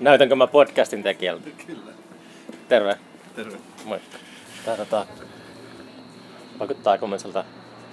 Näytänkö 0.00 0.36
mä 0.36 0.46
podcastin 0.46 1.02
tekijältä? 1.02 1.50
Kyllä. 1.66 1.92
Terve. 2.68 2.98
Terve. 3.36 3.56
Moi. 3.84 4.00
Tää 4.64 4.76
tota, 4.76 5.06
vaikuttaa 6.58 6.90
aika 6.90 7.06
monelta 7.06 7.44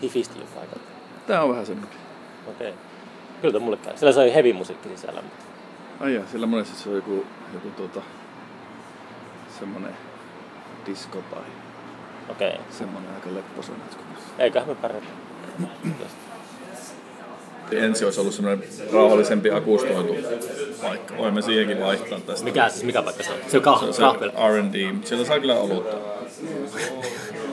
hifistiltä 0.02 0.47
paikalta. 0.55 0.86
Tää 1.28 1.44
on 1.44 1.50
vähän 1.50 1.66
semmoinen. 1.66 2.00
Okei. 2.47 2.70
Okay. 2.70 2.81
Kyllä 3.42 3.52
tuo 3.52 3.62
mulle 3.62 3.78
käy. 3.78 3.97
Siellä 3.97 4.13
sai 4.13 4.34
heavy 4.34 4.54
musiikki 4.54 4.89
sisällä. 4.89 5.21
Mutta... 5.21 5.44
Ai 6.00 6.16
jaa, 6.16 6.26
sillä 6.31 6.46
monesti 6.46 6.78
se 6.78 6.89
on 6.89 6.96
joku, 6.96 7.26
joku 7.54 7.70
tuota, 7.70 8.02
semmonen 9.59 9.97
disco 10.85 11.21
tai 11.31 11.43
Okei. 12.29 12.49
Okay. 12.49 12.61
semmonen 12.70 13.13
aika 13.15 13.33
lepposen 13.33 13.75
Eiköhän 14.39 14.70
me 14.70 14.75
pärjätä. 14.75 15.07
Ensi 17.78 18.05
olisi 18.05 18.20
ollut 18.20 18.34
semmoinen 18.34 18.64
rauhallisempi 18.94 19.52
akustoitu 19.52 20.16
paikka. 20.82 21.18
Voimme 21.18 21.42
siihenkin 21.42 21.80
vaihtaa 21.80 22.20
tästä. 22.20 22.46
Mikä 22.46 22.70
siis, 22.70 22.84
mikä 22.84 23.02
paikka 23.02 23.23
se 23.23 23.30
on? 23.32 23.38
Se 23.48 23.58
on 23.58 23.64
kah- 23.64 23.94
Se 23.94 23.94
se. 23.94 24.27
R&D. 24.50 24.94
Siellä 25.05 25.26
saa 25.26 25.40
kyllä 25.40 25.55
olutta. 25.55 25.98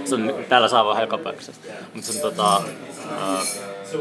Se 0.05 0.14
on, 0.14 0.34
täällä 0.48 0.69
saa 0.69 0.84
vaan 0.84 1.01
joka 1.01 1.19
paikassa. 1.19 1.52
Mutta 1.95 2.12
se 2.12 2.27
on 2.27 2.30
tota, 2.33 2.56
uh, 2.56 3.47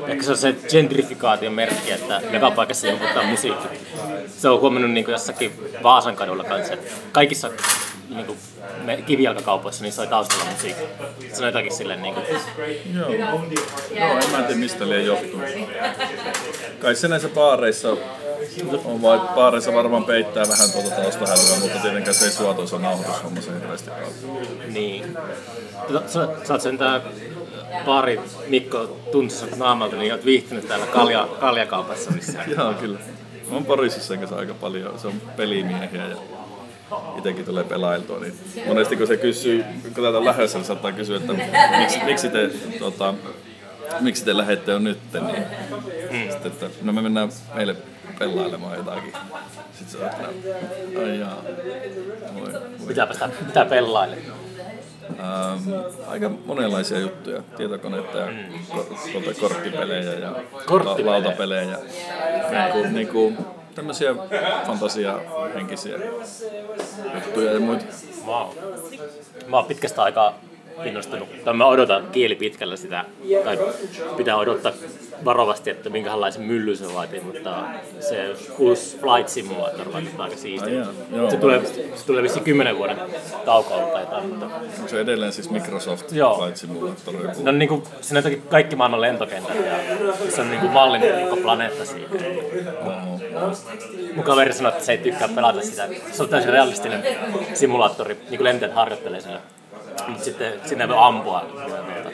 ehkä 0.07 0.23
se 0.23 0.31
on 0.31 0.37
se 0.37 0.55
gentrifikaation 0.69 1.53
merkki, 1.53 1.91
että 1.91 2.21
joka 2.33 2.51
paikassa 2.51 2.87
joudutaan 2.87 3.25
musiikki. 3.25 3.67
Se 4.27 4.49
on 4.49 4.59
huomannut 4.59 4.91
niin 4.91 5.05
jossakin 5.09 5.51
Vaasan 5.83 6.15
kadulla 6.15 6.43
kanssa. 6.43 6.73
että 6.73 6.91
Kaikissa 7.11 7.49
niin 8.09 8.25
kuin, 8.25 8.37
me, 8.83 8.97
kivijalkakaupoissa 8.97 9.83
niin 9.83 9.93
soi 9.93 10.07
taustalla 10.07 10.45
musiikki. 10.51 10.83
Se 11.33 11.41
on 11.41 11.47
jotakin 11.47 11.73
silleen 11.73 12.01
niin 12.01 12.13
kuin, 12.13 12.25
Joo. 12.95 13.09
Joo, 13.95 14.19
en 14.23 14.29
mä 14.31 14.37
tiedä 14.37 14.59
mistä 14.59 14.89
liian 14.89 15.05
johtuu. 15.05 15.41
Kai 16.79 16.95
se 16.95 17.07
näissä 17.07 17.29
baareissa 17.29 17.89
on 18.85 19.01
vai, 19.01 19.19
baareissa 19.35 19.73
varmaan 19.73 20.03
peittää 20.03 20.47
vähän 20.49 20.71
tuota 20.71 20.89
taustahälyä, 20.89 21.59
mutta 21.61 21.79
tietenkään 21.79 22.15
se 22.15 22.25
ei 22.25 22.31
suotuisa 22.31 22.79
nauhoitushomma 22.79 23.41
se 23.41 23.51
hirveästi 23.53 23.89
ole. 23.89 24.37
niin. 24.67 25.17
Sä, 26.07 26.27
sä 26.43 26.53
oot 26.53 26.61
sentään 26.61 27.01
pari 27.85 28.21
Mikko 28.47 28.97
tuntisi 29.11 29.39
sut 29.39 29.57
naamalta, 29.57 29.95
niin 29.95 30.11
oot 30.11 30.25
viihtynyt 30.25 30.67
täällä 30.67 30.85
kalja, 30.85 31.27
kaljakaupassa 31.39 32.11
missään. 32.11 32.51
Joo, 32.57 32.73
kyllä. 32.73 32.99
Mä 33.49 33.55
oon 33.55 33.65
Borisissa 33.65 34.07
sen 34.07 34.19
kanssa 34.19 34.35
aika 34.35 34.53
paljon. 34.53 34.99
Se 34.99 35.07
on 35.07 35.21
pelimiehiä 35.37 36.07
ja 36.07 36.15
itsekin 37.17 37.45
tulee 37.45 37.63
pelailtua. 37.63 38.19
Niin 38.19 38.33
monesti 38.67 38.95
kun 38.95 39.07
se 39.07 39.17
kysyy, 39.17 39.65
kun 39.83 40.03
täältä 40.03 40.17
on 40.17 40.25
lähdössä, 40.25 40.57
niin 40.57 40.65
saattaa 40.65 40.91
kysyä, 40.91 41.17
että 41.17 41.33
miksi, 41.79 42.03
miksi 42.05 42.29
te 42.29 42.49
tota, 42.79 43.13
miksi 43.99 44.25
te 44.25 44.37
lähette 44.37 44.71
jo 44.71 44.79
nyt, 44.79 44.99
niin 45.13 45.45
mm. 46.11 46.31
sitten, 46.31 46.51
että 46.51 46.65
no 46.81 46.93
me 46.93 47.01
mennään 47.01 47.29
meille 47.53 47.75
pelailemaan 48.19 48.77
jotakin. 48.77 49.13
Sitten 49.73 49.87
se 49.87 49.97
on, 49.97 50.09
että 50.09 50.27
ai 50.99 51.19
jaa, 51.19 51.43
voi, 52.33 52.53
voi. 52.53 52.87
Sitä, 52.87 53.29
pitää 53.47 53.65
pelaille. 53.65 54.17
Ähm, 55.09 55.69
aika 56.07 56.29
monenlaisia 56.45 56.99
juttuja, 56.99 57.41
tietokoneita 57.57 58.17
ja 58.17 58.27
tuota, 59.11 59.39
korttipelejä 59.39 60.13
ja 60.13 60.35
Korttipelejä. 60.65 61.05
la- 61.05 61.11
lautapelejä. 61.11 61.77
Niinku, 62.51 62.87
niinku, 62.91 63.33
tämmöisiä 63.75 64.15
fantasiahenkisiä 64.65 65.97
juttuja 67.15 67.53
ja 67.53 67.59
muita. 67.59 67.85
Wow. 68.27 68.47
Mä 69.47 69.57
oon 69.57 69.65
pitkästä 69.65 70.03
aikaa 70.03 70.33
innostunut, 70.85 71.29
tai 71.43 71.53
mä 71.53 71.65
odotan 71.65 72.07
kieli 72.11 72.35
pitkällä 72.35 72.75
sitä, 72.75 73.05
tai 73.43 73.59
pitää 74.17 74.37
odottaa 74.37 74.71
varovasti, 75.25 75.69
että 75.69 75.89
minkälaisen 75.89 76.41
myllyn 76.41 76.77
se 76.77 76.93
vaatii, 76.93 77.21
mutta 77.21 77.63
se 77.99 78.35
uusi 78.59 78.97
Flight 78.97 79.29
Simulator 79.29 79.93
vaikuttaa 79.93 80.23
aika 80.23 80.35
Ai 80.35 80.41
siistiä. 80.41 80.85
Se 81.29 81.37
tulee, 81.37 81.61
se 81.95 82.05
tulee 82.05 82.23
vissiin 82.23 82.43
kymmenen 82.43 82.77
vuoden 82.77 82.97
taukoa 83.45 83.77
tai 83.77 84.01
jotain, 84.01 84.29
mutta 84.29 84.45
Onko 84.45 84.87
se 84.87 84.99
edelleen 84.99 85.33
siis 85.33 85.49
Microsoft 85.49 86.11
Joo. 86.11 86.37
Flight 86.37 86.57
Simulator? 86.57 87.13
Joku? 87.13 87.43
No 87.43 87.51
niin 87.51 87.69
kuin, 87.69 87.83
siinä 88.01 88.21
on 88.25 88.41
kaikki 88.49 88.75
maailman 88.75 89.01
lentokentät 89.01 89.55
ja 89.65 89.73
se 90.29 90.41
on 90.41 90.49
niin 90.49 90.59
kuin 90.59 90.71
mallin 90.71 91.01
koko 91.29 91.41
planeetta 91.41 91.85
siihen. 91.85 92.09
Oho. 92.81 93.19
Mun 94.15 94.25
kaveri 94.25 94.53
sanoi, 94.53 94.71
että 94.71 94.85
se 94.85 94.91
ei 94.91 94.97
tykkää 94.97 95.27
pelata 95.27 95.61
sitä. 95.61 95.87
Se 96.11 96.23
on 96.23 96.29
täysin 96.29 96.51
realistinen 96.51 97.03
simulaattori, 97.53 98.13
niin 98.13 98.37
kuin 98.37 98.43
lentäjät 98.43 98.75
harjoittelee 98.75 99.21
siellä. 99.21 99.41
Sitten 100.21 100.53
sinne 100.65 100.87
voi 100.87 100.97
ampua 100.99 101.45
ja 101.67 102.11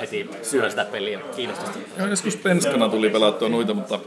heti 0.00 0.30
syö 0.42 0.70
sitä 0.70 0.84
peliä 0.84 1.20
kiinnostusta. 1.36 1.78
Joo, 1.98 2.06
joskus 2.06 2.36
penskana 2.36 2.88
tuli 2.88 3.10
pelattua 3.10 3.48
noita, 3.48 3.74
mutta 3.74 3.98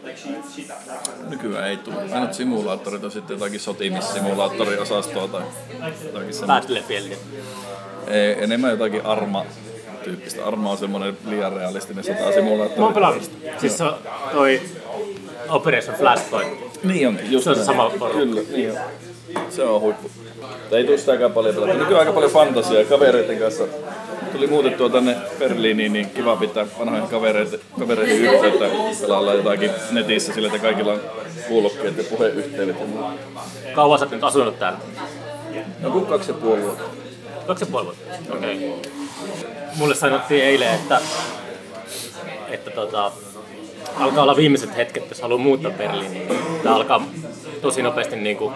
nykyään 1.30 1.68
ei 1.68 1.78
tule. 1.78 1.96
Ainut 2.14 2.34
simulaattorit 2.34 3.04
on 3.04 3.12
sitten 3.12 3.36
jotakin 3.36 3.59
sotimissimulaattoriosastoa 3.59 5.28
tai 5.28 5.42
jotakin 5.81 6.12
semmoista. 6.12 6.46
Battlefield. 6.46 7.12
Ei, 8.08 8.44
enemmän 8.44 8.72
jotakin 8.72 9.06
Arma 9.06 9.46
tyyppistä. 10.04 10.46
Arma 10.46 10.72
on 10.72 10.78
semmoinen 10.78 11.18
liian 11.30 11.54
realistinen 11.54 12.04
sotasimulaattori. 12.04 12.80
Mä 12.80 12.86
oon 12.86 12.94
pelannut. 12.94 13.31
Siis 13.58 13.78
se 13.78 13.84
on 13.84 13.96
toi 14.31 14.62
Operation 15.50 15.96
Flashpoint. 15.96 16.84
Niin 16.84 17.08
onkin, 17.08 17.31
just 17.31 17.44
Se 17.44 17.50
on 17.50 17.56
se 17.56 17.64
sama 17.66 17.90
porukka. 17.90 18.18
Kyllä, 18.18 18.42
niin 18.52 18.72
on. 18.72 18.78
Se 19.50 19.64
on 19.64 19.81
huippu. 19.81 20.12
Mutta 20.66 20.78
ei 20.78 20.84
tule 20.84 20.98
sitäkään 20.98 21.31
paljon 21.31 21.56
pelattua. 21.56 21.78
Nykyään 21.78 22.00
aika 22.00 22.12
paljon 22.12 22.31
fantasiaa 22.31 22.84
kavereiden 22.84 23.40
kanssa. 23.40 23.64
Tuli 24.31 24.48
muutettua 24.48 24.90
tänne 24.90 25.16
Berliiniin, 25.40 25.94
niin 25.94 26.09
kiva 26.09 26.36
pitää 26.36 26.66
vanhoihin 26.80 27.08
kavereiden, 27.08 27.59
kavereihin 27.80 28.34
yhteyttä. 28.34 28.66
Pelaillaan 29.02 29.38
jotakin 29.38 29.72
netissä 29.92 30.34
sillä, 30.34 30.48
että 30.48 30.59
kaikilla 30.59 30.92
on 30.92 31.02
kuulokkeet 31.48 31.98
ja 31.98 32.04
puheyhteydet. 32.04 32.75
Kauan 33.75 34.00
sä 34.00 34.08
nyt 34.12 34.24
asunut 34.24 34.59
täällä? 34.59 34.80
No 35.80 35.90
kun 35.90 36.06
kaksi 36.06 36.31
ja 36.31 36.38
puoli 36.38 36.62
vuotta. 36.62 36.84
Kaksi 37.48 37.66
ja 37.66 37.72
puoli 37.72 37.86
vuotta. 37.86 38.36
Okei. 38.38 38.70
Okay. 38.70 38.92
Mulle 39.78 39.96
sanottiin 39.96 40.44
eilen, 40.44 40.75
että, 40.75 41.02
että 42.50 42.72
tota, 42.72 43.12
alkaa 44.00 44.24
olla 44.24 44.36
viimeiset 44.36 44.78
hetket, 44.78 45.09
jos 45.09 45.22
haluaa 45.22 45.40
muuttaa 45.40 45.72
Berliiniin. 45.72 46.28
Tämä 46.64 46.75
alkaa 46.75 47.06
tosi 47.66 47.81
nopeasti 47.81 48.16
niin 48.16 48.38
kuin, 48.38 48.53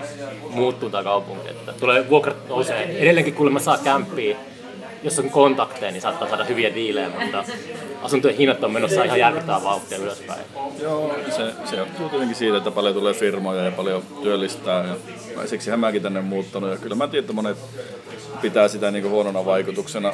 muuttua 0.50 0.90
tämä 0.90 1.04
kaupunki. 1.04 1.50
Että 1.50 1.74
tulee 1.74 2.10
vuokrat 2.10 2.50
nousee. 2.50 3.02
Edelleenkin 3.02 3.34
kuulemma 3.34 3.60
saa 3.60 3.78
kämppiä. 3.78 4.38
Jos 5.04 5.20
on 5.20 5.30
kontakteja, 5.30 5.92
niin 5.92 6.02
saattaa 6.02 6.30
saada 6.30 6.44
hyviä 6.44 6.76
diilejä, 6.76 7.10
mutta 7.10 7.44
asuntojen 8.04 8.38
hinnat 8.38 8.64
on 8.64 8.72
menossa 8.72 9.04
ihan 9.04 9.20
järkyttävää 9.20 9.64
vauhtia 9.64 9.98
ylöspäin. 9.98 10.42
Joo, 10.82 11.16
se, 11.30 11.54
se 11.66 11.76
johtuu 11.76 12.10
tietenkin 12.10 12.36
siitä, 12.36 12.58
että 12.58 12.72
paljon 12.72 12.94
tulee 12.94 13.14
firmoja 13.14 13.64
ja 13.64 13.72
paljon 13.72 14.04
työllistää. 14.24 14.86
Ja 14.86 14.96
siksi 15.48 15.78
mäkin 15.78 16.02
tänne 16.02 16.22
muuttanut. 16.22 16.70
Ja 16.70 16.78
kyllä 16.78 16.96
mä 16.96 17.08
tiedän, 17.08 17.24
että 17.24 17.34
monet 17.34 17.58
pitää 18.42 18.68
sitä 18.68 18.92
niin 18.92 19.10
huonona 19.10 19.46
vaikutuksena. 19.46 20.14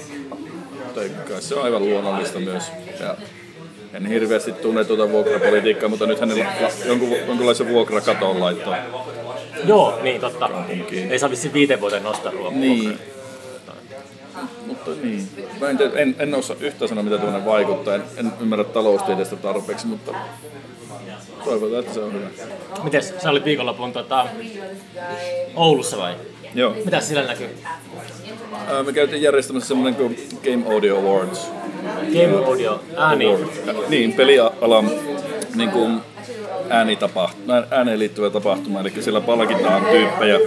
Mutta 0.85 1.01
se 1.39 1.55
on 1.55 1.63
aivan 1.63 1.89
luonnollista 1.89 2.39
myös. 2.39 2.72
Ja 3.00 3.16
en 3.95 4.06
hirveästi 4.06 4.51
tunne 4.51 4.85
tuota 4.85 5.11
vuokrapolitiikkaa, 5.11 5.89
mutta 5.89 6.06
nyt 6.06 6.19
hänellä 6.19 6.45
jonkun, 6.85 7.17
jonkunlaisen 7.28 7.69
vuokrakaton 7.69 8.39
laittoi. 8.39 8.75
Joo, 9.66 10.00
niin 10.01 10.22
totta. 10.22 10.50
Kaupunkiin. 10.50 11.11
Ei 11.11 11.19
saa 11.19 11.29
vissiin 11.29 11.53
viiteen 11.53 11.81
vuoteen 11.81 12.03
nostaa 12.03 12.31
ruokaa. 12.31 12.59
Niin. 12.59 13.00
Mutta 14.66 14.91
niin. 15.03 15.28
Mä 15.59 15.69
en, 15.69 15.78
en, 15.95 16.16
en 16.19 16.34
osaa 16.34 16.55
yhtään 16.59 16.89
sanoa, 16.89 17.03
mitä 17.03 17.17
tuonne 17.17 17.45
vaikuttaa. 17.45 17.95
En, 17.95 18.03
en 18.17 18.31
ymmärrä 18.41 18.63
taloustieteestä 18.63 19.35
tarpeeksi, 19.35 19.88
mutta 19.88 20.11
toivotaan, 21.44 21.79
että 21.79 21.94
se 21.94 22.00
on 22.00 22.13
hyvä. 22.13 22.28
Mites, 22.84 23.13
sä 23.23 23.29
olit 23.29 23.45
viikonlopun 23.45 23.94
tota, 23.94 24.28
Oulussa 25.55 25.97
vai? 25.97 26.16
Joo. 26.55 26.75
Mitä 26.85 27.01
sillä 27.01 27.23
näkyy? 27.23 27.50
Ää, 28.67 28.84
Me 28.84 28.94
käytiin 28.94 29.22
järjestämässä 29.22 29.67
semmoinen 29.67 29.95
kuin 29.95 30.17
Game 30.44 30.73
Audio 30.75 30.97
Awards. 30.97 31.51
Game 31.95 32.45
audio, 32.45 32.81
ääni. 32.97 33.31
Ja, 33.31 33.73
niin, 33.89 34.13
pelialan 34.13 34.91
niin 35.56 35.72
kuin 35.72 36.01
äänitapahtuma, 36.69 37.53
ääneen 37.72 38.00
liittyvä 38.00 38.29
tapahtuma, 38.29 38.79
eli 38.79 38.94
siellä 39.00 39.22
palkitaan 39.22 39.85
tyyppejä. 39.85 40.39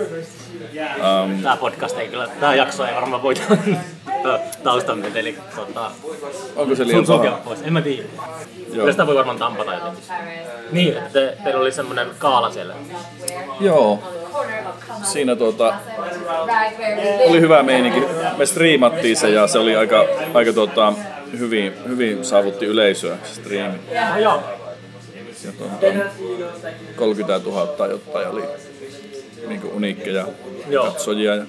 Um, 0.79 1.43
Tää 1.43 1.57
podcast 1.57 1.99
ei 1.99 2.09
kyllä, 2.09 2.29
tää 2.41 2.55
jakso 2.55 2.85
ei 2.85 2.95
varmaan 2.95 3.23
voita 3.23 3.43
taustan 4.65 5.05
eli 5.17 5.39
tota, 5.57 5.91
onko 6.57 6.75
se 6.75 6.87
liian 6.87 7.07
sun 7.07 7.21
pois. 7.45 7.63
En 7.63 7.73
mä 7.73 7.83
tiedä. 7.83 8.03
Joo. 8.59 8.75
Kyllä 8.75 8.91
sitä 8.93 9.07
voi 9.07 9.15
varmaan 9.15 9.39
tampata 9.39 9.75
jotenkin. 9.75 10.05
Niin, 10.73 10.97
että 10.97 11.11
te, 11.13 11.37
teillä 11.45 11.61
oli 11.61 11.73
semmonen 11.73 12.09
kaala 12.19 12.51
siellä. 12.51 12.75
Joo. 13.61 13.99
Siinä 15.03 15.37
tuota, 15.37 15.75
oli 17.27 17.41
hyvä 17.41 17.63
meininki. 17.63 18.03
Me 18.37 18.47
striimattiin 18.47 19.17
se 19.17 19.31
ja 19.31 19.47
se 19.47 19.59
oli 19.59 19.77
aika, 19.77 20.05
aika 20.35 20.53
tuota, 20.53 20.93
hyvin, 21.39 21.73
hyvin 21.89 22.25
saavutti 22.25 22.67
yleisöä 22.67 23.17
striimi. 23.25 23.79
Ah. 23.99 24.21
Ja 24.21 25.53
tuota, 25.59 25.87
30 26.97 27.41
000 27.51 27.67
tai 27.67 27.91
jotain 27.91 28.29
oli 28.29 28.43
niin 29.49 29.61
kuin 29.61 29.73
uniikkeja 29.73 30.27
Joo. 30.69 30.85
katsojia. 30.85 31.35
Ja 31.35 31.45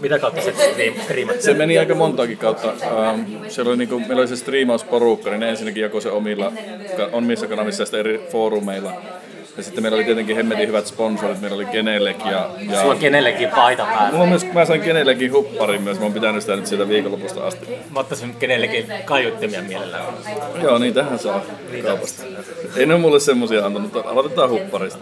Mitä 0.00 0.18
kautta 0.18 0.40
se 0.40 0.54
striimattiin? 1.02 1.42
Se 1.44 1.54
meni 1.54 1.78
aika 1.78 1.94
montakin 1.94 2.38
kautta. 2.38 2.68
Ähm, 2.68 3.20
siellä 3.48 3.68
oli 3.68 3.78
niinku, 3.78 3.98
meillä 3.98 4.20
oli 4.20 4.28
se 4.28 4.36
striimausporukka, 4.36 5.30
niin 5.30 5.40
ne 5.40 5.50
ensinnäkin 5.50 5.82
jakoi 5.82 6.02
se 6.02 6.10
omilla, 6.10 6.52
omissa 7.12 7.46
kanavissa 7.46 7.84
ja 7.92 7.98
eri 7.98 8.26
foorumeilla. 8.32 8.92
Ja 9.56 9.62
sitten 9.62 9.82
meillä 9.82 9.96
oli 9.96 10.04
tietenkin 10.04 10.36
hemmetin 10.36 10.68
hyvät 10.68 10.86
sponsorit, 10.86 11.40
meillä 11.40 11.56
oli 11.56 11.64
Genelec 11.64 12.16
ja... 12.24 12.50
ja 12.70 12.80
Sulla 12.80 12.92
on 12.92 12.98
kenellekin 12.98 13.48
paita 13.48 13.84
päällä. 13.84 14.12
Mulla 14.12 14.26
myös, 14.26 14.46
mä 14.52 14.64
sain 14.64 14.80
Genelecin 14.80 15.32
hupparin 15.32 15.82
myös, 15.82 15.98
mä 15.98 16.04
oon 16.04 16.12
pitänyt 16.12 16.42
sitä 16.42 16.56
nyt 16.56 16.66
siitä 16.66 16.88
viikonlopusta 16.88 17.46
asti. 17.46 17.66
Mä 17.90 18.00
ottaisin 18.00 18.34
kenellekin 18.34 18.86
kaiuttimia 19.04 19.62
mielellään. 19.62 20.04
Joo, 20.62 20.78
niin 20.78 20.94
tähän 20.94 21.18
saa 21.18 21.42
kaupasta. 21.86 22.22
Ei 22.76 22.86
ne 22.86 22.96
mulle 22.96 23.20
semmosia 23.20 23.66
antanut, 23.66 23.94
mutta 23.94 24.10
aloitetaan 24.10 24.50
hupparista. 24.50 25.00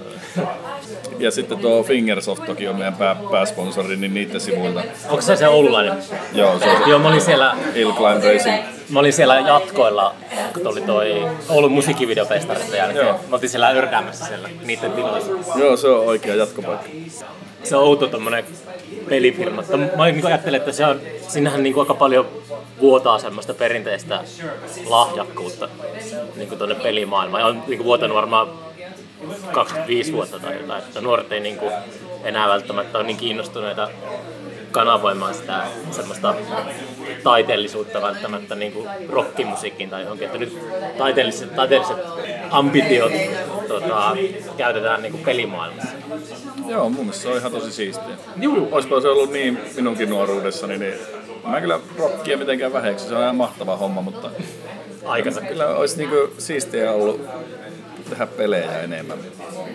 Ja 1.18 1.30
sitten 1.30 1.58
tuo 1.58 1.82
Fingersoft 1.82 2.44
toki 2.46 2.68
on 2.68 2.76
meidän 2.76 2.94
pää, 2.94 3.16
pääsponsori, 3.30 3.96
niin 3.96 4.14
niiden 4.14 4.40
sivuilta. 4.40 4.82
Onko 5.08 5.22
se 5.22 5.36
se 5.36 5.48
oululainen? 5.48 5.94
Joo, 6.32 6.58
se 6.58 6.64
on 6.64 6.84
se 6.84 6.90
Joo, 6.90 6.98
mä 6.98 7.08
olin 7.08 7.20
siellä, 7.20 7.56
Hill 7.74 7.92
Climb 7.92 8.24
Racing. 8.24 8.77
Mä 8.90 8.98
olin 8.98 9.12
siellä 9.12 9.40
jatkoilla, 9.40 10.14
kun 10.54 10.66
oli 10.66 10.80
toi 10.80 11.28
Oulun 11.48 11.72
musiikkivideofestarit 11.72 12.72
jälkeen. 12.72 13.06
Joo. 13.06 13.20
Mä 13.28 13.36
oltiin 13.36 13.50
siellä 13.50 13.70
yrkäämässä 13.70 14.26
siellä 14.26 14.48
niiden 14.62 14.92
tiloissa. 14.92 15.32
Joo, 15.56 15.76
se 15.76 15.88
on 15.88 16.06
oikea 16.06 16.34
jatkopaikka. 16.34 16.88
Se 17.62 17.76
on 17.76 17.82
outo 17.82 18.06
tommonen 18.06 18.44
pelifirma. 19.08 19.62
Mä 19.96 20.06
niin 20.06 20.26
ajattelen, 20.26 20.58
että 20.58 20.72
se 20.72 20.86
on, 20.86 21.00
sinnehän 21.28 21.62
niin 21.62 21.78
aika 21.78 21.94
paljon 21.94 22.28
vuotaa 22.80 23.18
semmoista 23.18 23.54
perinteistä 23.54 24.24
lahjakkuutta 24.86 25.68
niin 26.36 26.58
tuonne 26.58 26.74
pelimaailmaan. 26.74 27.40
Ja 27.40 27.46
on 27.46 27.62
niin 27.66 27.84
vuotanut 27.84 28.16
varmaan 28.16 28.48
25 29.52 30.12
vuotta 30.12 30.38
tai 30.38 30.56
jotain, 30.60 30.82
että 30.82 31.00
nuoret 31.00 31.32
ei 31.32 31.40
niin 31.40 31.60
enää 32.24 32.48
välttämättä 32.48 32.98
ole 32.98 33.06
niin 33.06 33.16
kiinnostuneita 33.16 33.88
kanavoimaan 34.70 35.34
sitä 35.34 35.62
semmoista 35.90 36.34
taiteellisuutta 37.22 38.02
välttämättä 38.02 38.54
niin 38.54 38.72
kuin 38.72 38.88
rockimusiikkiin 39.08 39.90
tai 39.90 40.02
johonkin, 40.02 40.26
että 40.26 40.38
nyt 40.38 40.58
taiteelliset, 40.98 41.56
taiteelliset 41.56 41.96
ambitiot 42.50 43.12
tota, 43.68 44.16
käytetään 44.56 45.02
niin 45.02 45.12
kuin 45.12 45.24
pelimaailmassa. 45.24 45.92
Joo, 46.66 46.88
mun 46.88 47.00
mielestä 47.00 47.22
se 47.22 47.28
on 47.28 47.38
ihan 47.38 47.52
tosi 47.52 47.72
siistiä. 47.72 48.16
Juu. 48.36 48.68
Olisiko 48.72 49.00
se 49.00 49.08
ollut 49.08 49.32
niin 49.32 49.58
minunkin 49.76 50.10
nuoruudessani, 50.10 50.78
niin 50.78 50.94
mä 51.46 51.60
kyllä 51.60 51.80
rockia 51.98 52.38
mitenkään 52.38 52.72
väheksi, 52.72 53.08
se 53.08 53.14
on 53.14 53.22
ihan 53.22 53.36
mahtava 53.36 53.76
homma, 53.76 54.02
mutta 54.02 54.30
Aikansa. 55.04 55.40
kyllä 55.40 55.68
olisi 55.68 55.96
niinku 55.96 56.34
siistiä 56.38 56.92
ollut 56.92 57.20
tehdä 58.08 58.26
pelejä 58.26 58.80
enemmän. 58.80 59.18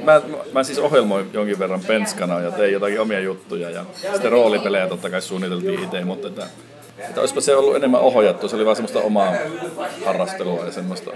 Mä, 0.03 0.21
mä 0.53 0.63
siis 0.63 0.79
ohjelmoin 0.79 1.29
jonkin 1.33 1.59
verran 1.59 1.81
penskana 1.87 2.39
ja 2.39 2.51
tein 2.51 2.73
jotakin 2.73 3.01
omia 3.01 3.19
juttuja 3.19 3.69
ja 3.69 3.85
sitten 4.13 4.31
roolipelejä 4.31 4.87
totta 4.87 5.09
kai 5.09 5.21
suunniteltiin 5.21 5.83
itse, 5.83 6.03
mutta 6.03 6.27
että, 6.27 6.47
että 6.99 7.19
olisipa 7.21 7.41
se 7.41 7.55
ollut 7.55 7.75
enemmän 7.75 8.01
ohjattu, 8.01 8.47
se 8.47 8.55
oli 8.55 8.65
vaan 8.65 8.75
semmoista 8.75 8.99
omaa 8.99 9.33
harrastelua 10.05 10.65
ja 10.65 10.71
semmoista. 10.71 11.11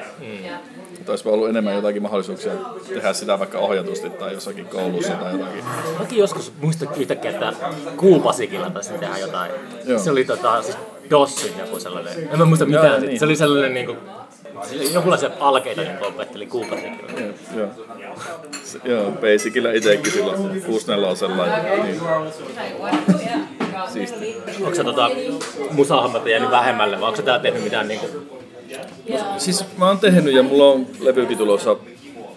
Että 0.99 1.11
olisipa 1.11 1.29
ollut 1.29 1.49
enemmän 1.49 1.75
jotakin 1.75 2.01
mahdollisuuksia 2.01 2.51
tehdä 2.93 3.13
sitä 3.13 3.39
vaikka 3.39 3.59
ohjatusti 3.59 4.09
tai 4.09 4.33
jossakin 4.33 4.65
koulussa 4.65 5.13
tai 5.13 5.33
jotakin. 5.33 5.63
Mäkin 5.99 6.19
joskus 6.19 6.53
muistan 6.61 6.89
yhtäkkiä, 6.97 7.31
että 7.31 7.53
Kuupasikilla 7.97 8.69
taisi 8.69 8.93
tehdä 8.93 9.17
jotain. 9.17 9.51
Joo. 9.85 9.99
Se 9.99 10.11
oli 10.11 10.25
tota, 10.25 10.61
siis 10.61 10.77
Dossin 11.09 11.53
joku 11.59 11.79
sellainen. 11.79 12.29
En 12.31 12.39
mä 12.39 12.45
muista 12.45 12.65
mitään. 12.65 12.87
Joo, 12.87 12.99
niin. 12.99 13.19
Se 13.19 13.25
oli 13.25 13.35
sellainen 13.35 13.73
niinku, 13.73 13.95
jonkunlaisia 14.93 15.29
alkeita, 15.39 15.81
niin 15.81 16.05
opetteli 16.05 16.45
Kuupasikilla. 16.45 17.11
Joo. 17.55 17.67
Joo, 18.83 19.11
Basicillä 19.11 19.71
itsekin 19.71 20.11
silloin 20.11 20.61
64 20.65 21.07
ja 21.77 21.83
niin. 21.83 22.01
Siisti. 23.93 24.35
Onko 24.61 24.75
se 24.75 24.83
tota, 24.83 25.09
musahommat 25.71 26.27
jäänyt 26.27 26.51
vähemmälle 26.51 26.99
vai 26.99 27.07
onko 27.07 27.17
se 27.17 27.23
tää 27.23 27.39
tehnyt 27.39 27.63
mitään 27.63 27.87
niinku... 27.87 28.07
Siis 29.37 29.65
mä 29.77 29.87
oon 29.87 29.99
tehnyt 29.99 30.33
ja 30.33 30.43
mulla 30.43 30.71
on 30.71 30.87
levykin 30.99 31.37
tulossa 31.37 31.75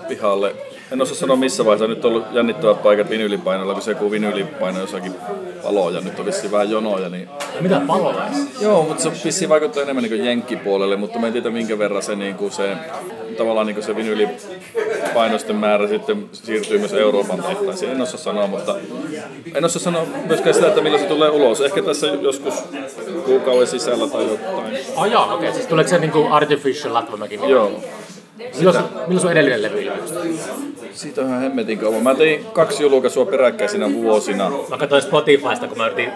pihalle. 0.08 0.55
En 0.92 1.02
osaa 1.02 1.16
sanoa 1.16 1.37
missä 1.37 1.64
vaiheessa. 1.64 1.87
Nyt 1.87 2.04
on 2.04 2.12
ollut 2.12 2.26
jännittävät 2.32 2.82
paikat 2.82 3.10
vinyylipainoilla, 3.10 3.72
kun 3.72 3.82
se 3.82 3.90
joku 3.90 4.10
vinyylipaino 4.10 4.81
jossakin 4.81 5.14
paloo 5.62 5.90
ja 5.90 6.00
nyt 6.00 6.19
on 6.19 6.26
vissiin 6.26 6.52
vähän 6.52 6.70
jonoja. 6.70 7.08
Niin... 7.08 7.28
Mitä 7.60 7.81
paloa? 7.87 8.25
Joo, 8.60 8.82
mutta 8.82 9.02
se 9.02 9.10
vissiin 9.25 9.48
vaikuttaa 9.48 9.82
enemmän 9.82 10.04
niin 10.04 10.25
jenkkipuolelle, 10.25 10.96
mutta 10.96 11.19
mä 11.19 11.26
en 11.26 11.32
tiedä 11.32 11.50
minkä 11.50 11.78
verran 11.78 12.02
se, 12.02 12.16
niin 12.16 12.34
kuin 12.34 12.52
se 12.52 12.76
tavallaan 13.38 13.66
niin 13.66 13.75
kuin 13.75 13.84
se 13.84 13.96
vinyylipainosten 13.96 15.56
määrä 15.56 15.88
sitten 15.88 16.28
siirtyy 16.32 16.78
myös 16.78 16.92
Euroopan 16.92 17.42
tehtaisiin. 17.42 17.92
En 17.92 18.00
osaa 18.00 18.20
sanoa, 18.20 18.46
mutta 18.46 18.75
en 19.54 19.64
osaa 19.64 19.82
sanoa 19.82 20.06
myöskään 20.26 20.54
sitä, 20.54 20.66
että 20.66 20.81
milloin 20.81 21.02
se 21.02 21.08
tulee 21.08 21.31
ulos. 21.31 21.60
Ehkä 21.60 21.82
tässä 21.82 22.06
joskus 22.06 22.54
kuukauden 23.25 23.66
sisällä 23.66 24.06
tai 24.06 24.22
jotain. 24.22 24.78
Oh 24.96 25.04
joo, 25.04 25.25
okei. 25.25 25.34
Okay. 25.34 25.52
Siis 25.52 25.66
tuleeko 25.66 25.90
se 25.90 25.98
niinku 25.98 26.26
Artificial 26.31 26.94
Latvamäki? 26.94 27.40
Joo. 27.48 27.81
Milloin, 28.58 28.84
milloin 29.06 29.20
sun 29.20 29.32
edellinen 29.32 29.62
levy 29.62 29.82
ilmestyi? 29.82 30.40
Siitä 30.92 31.20
on 31.20 31.26
ihan 31.26 31.40
hemmetin 31.40 31.78
kauan. 31.78 32.02
Mä 32.02 32.14
tein 32.14 32.44
kaksi 32.52 32.82
julkaisua 32.82 33.26
peräkkäisinä 33.26 33.92
vuosina. 33.92 34.50
Mä 34.69 34.78
katsoin 34.78 35.02
Spotifysta, 35.02 35.69
kun 35.69 35.78
mä 35.78 35.87
yritin 35.87 36.12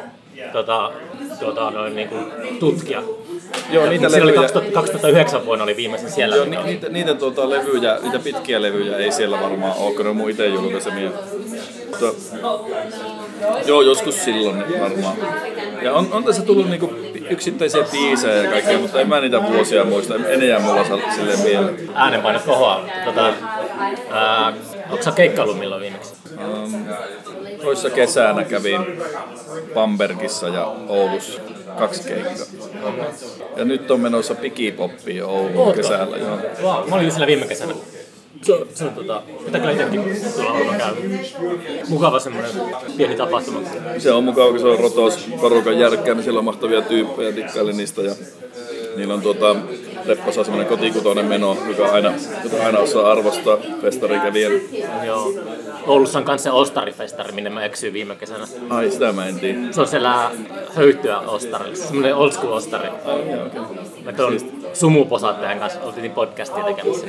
tota, 0.53 0.93
tota, 1.41 1.71
noin 1.71 1.97
niinku 1.97 2.17
tutkia. 2.61 3.03
Joo, 3.71 3.87
niitä 3.87 4.09
Siinä 4.09 4.25
oli 4.25 4.33
levyjä, 4.33 4.43
2000, 4.43 4.75
2009 4.75 5.47
vuonna 5.47 5.65
oli 5.65 5.77
viimeisin 5.77 6.11
siellä. 6.11 6.37
joo, 6.37 6.45
ni, 6.45 6.57
niitä, 6.65 6.89
niitä 6.89 7.15
tuota, 7.15 7.51
levyjä, 7.51 7.99
niitä 8.03 8.19
pitkiä 8.19 8.63
levyjä 8.63 8.97
ei 8.97 9.13
siellä 9.13 9.41
varmaan 9.41 9.77
ole, 9.79 9.95
kun 9.95 10.05
ne 10.05 10.11
on 10.11 10.17
mun 10.17 10.31
itse 10.31 10.47
julkaisemia. 10.47 11.11
Mutta, 11.91 12.07
joo, 13.67 13.83
joskus 13.83 14.25
silloin 14.25 14.65
varmaan. 14.81 15.17
Ja 15.83 15.93
on, 15.93 16.09
on 16.13 16.25
tässä 16.25 16.43
tullut 16.43 16.71
niinku 16.71 16.91
yksittäisiä 17.31 17.85
biisejä 17.93 18.35
ja 18.43 18.51
kaikkea, 18.51 18.79
mutta 18.79 19.01
en 19.01 19.09
mä 19.09 19.21
niitä 19.21 19.43
vuosia 19.43 19.85
muista. 19.85 20.15
En 20.29 20.49
jää 20.49 20.59
mulla 20.61 20.85
silleen 21.15 21.41
mieleen. 21.41 21.91
Äänenpainot 21.95 22.43
kohoaa. 22.43 22.85
Tota, 23.05 23.33
ää, 24.11 24.53
onko 24.91 25.03
sä 25.05 25.13
keikkaillut 25.13 25.59
milloin 25.59 25.83
viimeksi? 25.83 26.15
Um, 26.45 26.85
toissa 27.63 27.91
kesänä 27.91 28.45
kävin 28.45 28.81
Bambergissa 29.75 30.49
ja 30.49 30.67
Oulussa 30.89 31.41
kaksi 31.79 32.09
keikkaa. 32.09 32.47
Ja 33.57 33.65
nyt 33.65 33.91
on 33.91 34.01
menossa 34.01 34.35
Pikipoppiin 34.35 35.25
Ouluun 35.25 35.57
Ootko? 35.57 35.73
kesällä. 35.83 36.17
Joo. 36.17 36.39
Mä 36.89 36.97
olin 36.97 37.11
siellä 37.11 37.27
viime 37.27 37.47
kesänä. 37.47 37.75
Se, 38.43 38.53
on- 38.53 38.67
se 38.75 38.85
on 38.85 38.91
tota, 38.91 39.23
mitä 39.47 39.59
kyllä 39.59 39.71
itsekin 39.73 40.03
tuolla 40.37 40.51
on 40.53 40.77
käy. 40.79 40.95
Mukava 41.89 42.19
semmoinen 42.19 42.51
pieni 42.97 43.17
tapahtuma. 43.17 43.61
Se 43.99 44.13
on 44.13 44.25
mukava, 44.25 44.51
kun 44.51 44.59
se 44.61 44.67
on 44.67 44.79
rotos 44.79 45.29
porukan 45.41 45.79
järkkää, 45.79 46.15
niin 46.15 46.25
siellä 46.25 46.39
on 46.39 46.45
mahtavia 46.45 46.83
tyyppejä, 46.83 47.37
dikkailen 47.37 47.77
niistä. 47.77 48.03
Ja 48.03 48.15
niillä 48.97 49.15
on 49.15 49.21
tuota, 49.23 49.57
Repposa 50.07 50.45
semmoinen 50.45 50.69
kotikutoinen 50.69 51.25
meno, 51.27 51.57
joka 51.69 51.93
aina, 51.93 52.13
jota 52.45 52.67
aina 52.67 52.79
osaa 52.79 53.13
arvostaa 53.13 53.57
festarikävijän. 53.83 54.53
Joo. 55.07 55.33
Oulussa 55.87 56.19
on 56.19 56.25
kanssa 56.25 56.51
se 56.51 56.51
Ostarifestari, 56.51 57.33
minne 57.33 57.51
mä 57.51 57.65
eksyin 57.65 57.93
viime 57.93 58.17
kesänä. 58.17 58.47
Ai, 58.71 58.91
sitä 58.91 59.13
mä 59.13 59.27
en 59.27 59.41
tiedä. 59.41 59.59
Se 59.71 59.81
on 59.81 59.87
siellä 59.87 60.31
höytyä 60.77 61.19
Ostari, 61.19 61.77
semmoinen 61.77 62.15
old 62.15 62.33
school 62.33 62.53
Ostari. 62.53 62.89
Joo, 63.07 63.47
okei. 63.47 63.61
Me 64.05 64.13
tuon 64.13 64.37
sumuposaattajan 64.73 65.59
kanssa 65.59 65.81
oltiin 65.83 66.11
podcastia 66.11 66.65
tekemässä. 66.65 67.07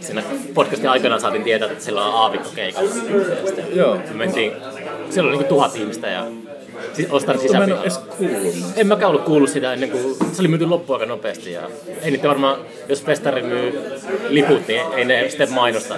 Siinä 0.00 0.22
podcastin 0.54 0.90
aikana 0.90 1.18
saatiin 1.18 1.44
tietää, 1.44 1.70
että 1.70 1.84
siellä 1.84 2.06
on 2.06 2.14
aavikko 2.14 2.48
keikalla. 2.54 2.90
Joo. 3.74 3.96
me 3.96 4.14
mentiin, 4.14 4.52
siellä 5.10 5.28
oli 5.28 5.36
niinku 5.36 5.54
tuhat 5.54 5.76
ihmistä 5.76 6.06
ja 6.08 6.24
si- 6.92 7.08
Ostarin 7.10 7.40
Mä 7.40 7.44
en 7.44 7.48
sisäpihalla. 7.48 7.82
edes 7.82 7.98
kuullut. 7.98 8.54
En 8.76 8.86
mäkään 8.86 9.10
ollut 9.10 9.24
kuullut 9.24 9.50
sitä 9.50 9.72
ennen 9.72 9.90
kuin 9.90 10.16
se 10.32 10.40
oli 10.42 10.48
myyty 10.48 10.66
loppuun 10.66 10.96
aika 11.00 11.12
nopeasti. 11.12 11.52
Ja 11.52 11.60
ei 12.02 12.10
niitä 12.10 12.28
varmaan, 12.28 12.58
jos 12.88 13.02
festari 13.04 13.42
myy 13.42 13.80
liput, 14.28 14.68
niin 14.68 14.80
ei 14.96 15.04
ne 15.04 15.28
sitten 15.28 15.52
mainosta. 15.52 15.94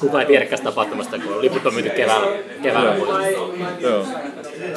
Kukaan 0.00 0.20
ei 0.20 0.26
tiedäkään 0.26 0.62
tapahtumasta, 0.62 1.18
kun 1.18 1.40
liput 1.40 1.66
on 1.66 1.74
myyty 1.74 1.90
keväällä. 1.90 2.26
keväällä. 2.62 2.94
Joo. 3.80 4.04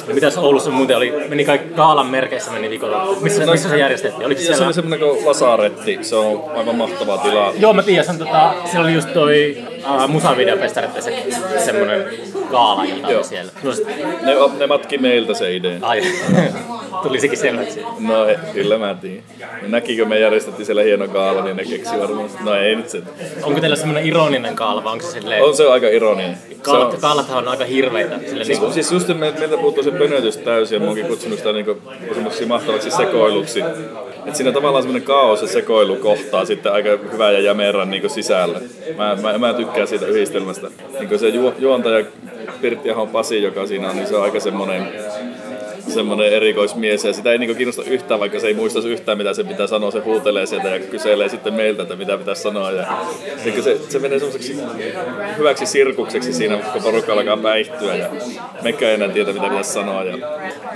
Ja 0.08 0.14
mitäs 0.14 0.38
Oulussa 0.38 0.70
muuten 0.70 0.96
oli, 0.96 1.12
meni 1.28 1.44
kaikki 1.44 1.74
Kaalan 1.74 2.06
merkeissä 2.06 2.50
meni 2.50 2.70
viikolla. 2.70 3.16
Missä, 3.20 3.46
missä 3.46 3.68
se 3.68 3.76
järjestettiin? 3.78 4.26
Oliko 4.26 4.40
se 4.40 4.44
Ja 4.46 4.52
se 4.52 4.54
siellä? 4.54 4.66
oli 4.66 4.74
semmoinen 4.74 4.98
kuin 5.08 5.26
Lasaretti, 5.26 5.98
se 6.02 6.16
on 6.16 6.44
aivan 6.56 6.76
mahtava 6.76 7.18
tila. 7.18 7.52
Joo, 7.58 7.72
mä 7.72 7.82
tiedän, 7.82 8.04
se 8.04 8.10
on 8.10 8.18
tota, 8.18 8.54
siellä 8.70 8.86
oli 8.86 8.94
just 8.94 9.12
toi 9.12 9.56
uh, 9.84 10.08
musavideofestarit 10.08 10.90
se, 11.02 11.24
semmonen 11.64 12.04
gaala, 12.50 12.84
jota 12.84 13.10
Joo. 13.12 13.22
siellä. 13.22 13.52
No, 13.62 13.72
sit- 13.72 13.86
Ne, 14.22 14.34
ne 14.58 14.66
matki 14.66 14.98
meiltä 14.98 15.34
se 15.34 15.56
idea. 15.56 15.78
ai, 15.82 16.02
tuli 17.02 17.20
sekin 17.20 17.38
selväksi. 17.38 17.80
No 17.98 18.28
e- 18.28 18.38
kyllä 18.52 18.78
mä 18.78 18.94
tiedän. 19.00 19.22
Ne 19.62 19.68
näkikö 19.68 20.04
me 20.04 20.18
järjestettiin 20.18 20.66
siellä 20.66 20.82
hieno 20.82 21.08
kaala, 21.08 21.44
niin 21.44 21.56
ne 21.56 21.64
keksi 21.64 21.98
varmaan. 21.98 22.30
No 22.44 22.54
ei 22.54 22.76
nyt 22.76 22.88
se. 22.88 23.02
Onko 23.42 23.60
teillä 23.60 23.76
semmonen 23.76 24.06
ironinen 24.06 24.54
kaala 24.56 24.84
vai 24.84 24.92
onko 24.92 25.04
se 25.04 25.10
silleen... 25.10 25.42
On 25.44 25.56
se 25.56 25.68
aika 25.70 25.88
ironinen. 25.88 26.38
Kaalat, 26.62 26.94
on, 26.94 27.00
kaalathan 27.00 27.38
on 27.38 27.48
aika 27.48 27.64
hirveitä. 27.64 28.18
Sille 28.28 28.44
niinku, 28.44 28.72
siis 28.72 28.92
just 28.92 29.08
me, 29.08 29.14
meiltä 29.14 29.56
puuttuu 29.56 29.82
se 29.82 29.90
pönötys 29.90 30.36
täysin 30.36 30.76
ja 30.76 30.80
mä 30.80 30.86
oonkin 30.86 31.06
kutsunut 31.06 31.38
sitä 31.38 31.52
niinku 31.52 31.76
mahtavaksi 32.46 32.90
sekoiluksi. 32.90 33.62
Et 34.26 34.36
siinä 34.36 34.52
tavallaan 34.52 34.82
semmoinen 34.82 35.06
kaos 35.06 35.42
ja 35.42 35.48
sekoilu 35.48 35.96
kohtaa 35.96 36.44
sitten 36.44 36.72
aika 36.72 36.88
hyvää 37.12 37.30
ja 37.30 37.40
jämerän 37.40 37.90
niinku 37.90 38.08
sisällä. 38.08 38.60
Mä, 38.96 39.16
mä, 39.22 39.38
mä 39.38 39.54
tykkään 39.54 39.71
siitä 39.86 40.06
yhdistelmästä. 40.06 40.70
Niinku 40.98 41.18
se 41.18 41.28
ju, 41.28 41.54
juontaja 41.58 42.04
Pirtti 42.60 42.90
Ahon 42.90 43.08
Pasi, 43.08 43.42
joka 43.42 43.66
siinä 43.66 43.90
on, 43.90 43.96
niin 43.96 44.06
se 44.06 44.16
on 44.16 44.22
aika 44.22 44.40
semmoinen 44.40 44.88
semmoinen 45.88 46.32
erikoismies 46.32 47.04
ja 47.04 47.12
sitä 47.12 47.32
ei 47.32 47.38
niinku 47.38 47.54
kiinnosta 47.54 47.82
yhtään, 47.82 48.20
vaikka 48.20 48.40
se 48.40 48.46
ei 48.46 48.54
muistaisi 48.54 48.88
yhtään 48.88 49.18
mitä 49.18 49.34
se 49.34 49.44
pitää 49.44 49.66
sanoa, 49.66 49.90
se 49.90 50.00
huutelee 50.00 50.46
sieltä 50.46 50.68
ja 50.68 50.80
kyselee 50.80 51.28
sitten 51.28 51.54
meiltä, 51.54 51.82
että 51.82 51.96
mitä 51.96 52.18
pitäisi 52.18 52.42
sanoa. 52.42 52.70
Ja 52.70 52.86
se, 53.62 53.78
se 53.88 53.98
menee 53.98 54.18
semmoiseksi 54.18 54.56
hyväksi 55.38 55.66
sirkukseksi 55.66 56.32
siinä, 56.32 56.56
kun 56.56 56.82
porukka 56.82 57.12
alkaa 57.12 57.36
päihtyä 57.36 57.96
ja 57.96 58.06
mekään 58.62 58.90
ei 58.90 58.94
enää 58.94 59.08
tiedä 59.08 59.32
mitä 59.32 59.48
pitäisi 59.48 59.72
sanoa. 59.72 60.04
Ja, 60.04 60.18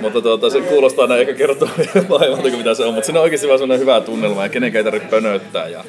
mutta 0.01 0.21
tuota, 0.21 0.51
se 0.51 0.61
kuulostaa 0.61 1.07
näin, 1.07 1.21
ehkä 1.21 1.35
kertoo 1.35 1.69
maailmalta 2.09 2.43
kuin 2.51 2.59
mitä 2.59 2.75
se 2.75 2.85
on, 2.85 2.95
mutta 2.95 3.07
siinä 3.07 3.21
on 3.21 3.25
oikeasti 3.25 3.49
vaan 3.49 3.59
semmoinen 3.59 3.81
hyvä 3.81 4.01
tunnelma 4.01 4.43
ja 4.43 4.49
kenenkään 4.49 4.81
ei 4.87 4.93
tarvitse 4.93 5.09
pönöttää 5.09 5.69
ja, 5.69 5.85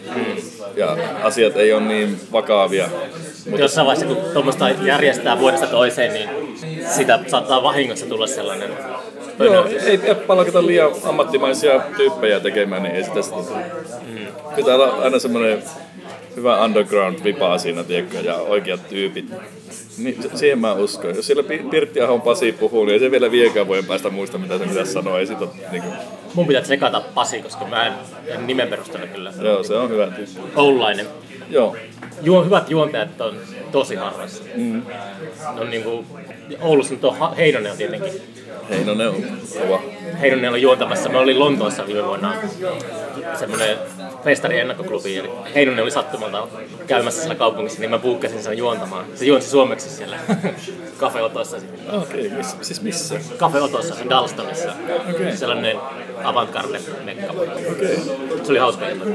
ja 0.75 0.97
asiat 1.24 1.57
ei 1.57 1.74
ole 1.74 1.81
niin 1.81 2.19
vakavia. 2.31 2.89
Mutta 3.45 3.62
jossain 3.62 3.88
vaiheessa, 3.88 4.15
kun 4.15 4.33
tuommoista 4.33 4.69
järjestää 4.69 5.39
vuodesta 5.39 5.67
toiseen, 5.67 6.13
niin 6.13 6.29
sitä 6.95 7.19
saattaa 7.27 7.63
vahingossa 7.63 8.05
tulla 8.05 8.27
sellainen 8.27 8.69
Joo, 9.39 9.65
ei, 9.65 10.00
ei 10.03 10.15
palkata 10.15 10.65
liian 10.65 10.91
ammattimaisia 11.03 11.82
tyyppejä 11.98 12.39
tekemään, 12.39 12.84
niin 12.84 12.96
ei 12.96 13.03
sitä 13.03 13.22
sitä. 13.22 13.38
Mm. 14.08 14.27
Pitää 14.56 14.75
olla 14.75 14.88
aina 14.88 15.20
semmoinen 15.20 15.63
hyvä 16.36 16.63
underground 16.63 17.24
vipaa 17.24 17.58
siinä, 17.58 17.84
tiedätkö, 17.84 18.17
ja 18.17 18.36
oikeat 18.36 18.89
tyypit. 18.89 19.25
Niin, 19.98 20.17
siihen 20.36 20.60
mä 20.60 20.74
uskon. 20.74 21.15
Jos 21.15 21.27
siellä 21.27 21.44
Pirtti 21.72 22.01
Ahon 22.01 22.22
Pasi 22.22 22.51
puhuu, 22.51 22.86
niin 22.86 22.94
ei 22.94 23.00
se 23.00 23.12
vielä 23.12 23.32
viekään 23.32 23.67
voi 23.67 23.84
päästä 23.84 24.10
muista, 24.10 24.38
mitä 24.38 24.58
se 24.58 24.65
pitäisi 24.65 24.94
sanoa. 24.94 25.20
Ei 25.20 25.27
sit 25.27 25.41
ole, 25.41 25.50
niin 25.72 25.84
kuin... 25.84 25.94
Mun 26.34 26.48
pitää 26.48 26.62
tsekata 26.62 27.01
Pasi, 27.13 27.41
koska 27.41 27.65
mä 27.65 27.88
en, 27.88 27.94
en 28.27 28.48
nimen 28.48 28.67
perusteella 28.67 29.08
kyllä. 29.08 29.34
Joo, 29.41 29.63
se 29.63 29.75
on 29.75 29.89
hyvä 29.89 30.08
tyyppi. 30.08 30.39
Oulainen. 30.56 31.08
Joo. 31.50 31.75
Juo, 32.22 32.44
hyvät 32.44 32.70
juontajat 32.70 33.22
on 33.22 33.36
tosi 33.72 33.96
harvassa. 33.96 34.44
Mm. 34.56 34.82
On 35.58 35.70
niin 35.70 35.84
kuin, 35.84 36.06
Oulussa 36.62 36.94
nyt 36.94 37.04
on 37.04 37.36
Heinonen 37.38 37.72
on 37.72 37.77
tietenkin. 37.77 38.13
Heinonen 38.70 39.10
on 39.10 39.16
kova. 39.62 39.82
Heinonen 40.22 40.51
on 40.51 40.62
juontamassa. 40.62 41.10
Mä 41.10 41.20
olin 41.20 41.39
Lontoossa 41.39 41.88
viime 41.88 42.06
vuonna 42.06 42.34
semmoinen 43.39 43.77
festari 44.24 44.60
ennakkoklubi. 44.60 45.18
Eli 45.18 45.30
Heinonen 45.56 45.84
oli 45.84 45.92
sattumalta 45.92 46.48
käymässä 46.88 47.20
siellä 47.22 47.36
kaupungissa, 47.36 47.80
niin 47.80 47.89
mä 47.89 48.00
buukkasin 48.00 48.44
sen 48.44 48.58
juontamaan. 48.58 49.06
Se 49.16 49.25
juonsi 49.25 49.50
suomeksi 49.50 49.89
siellä 49.89 50.18
Cafe 51.00 51.22
Otossa. 51.22 51.58
Okei, 51.92 52.27
okay, 52.27 52.38
miss, 52.38 52.58
siis 52.62 52.82
missä? 52.82 53.20
Cafe 53.38 53.62
Otossa, 53.62 53.96
se 53.96 54.10
Dalstonissa. 54.10 54.74
Okay. 55.10 55.38
Sellainen 55.38 55.77
avantgarde 56.24 56.80
mekka. 57.04 57.34
Okay. 57.72 57.96
Se 58.44 58.51
oli 58.51 58.60
hauska 58.60 58.89
ilta. 58.89 59.06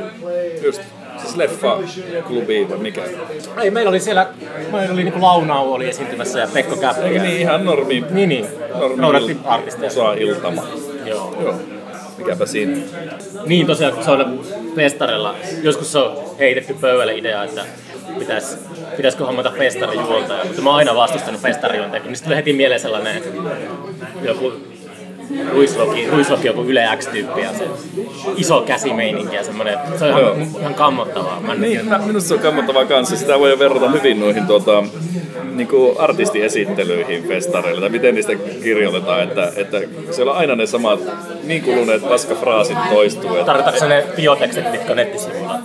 Just. 0.62 0.82
Siis 1.16 1.36
leffa 1.36 1.78
klubi 2.26 2.66
vai 2.70 2.78
mikä? 2.78 3.02
Ei, 3.62 3.70
meillä 3.70 3.88
oli 3.88 4.00
siellä, 4.00 4.26
meillä 4.72 4.92
oli 4.92 5.04
niinku 5.04 5.22
Launau 5.22 5.72
oli 5.72 5.88
esiintymässä 5.88 6.40
ja 6.40 6.48
Pekko 6.52 6.76
Käppä. 6.76 7.02
Ei 7.02 7.18
niin, 7.18 7.40
ihan 7.40 7.64
normi. 7.64 8.04
Niin, 8.10 8.28
niin. 8.28 8.46
Normi 8.74 8.96
Noudatti 8.96 9.36
artisteja. 9.44 9.90
Osaa 9.90 10.14
iltama. 10.14 10.62
Joo. 11.04 11.36
Joo. 11.42 11.54
Mikäpä 12.18 12.46
siinä. 12.46 12.76
Niin 13.46 13.66
tosiaan, 13.66 13.94
kun 13.94 14.04
se 14.04 14.10
on 14.10 14.40
festarella, 14.76 15.34
joskus 15.62 15.92
se 15.92 15.98
on 15.98 16.16
heitetty 16.38 16.74
pöydälle 16.74 17.16
idea, 17.16 17.44
että 17.44 17.64
pitäis, 18.18 18.58
pitäisikö 18.96 19.24
hommata 19.24 19.52
festarijuontaja, 19.58 20.44
mutta 20.44 20.62
mä 20.62 20.70
oon 20.70 20.78
aina 20.78 20.94
vastustanut 20.94 21.40
festarijuontajaa, 21.40 22.06
niin 22.06 22.16
sitten 22.16 22.36
heti 22.36 22.52
mieleen 22.52 22.80
sellainen 22.80 23.22
joku 24.22 24.52
Ruisloki, 25.52 26.10
Ruisloki 26.10 26.46
joku 26.46 26.62
Yle 26.62 26.88
X-tyyppi 26.96 27.40
ja 27.40 27.52
se 27.52 27.68
iso 28.36 28.60
käsimeininki 28.60 29.36
ja 29.36 29.44
semmoinen, 29.44 29.78
se 29.98 30.04
on 30.04 30.10
ihan, 30.10 30.22
Joo. 30.22 30.36
ihan 30.60 30.74
kammottavaa. 30.74 31.40
Mä 31.40 31.54
Niin, 31.54 31.86
mä, 31.86 31.98
minusta 31.98 32.28
se 32.28 32.34
on 32.34 32.40
kammottavaa 32.40 32.84
kanssa. 32.84 33.16
Sitä 33.16 33.38
voi 33.38 33.58
verrata 33.58 33.90
hyvin 33.90 34.20
noihin 34.20 34.46
tuota, 34.46 34.84
niin 35.54 35.68
kuin 35.68 36.00
artistiesittelyihin 36.00 37.28
festareille, 37.28 37.80
tai 37.80 37.90
miten 37.90 38.14
niistä 38.14 38.32
kirjoitetaan, 38.62 39.22
että, 39.22 39.52
että 39.56 39.80
siellä 40.10 40.32
on 40.32 40.38
aina 40.38 40.56
ne 40.56 40.66
samat 40.66 41.00
niin 41.44 41.62
kuluneet 41.62 42.08
paskafraasit 42.08 42.78
toistuu. 42.90 43.36
Että, 43.36 43.78
sä 43.78 43.88
ne 43.88 44.04
biotekstit, 44.16 44.72
mitkä 44.72 44.90
on 44.90 44.96
nettisivuilla? 44.96 45.58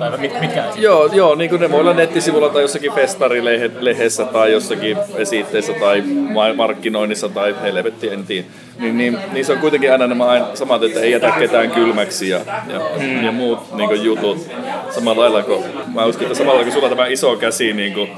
Tai 0.00 0.18
mit, 0.18 0.40
mitkä 0.40 0.64
Joo, 0.76 1.06
joo, 1.12 1.34
niin 1.34 1.50
kuin 1.50 1.60
ne 1.60 1.70
voi 1.70 1.80
olla 1.80 1.92
nettisivulla 1.92 2.48
tai 2.48 2.62
jossakin 2.62 2.92
festarilehdessä 2.92 4.24
tai 4.24 4.52
jossakin 4.52 4.96
esitteessä 5.16 5.72
tai 5.72 6.00
ma- 6.32 6.54
markkinoinnissa 6.54 7.28
tai 7.28 7.54
helvetti, 7.62 8.08
en 8.08 8.24
tiedä. 8.24 8.46
Niin, 8.78 8.98
niin, 8.98 9.18
niin, 9.32 9.44
se 9.44 9.52
on 9.52 9.58
kuitenkin 9.58 9.92
aina 9.92 10.06
nämä 10.06 10.24
aina 10.24 10.56
samat, 10.56 10.82
että 10.82 11.00
ei 11.00 11.12
jätä 11.12 11.34
ketään 11.38 11.70
kylmäksi 11.70 12.28
ja, 12.28 12.40
ja, 12.68 12.80
mm. 12.98 13.24
ja 13.24 13.32
muut 13.32 13.74
niin 13.74 13.88
kuin 13.88 14.04
jutut. 14.04 14.50
Samalla 14.90 15.22
lailla 15.22 15.42
kuin, 15.42 15.64
mä 15.94 16.04
uskon, 16.04 16.26
että 16.26 16.38
samalla 16.38 16.62
kun 16.64 16.72
sulla 16.72 16.88
tämä 16.88 17.06
iso 17.06 17.36
käsi 17.36 17.72
niin 17.72 17.94
kuin 17.94 18.10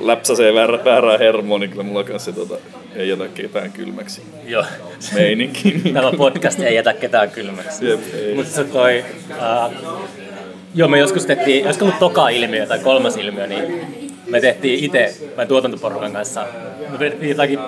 läpsäsee 0.00 0.54
väärä, 0.54 0.84
väärää 0.84 1.18
hermoa, 1.18 1.58
niin 1.58 1.70
kyllä 1.70 1.82
mulla 1.82 2.04
kanssa 2.04 2.32
tota, 2.32 2.54
ei 2.94 3.08
jätä 3.08 3.28
ketään 3.34 3.72
kylmäksi 3.72 4.22
Joo. 4.46 4.64
meininki. 5.14 5.80
Niin 5.84 5.94
Tämä 5.94 6.12
podcast 6.16 6.60
ei 6.60 6.74
jätä 6.74 6.92
ketään 6.92 7.30
kylmäksi. 7.30 7.88
Jep, 7.88 8.00
ei. 8.14 8.34
Mutta 8.34 8.52
se 8.52 8.64
toi... 8.64 9.04
Uh, 9.30 10.25
joo, 10.76 10.88
me 10.88 10.98
joskus 10.98 11.26
tehtiin, 11.26 11.64
olisiko 11.64 11.84
ollut 11.84 11.98
toka 11.98 12.28
ilmiö 12.28 12.66
tai 12.66 12.78
kolmas 12.78 13.16
ilmiö, 13.16 13.46
niin 13.46 13.86
me 14.26 14.40
tehtiin 14.40 14.84
itse 14.84 15.14
meidän 15.28 15.48
tuotantoporukan 15.48 16.12
kanssa, 16.12 16.46
me 16.90 16.98
vedettiin 16.98 17.30
jotakin 17.30 17.58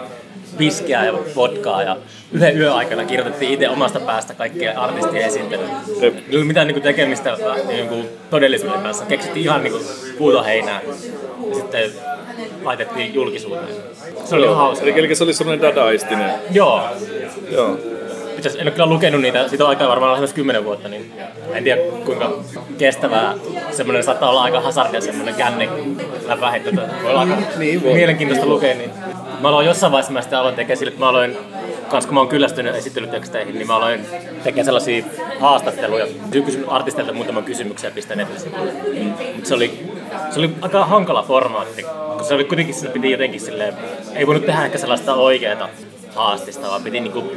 viskiä 0.59 1.05
ja 1.05 1.13
vodkaa 1.37 1.83
ja 1.83 1.97
yhden 2.33 2.59
yön 2.59 2.73
aikana 2.73 3.05
kirjoitettiin 3.05 3.53
itse 3.53 3.69
omasta 3.69 4.01
päästä 4.01 4.35
kaikkia 4.35 4.81
artistien 4.81 5.25
esiintelyä. 5.25 5.69
Jep. 6.01 6.15
Ei 6.17 6.35
ollut 6.35 6.47
mitään 6.47 6.67
niinku 6.67 6.81
tekemistä 6.81 7.37
niinku 7.67 8.09
todellisuuden 8.31 8.81
kanssa. 8.81 9.05
Keksittiin 9.05 9.45
ihan 9.45 9.63
niinku 9.63 9.81
puutoheinää 10.19 10.81
ja 11.49 11.55
sitten 11.55 11.91
laitettiin 12.63 13.15
julkisuuteen. 13.15 13.77
Se 14.25 14.35
oli 14.35 14.47
hauska. 14.47 14.85
Eli, 14.85 14.99
eli 14.99 15.15
se 15.15 15.25
oli 15.25 15.35
semmoinen 15.35 15.63
dadaistinen. 15.63 16.31
Joo, 16.51 16.83
Joo. 17.51 17.79
Pitäis, 18.39 18.55
en 18.57 18.63
ole 18.63 18.71
kyllä 18.71 18.87
lukenut 18.87 19.21
niitä, 19.21 19.49
siitä 19.49 19.65
on 19.65 19.71
aikaa 19.71 19.89
varmaan 19.89 20.13
lähes 20.13 20.33
10 20.33 20.65
vuotta, 20.65 20.89
niin 20.89 21.13
en 21.53 21.65
tiedä 21.65 21.81
kuinka 22.05 22.33
kestävää 22.79 23.35
semmoinen 23.71 24.05
saattaa 24.05 24.31
olla 24.31 24.43
aika 24.43 24.61
hazardia 24.61 25.01
semmoinen 25.01 25.35
känni 25.35 25.69
läpähettä. 26.27 26.71
Voi 27.03 27.11
olla 27.11 27.21
aika 27.21 27.37
Niin 27.57 27.83
voi. 27.83 27.95
mielenkiintoista 27.95 28.47
lukea. 28.47 28.75
Niin. 28.75 28.91
Mä 29.41 29.49
aloin 29.49 29.67
jossain 29.67 29.93
vaiheessa, 29.93 30.13
mä 30.13 30.21
sitten 30.21 30.39
aloin 30.39 30.55
tekemään 30.55 30.77
sille, 30.77 30.89
että 30.89 31.05
mä 31.05 31.09
aloin, 31.09 31.37
kans 31.89 32.07
kun 32.07 32.15
mä 32.15 32.21
oon 32.21 32.29
kyllästynyt 32.29 32.75
esittelyteksteihin, 32.75 33.55
niin 33.55 33.67
mä 33.67 33.77
aloin 33.77 34.01
tekemään 34.45 34.65
sellaisia 34.65 35.05
haastatteluja. 35.41 36.07
Kysyn 36.31 36.69
artisteilta 36.69 37.13
muutaman 37.13 37.45
kysymyksen 37.45 37.89
ja 37.89 37.95
pistän 37.95 38.19
nettisivuille. 38.19 38.73
Mutta 39.35 39.49
se 39.49 39.55
oli, 39.55 39.87
se 40.31 40.39
oli 40.39 40.51
aika 40.63 40.85
hankala 40.85 41.23
formaatti, 41.23 41.83
kun 42.17 42.25
se 42.25 42.35
oli 42.35 42.45
kuitenkin, 42.45 42.75
sinne 42.75 42.91
piti 42.91 43.11
jotenkin 43.11 43.41
silleen, 43.41 43.75
ei 44.15 44.27
voinut 44.27 44.47
tehdä 44.47 44.65
ehkä 44.65 44.79
sellaista 44.79 45.15
oikeaa 45.15 45.69
haastista, 46.15 46.69
vaan 46.69 46.83
piti 46.83 47.01
niinku 47.01 47.33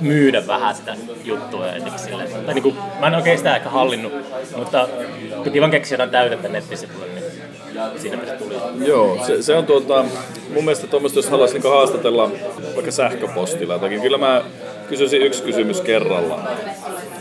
myydä 0.00 0.46
vähän 0.46 0.74
sitä 0.74 0.96
juttua 1.24 1.66
jotenkin 1.66 1.98
sille. 1.98 2.24
Tai 2.46 2.54
niinku, 2.54 2.74
mä 3.00 3.06
en 3.06 3.14
oikein 3.14 3.38
sitä 3.38 3.56
ehkä 3.56 3.68
hallinnut, 3.68 4.12
mutta 4.56 4.88
piti 5.44 5.60
vaan 5.60 5.70
keksiä 5.70 5.94
jotain 5.94 6.10
täytettä 6.10 6.48
nettisivuille, 6.48 7.06
niin 7.14 7.24
siinä 7.96 8.18
se 8.26 8.32
tuli. 8.32 8.54
Joo, 8.88 9.18
se, 9.26 9.42
se 9.42 9.56
on 9.56 9.66
tuota, 9.66 10.04
mun 10.54 10.64
mielestä 10.64 10.86
tuommoista, 10.86 11.18
jos 11.18 11.30
haluaisi 11.30 11.54
niinku 11.54 11.68
haastatella 11.68 12.30
vaikka 12.74 12.90
sähköpostilla 12.90 13.74
jotakin, 13.74 14.00
kyllä 14.00 14.18
mä 14.18 14.42
kysyisin 14.88 15.22
yksi 15.22 15.42
kysymys 15.42 15.80
kerrallaan. 15.80 16.48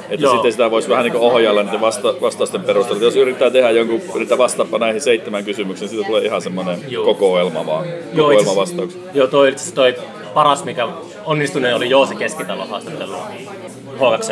Että 0.10 0.26
Joo. 0.26 0.34
sitten 0.34 0.52
sitä 0.52 0.72
voisi 0.72 0.90
vähän 0.90 1.04
niin 1.04 1.16
ohjailla 1.16 1.64
niiden 1.64 1.82
vasta, 1.82 2.14
vastausten 2.22 2.62
perusteella. 2.62 3.04
Jos 3.04 3.16
yrittää 3.16 3.50
tehdä 3.52 3.70
jonkun, 3.70 4.02
yrittää 4.16 4.38
vastaapa 4.38 4.78
näihin 4.78 5.02
seitsemään 5.02 5.46
kysymykseen, 5.46 5.90
siitä 5.90 6.08
tulee 6.08 6.26
ihan 6.26 6.42
semmoinen 6.42 6.80
Joo. 6.88 7.06
kokoelma 7.06 7.66
vaan. 7.66 7.86
Joo, 7.88 7.96
Kokoelma 8.28 8.40
itse- 8.42 8.56
vastauksia. 8.56 9.02
Joo, 9.14 9.28
toi, 9.28 9.50
itse 9.50 9.74
toi 9.74 9.96
paras, 10.34 10.64
mikä 10.64 10.88
onnistuneen 11.26 11.76
oli 11.76 11.90
Joose 11.90 12.16
Keskitalon 12.16 12.70
haastattelu. 12.70 13.16
H2. 13.98 14.24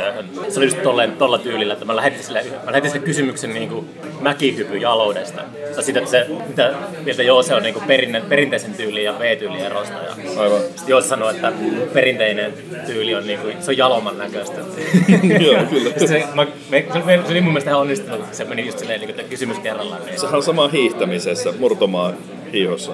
Se 0.50 0.60
oli 0.60 0.66
just 0.66 0.84
tolleen, 0.84 1.12
tolla 1.12 1.38
tyylillä, 1.38 1.74
että 1.74 1.86
mä 1.86 1.96
lähetin 1.96 2.24
sille, 2.24 2.46
mä 2.66 2.72
lähetin 2.72 2.92
sille 2.92 3.06
kysymyksen 3.06 3.54
niin 3.54 3.70
kuin 3.70 3.90
mäkihypyjaloudesta. 4.22 5.42
Tai 5.76 5.84
sitä, 5.84 6.00
että 6.00 6.12
se, 6.12 6.28
mitä 6.48 6.74
mieltä 7.06 7.24
Joose 7.24 7.56
on 7.56 7.64
niin 7.64 7.74
kuin 7.74 7.86
perinne, 7.86 8.22
perinteisen 8.30 8.74
tyylin 8.74 9.04
ja 9.04 9.20
V-tyylin 9.20 9.60
erosta. 9.60 9.94
Ja 9.94 10.42
Aivan. 10.42 10.60
sitten 10.62 10.88
Joose 10.88 11.08
sanoi, 11.08 11.36
että 11.36 11.52
perinteinen 11.94 12.54
tyyli 12.86 13.16
on, 13.16 13.28
niin 13.28 13.40
kuin, 13.40 13.56
se 13.64 13.72
on 13.72 13.78
jaloman 13.78 14.18
näköistä. 14.18 14.62
Joo, 15.46 15.64
kyllä. 15.70 16.08
Se, 16.08 16.24
mä, 16.34 16.48
me, 16.70 16.86
se, 16.94 17.00
oli- 17.04 17.26
se, 17.26 17.32
oli 17.32 17.42
mun 17.42 17.54
mielestä 17.54 17.70
ihan 17.70 17.82
onnistunut, 17.82 18.22
se 18.32 18.44
meni 18.46 18.66
just 18.66 18.80
silleen, 18.80 19.00
niin 19.00 19.10
kuin, 19.10 19.20
että 19.20 19.30
kysymys 19.30 19.60
kerrallaan. 19.60 20.06
Niin. 20.06 20.20
Sehän 20.20 20.36
on 20.36 20.44
sama 20.44 20.68
hiihtämisessä, 20.68 21.54
murtomaan 21.60 22.14
hiihossa. 22.54 22.92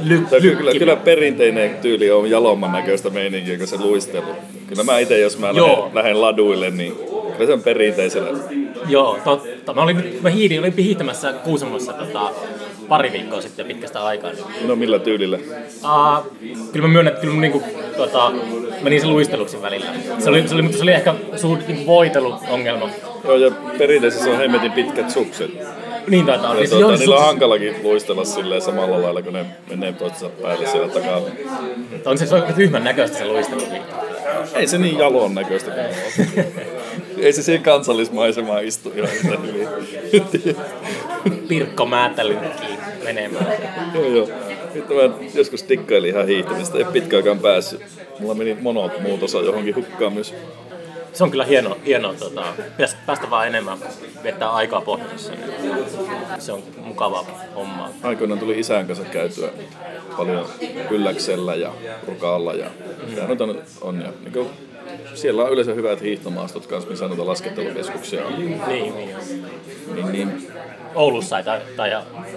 Ly, 0.00 0.20
Tai 0.30 0.40
kyllä, 0.40 0.72
kyllä 0.72 0.96
perinteinen 0.96 1.76
tyyli 1.82 2.10
on 2.10 2.30
jalomman 2.30 2.72
näköistä 2.72 3.10
meininkiä 3.10 3.56
kuin 3.56 3.68
se 3.68 3.78
luistelu. 3.78 4.26
Kyllä 4.66 4.84
mä 4.84 4.98
itse, 4.98 5.18
jos 5.18 5.38
mä 5.38 5.54
lähden, 5.54 5.94
lähden 5.94 6.20
laduille, 6.20 6.70
niin 6.70 6.92
kyllä 7.32 7.46
se 7.46 7.52
on 7.52 7.62
perinteisellä. 7.62 8.38
Joo, 8.88 9.18
totta. 9.24 9.74
Mä, 9.74 9.82
olin, 9.82 10.18
mä 10.22 10.30
hiidin, 10.30 10.60
olin 10.60 10.74
hiihtämässä 10.76 11.32
Kuusamossa 11.32 11.92
tota, 11.92 12.30
pari 12.88 13.12
viikkoa 13.12 13.40
sitten 13.40 13.66
pitkästä 13.66 14.04
aikaa. 14.04 14.30
Niin. 14.32 14.68
No 14.68 14.76
millä 14.76 14.98
tyylillä? 14.98 15.38
Uh, 15.84 16.32
kyllä 16.72 16.86
mä 16.86 16.92
myönnän, 16.92 17.12
että 17.12 17.20
kyllä 17.20 17.34
mun 17.34 17.40
niinku, 17.40 17.62
tota, 17.96 18.32
meni 18.82 19.00
se 19.00 19.06
luisteluksi 19.06 19.62
välillä. 19.62 19.86
Se 20.18 20.30
oli, 20.30 20.48
se 20.48 20.54
oli, 20.54 20.62
mutta 20.62 20.78
se 20.78 20.82
oli 20.82 20.92
ehkä 20.92 21.14
suuri 21.36 21.62
niinku 21.68 21.86
voiteluongelma. 21.86 22.90
Joo, 23.24 23.36
ja 23.36 23.50
perinteisessä 23.78 24.30
on 24.30 24.36
hemmetin 24.36 24.72
pitkät 24.72 25.10
sukset. 25.10 25.50
Niin 26.08 26.26
taitaa 26.26 26.50
olla. 26.50 26.58
Siis 26.58 26.70
tuota, 26.70 26.84
joo, 26.86 26.96
niillä 26.96 27.16
on 27.16 27.22
su- 27.22 27.26
hankallakin 27.26 27.74
luistella 27.82 28.24
silleen 28.24 28.62
samalla 28.62 29.02
lailla, 29.02 29.22
kun 29.22 29.32
ne 29.32 29.46
menee 29.70 29.92
toistensa 29.92 30.28
päälle 30.42 30.66
siellä 30.66 30.88
takaa. 30.88 31.20
on 32.04 32.18
se 32.18 32.34
aika 32.34 32.52
tyhmän 32.52 32.84
näköistä 32.84 33.18
se 33.18 33.24
luistelu. 33.24 33.62
Ei 34.54 34.66
se 34.66 34.78
niin 34.78 34.98
jalon 34.98 35.34
näköistä 35.34 35.70
kuin. 35.70 35.86
Ei 37.18 37.32
se 37.32 37.42
siihen 37.42 37.62
kansallismaisemaan 37.62 38.64
istu 38.64 38.92
ihan 38.96 39.10
yhtä 39.14 39.38
hyvin. 39.42 39.68
Pirkko 41.48 41.86
määtä 41.86 42.28
lykkii 42.28 42.78
menemään. 43.04 43.46
joo, 43.94 44.04
joo. 44.06 44.28
Nyt 44.74 44.88
mä 44.88 45.26
joskus 45.34 45.62
tikkailin 45.62 46.10
ihan 46.10 46.26
hiihtämistä, 46.26 46.78
ei 46.78 46.84
pitkäänkaan 46.84 47.38
päässyt. 47.38 47.80
Mulla 48.20 48.34
meni 48.34 48.56
monot 48.60 49.00
muutosa 49.02 49.38
johonkin 49.38 49.74
hukkaan 49.76 50.12
myös. 50.12 50.34
Se 51.12 51.24
on 51.24 51.30
kyllä 51.30 51.44
hieno, 51.44 51.76
hieno 51.86 52.14
tota, 52.14 52.44
päästä 53.06 53.30
vaan 53.30 53.46
enemmän 53.46 53.78
viettää 54.22 54.50
aikaa. 54.50 54.82
Niin 54.96 55.80
se 56.38 56.52
on 56.52 56.62
mukava 56.76 57.26
homma. 57.54 57.90
Aikoinaan 58.02 58.40
tuli 58.40 58.58
isän 58.58 58.86
kanssa 58.86 59.04
käytyä 59.04 59.48
paljon 60.16 60.46
Ylläksellä 60.90 61.54
ja 61.54 61.72
Rukaalla 62.08 62.54
ja 62.54 62.70
mitä 63.06 63.26
nyt 63.26 63.40
on, 63.40 63.62
on 63.80 64.00
ja 64.00 64.12
niin 64.22 64.32
kuin, 64.32 64.48
siellä 65.14 65.44
on 65.44 65.52
yleensä 65.52 65.74
hyvät 65.74 66.02
hiihtomaastot 66.02 66.66
kanssa, 66.66 66.90
missä 66.90 67.08
noita 67.08 67.26
laskettelukeskuksia 67.26 68.26
on. 68.26 68.38
Niin, 68.38 68.60
niin. 68.66 68.94
Niin, 69.94 70.12
niin, 70.12 70.52
Oulussa 70.94 71.38
ei 71.38 71.44
tai, 71.44 71.60
tai 71.76 71.90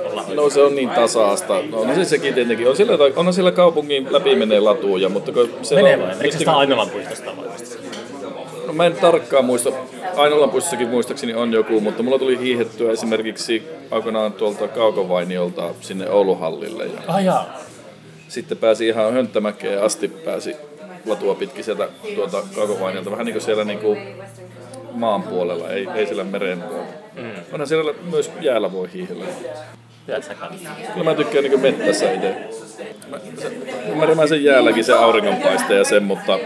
olla. 0.04 0.26
no 0.36 0.50
se 0.50 0.62
on 0.62 0.76
niin 0.76 0.90
tasaista. 0.90 1.62
No, 1.72 1.84
no 1.86 1.96
se 1.96 2.06
sekin 2.06 2.34
tietenkin. 2.34 2.68
On 2.68 2.76
siellä, 2.76 2.98
on 3.16 3.34
siellä 3.34 3.52
kaupungin 3.52 4.14
läpi 4.14 4.36
menee 4.36 4.60
latuja, 4.60 5.10
mutta 5.10 5.32
kun 5.32 5.50
se 5.62 5.76
Menee 5.76 5.94
on, 5.96 6.02
vai? 6.02 6.10
Eikö 6.10 6.32
se 6.32 6.38
sitä 6.38 6.58
Ainolan 6.58 6.90
puistosta 6.90 7.32
vai? 7.38 7.46
No 8.72 8.76
mä 8.76 8.86
en 8.86 8.96
tarkkaan 8.96 9.46
muista. 9.46 9.72
Ainolan 10.16 10.50
puissassakin 10.50 10.90
muistaakseni 10.90 11.34
on 11.34 11.54
joku, 11.54 11.80
mutta 11.80 12.04
mulla 12.04 12.20
tuli 12.20 12.40
hiihettyä 12.40 12.92
esimerkiksi 12.92 13.64
aikoinaan 13.92 14.34
tuolta 14.34 14.68
Kaukovainiolta 14.68 15.70
sinne 15.82 16.10
Ouluhallille. 16.10 16.86
Ja 16.86 17.02
Ah 17.08 17.24
jaa. 17.24 17.58
sitten 18.28 18.58
pääsi 18.58 18.88
ihan 18.88 19.14
Hönttämäkeen 19.14 19.84
asti 19.84 20.08
pääsi 20.08 20.56
latua 21.06 21.36
pitkin 21.36 21.64
sieltä 21.64 21.90
tuolta 22.16 22.44
Kaukovainiolta. 22.56 23.12
Vähän 23.12 23.26
niin 23.26 23.34
kuin 23.34 23.44
siellä 23.44 23.64
niin 23.64 23.80
kuin 23.80 24.00
maan 24.92 25.24
puolella, 25.24 25.70
ei, 25.70 25.88
ei 25.96 26.06
siellä 26.06 26.24
meren 26.24 26.62
puolella. 26.62 26.94
Mm. 27.16 27.32
Onhan 27.52 27.68
siellä 27.68 27.94
myös 28.12 28.32
jäällä 28.42 28.72
voi 28.72 28.90
hiihellä. 28.94 29.26
Kyllä 30.94 31.04
mä 31.04 31.16
tykkään 31.16 31.44
niin 31.44 31.60
mettässä 31.60 32.12
itse. 32.12 32.36
Mä- 33.10 33.18
Ymmärrän 33.92 34.18
mä 34.18 34.28
sen 34.28 34.44
jäälläkin 34.44 34.84
se 34.84 34.94
auringonpaiste 34.94 35.74
ja 35.76 35.84
sen, 35.84 36.04
mutta 36.04 36.40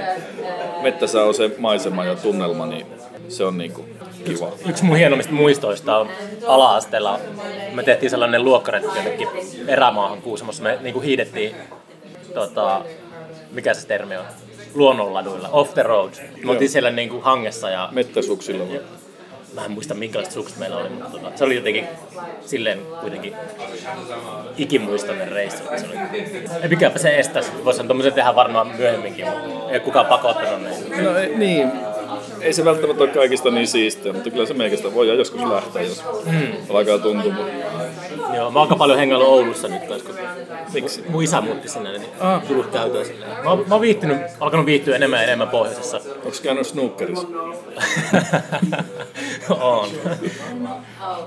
mettässä 0.81 1.23
on 1.23 1.33
se 1.33 1.51
maisema 1.57 2.05
ja 2.05 2.15
tunnelma, 2.15 2.65
niin 2.65 2.85
se 3.29 3.43
on 3.43 3.57
niinku 3.57 3.85
kiva. 4.25 4.51
Yksi 4.69 4.83
mun 4.83 4.97
hienommista 4.97 5.33
muistoista 5.33 5.97
on 5.97 6.09
ala-asteella. 6.47 7.19
Me 7.73 7.83
tehtiin 7.83 8.09
sellainen 8.09 8.43
luokkaretti 8.43 8.89
jonnekin 8.95 9.27
erämaahan 9.67 10.21
Kuusamossa. 10.21 10.63
Me 10.63 10.77
niinku 10.81 10.99
hiidettiin, 10.99 11.55
tota, 12.33 12.81
mikä 13.51 13.73
se 13.73 13.87
termi 13.87 14.17
on, 14.17 14.25
luonnonladuilla, 14.73 15.49
off 15.51 15.73
the 15.73 15.83
road. 15.83 16.13
Me 16.43 16.51
oltiin 16.51 16.69
siellä 16.69 16.91
niinku 16.91 17.21
hangessa 17.21 17.69
ja 17.69 17.89
Mettäsuksilla 17.91 18.67
vaan. 18.67 18.79
Mä 19.55 19.65
en 19.65 19.71
muista 19.71 19.93
minkälaiset 19.93 20.33
sukset 20.33 20.57
meillä 20.57 20.77
oli, 20.77 20.89
mutta 20.89 21.09
tota, 21.09 21.31
se 21.35 21.43
oli 21.43 21.55
jotenkin 21.55 21.87
silleen 22.45 22.79
kuitenkin 23.01 23.33
ikimuistoinen 24.57 25.31
reissu. 25.31 25.63
Se 25.77 25.85
oli, 25.85 25.97
ei 26.63 26.69
mikäpä 26.69 26.99
se 26.99 27.19
estäisi. 27.19 27.51
Voisihan 27.65 27.87
tommosen 27.87 28.13
tehdä 28.13 28.35
varmaan 28.35 28.67
myöhemminkin, 28.77 29.25
mutta 29.27 29.71
ei 29.71 29.79
kukaan 29.79 30.05
pakottanut 30.05 30.61
meitä. 30.63 31.01
No 31.01 31.17
ei, 31.17 31.35
niin, 31.35 31.71
ei 32.41 32.53
se 32.53 32.65
välttämättä 32.65 33.03
ole 33.03 33.11
kaikista 33.11 33.51
niin 33.51 33.67
siistiä, 33.67 34.13
mutta 34.13 34.29
kyllä 34.29 34.45
se 34.45 34.53
meikästä 34.53 34.93
voi 34.93 35.17
joskus 35.17 35.41
lähteä, 35.43 35.81
jos 35.81 36.03
Hmm. 36.25 36.47
alkaa 36.69 36.97
tuntumaan. 36.97 37.49
Joo, 38.35 38.51
mä 38.51 38.59
oon 38.59 38.67
aika 38.67 38.75
paljon 38.75 38.99
hengailu 38.99 39.23
Oulussa 39.25 39.67
nyt, 39.67 39.83
koska 39.87 40.13
Miksi? 40.73 41.03
mun 41.09 41.23
isä 41.23 41.41
muutti 41.41 41.67
sinne, 41.69 41.91
niin 41.91 42.03
Ah. 42.19 42.43
tullut 42.47 42.67
käytyä 42.67 43.03
silleen. 43.03 43.31
Mä, 43.43 43.49
oon- 43.49 43.65
mä 43.67 43.75
oon 43.75 43.81
viihtynyt, 43.81 44.17
alkanut 44.39 44.65
viihtyä 44.65 44.95
enemmän 44.95 45.19
ja 45.19 45.23
enemmän 45.23 45.47
pohjoisessa. 45.49 45.97
Onko 46.25 46.37
käynyt 46.43 46.67
snookerissa? 46.67 47.27
on. 49.49 49.87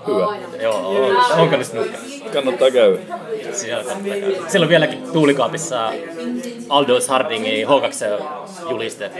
Hyvä. 0.06 0.62
Joo, 0.62 0.88
on. 0.88 1.16
Onko 1.40 1.56
nyt 1.56 1.66
snukka? 1.66 1.98
Kannattaa 2.32 2.70
käydä. 2.70 2.98
Siellä, 3.52 3.84
kannattaa 3.84 4.16
käydä. 4.20 4.48
siellä 4.48 4.64
on 4.64 4.68
vieläkin 4.68 5.02
tuulikaapissa 5.12 5.92
Aldous 6.68 7.08
Hardingin 7.08 7.66
H2-juliste 7.68 9.10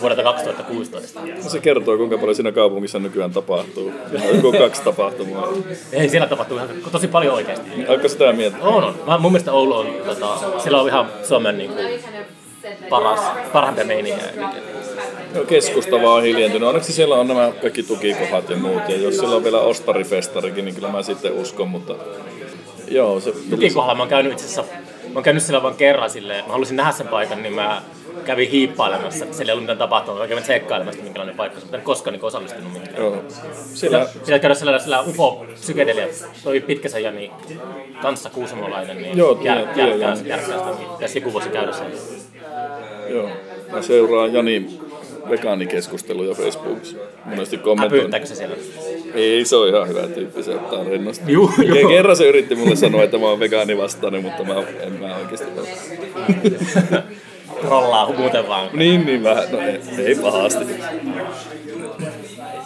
vuodelta 0.00 0.22
2016. 0.22 1.20
No 1.44 1.50
se 1.50 1.60
kertoo, 1.60 1.96
kuinka 1.96 2.18
paljon 2.18 2.34
siinä 2.34 2.52
kaupungissa 2.52 2.98
nykyään 2.98 3.30
tapahtuu. 3.30 3.92
On 4.28 4.36
Joku 4.36 4.52
kaksi 4.52 4.82
tapahtumaa. 4.82 5.48
Ei 5.92 6.08
siellä 6.08 6.26
tapahtuu 6.28 6.56
ihan 6.56 6.68
tosi 6.92 7.08
paljon 7.08 7.34
oikeasti. 7.34 7.70
Onko 7.88 8.08
sitä 8.08 8.32
mieltä? 8.32 8.56
On, 8.60 8.84
on. 8.84 8.94
Mä, 9.06 9.18
mun 9.18 9.32
mielestä 9.32 9.52
Oulu 9.52 9.74
on, 9.74 9.86
tota, 10.06 10.28
siellä 10.62 10.80
on 10.80 10.88
ihan 10.88 11.06
Suomen 11.22 11.58
niin 11.58 11.70
kuin, 11.70 11.86
paras, 12.88 13.20
parhaita 13.52 13.84
meininkiä. 13.84 14.26
Joo, 15.34 15.44
keskusta 15.44 16.02
vaan 16.02 16.22
hiljentynyt. 16.22 16.68
Onneksi 16.68 16.92
siellä 16.92 17.14
on 17.14 17.28
nämä 17.28 17.52
kaikki 17.60 17.82
tukikohdat 17.82 18.50
ja 18.50 18.56
muut. 18.56 18.88
Ja 18.88 18.96
jos 18.96 19.16
siellä 19.16 19.36
on 19.36 19.44
vielä 19.44 19.60
ostarifestarikin, 19.60 20.64
niin 20.64 20.74
kyllä 20.74 20.88
mä 20.88 21.02
sitten 21.02 21.32
uskon, 21.32 21.68
mutta... 21.68 21.94
Joo, 22.88 23.20
se... 23.20 23.32
Tukikohdalla 23.50 23.94
mä 23.94 24.02
oon 24.02 24.08
käynyt 24.08 24.32
itse 24.32 24.44
asiassa, 24.44 24.64
mä 25.08 25.14
oon 25.14 25.22
käynyt 25.22 25.42
siellä 25.42 25.62
vain 25.62 25.74
kerran 25.74 26.10
silleen, 26.10 26.44
mä 26.44 26.52
halusin 26.52 26.76
nähdä 26.76 26.92
sen 26.92 27.08
paikan, 27.08 27.42
niin 27.42 27.54
mä 27.54 27.82
kävin 28.24 28.50
hiippailemassa. 28.50 29.26
Siellä 29.30 29.50
ei 29.50 29.52
ollut 29.52 29.62
mitään 29.62 29.78
tapahtunut, 29.78 30.20
mä 30.20 30.28
kävin 30.28 30.42
tsekkailemassa, 30.42 31.02
minkälainen 31.02 31.36
paikka 31.36 31.60
se 31.60 31.64
on. 31.64 31.66
Mutta 31.66 31.76
en 31.76 31.82
koskaan 31.82 32.12
niin 32.14 32.24
osallistunut 32.24 32.72
mihinkään. 32.72 32.96
Joo. 33.02 33.24
Siellä, 33.74 34.06
Pitää 34.24 34.38
käydä 34.38 34.54
siellä, 34.54 34.78
siellä 34.78 35.02
UFO 35.02 35.46
psykedelia, 35.54 36.06
toi 36.44 36.60
Pitkäsä 36.60 36.98
Jani, 36.98 37.30
kanssa 38.02 38.30
kuusamolainen, 38.30 38.96
niin 39.02 39.18
Joo, 39.18 39.38
jär, 39.42 39.58
järkkää, 39.58 39.86
järkkää 39.88 40.38
sitä. 40.58 40.92
Pitäisi 40.92 41.18
joku 41.18 41.32
vuosi 41.32 41.48
käydä 41.48 41.72
siellä. 41.72 41.94
joo. 43.08 43.28
Mä 43.72 43.82
seuraan 43.82 44.34
Jani 44.34 44.80
vegaanikeskusteluja 45.30 46.34
Facebookissa. 46.34 46.96
Monesti 47.24 47.58
kommentoin. 47.58 48.00
Häpyyttääkö 48.00 48.26
se 48.26 48.34
siellä? 48.34 48.56
Ei, 49.14 49.44
se 49.44 49.56
on 49.56 49.68
ihan 49.68 49.88
hyvä 49.88 50.02
tyyppi, 50.02 50.42
se 50.42 50.54
ottaa 50.54 50.84
rennosti. 50.84 51.32
Juu, 51.32 51.50
Ja 51.58 51.80
joo. 51.80 51.90
Kerran 51.90 52.16
se 52.16 52.28
yritti 52.28 52.54
mulle 52.54 52.76
sanoa, 52.76 53.02
että 53.02 53.18
mä 53.18 53.26
oon 53.26 53.40
vegaanivastainen, 53.40 54.22
mutta 54.22 54.44
mä 54.44 54.54
en 54.80 54.92
mä 54.92 55.16
oikeasti 55.16 55.60
ole. 55.60 55.68
Trollaa 57.60 58.12
muuten 58.12 58.48
vaan. 58.48 58.68
niin, 58.72 59.06
niin 59.06 59.24
vähän. 59.24 59.44
No 59.52 59.58
ei, 59.60 59.80
ei 60.06 60.14
pahasti. 60.14 60.64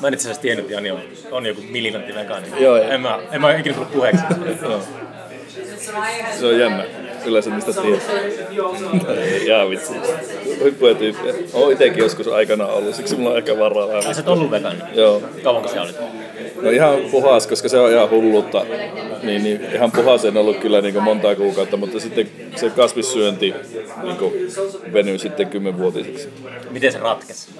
Mä 0.00 0.08
en 0.08 0.14
itse 0.14 0.28
asiassa 0.28 0.42
tiennyt, 0.42 0.64
että 0.64 0.74
Jani 0.74 0.90
on, 0.90 1.00
on 1.30 1.46
joku 1.46 1.60
militantti 1.70 2.14
vegaani. 2.14 2.46
Joo, 2.58 2.76
joo. 2.76 2.90
en, 2.90 3.00
mä, 3.00 3.18
en 3.32 3.40
mä 3.40 3.56
ikinä 3.56 3.74
tullut 3.74 3.92
puheeksi. 3.92 4.22
Joo. 4.62 4.80
Se 6.40 6.46
on 6.46 6.58
jännä. 6.58 6.84
Yleensä 7.24 7.50
mistä 7.50 7.72
tietää. 7.72 8.20
Ei, 9.14 9.46
Jaa 9.50 9.70
vitsi. 9.70 9.92
Huippuja 10.60 10.94
tyyppejä. 10.94 11.34
Oon 11.52 11.72
itekin 11.72 11.98
joskus 11.98 12.28
aikana 12.28 12.66
ollut, 12.66 12.94
siksi 12.94 13.16
mulla 13.16 13.30
on 13.30 13.36
ehkä 13.38 13.58
varaa 13.58 13.88
vähän. 13.88 14.06
Ai 14.06 14.14
sä 14.14 14.20
et 14.20 14.28
ollut 14.28 14.50
vegaani? 14.50 14.78
Joo. 14.94 15.22
Kauanko 15.42 15.68
sä 15.68 15.82
olit? 15.82 15.96
No 16.62 16.70
ihan 16.70 16.98
puhas, 17.10 17.46
koska 17.46 17.68
se 17.68 17.78
on 17.78 17.92
ihan 17.92 18.10
hullutta. 18.10 18.66
Niin, 19.22 19.44
niin 19.44 19.60
ihan 19.74 19.92
puhas 19.92 20.24
en 20.24 20.36
ollut 20.36 20.56
kyllä 20.56 20.80
niin 20.80 21.02
montaa 21.02 21.34
kuukautta, 21.34 21.76
mutta 21.76 22.00
sitten 22.00 22.28
se 22.56 22.70
kasvissyönti 22.70 23.54
niin 24.02 24.52
venyi 24.92 25.18
sitten 25.18 25.46
kymmenvuotiseksi. 25.46 26.28
Miten 26.70 26.92
se 26.92 26.98
ratkesi? 26.98 27.50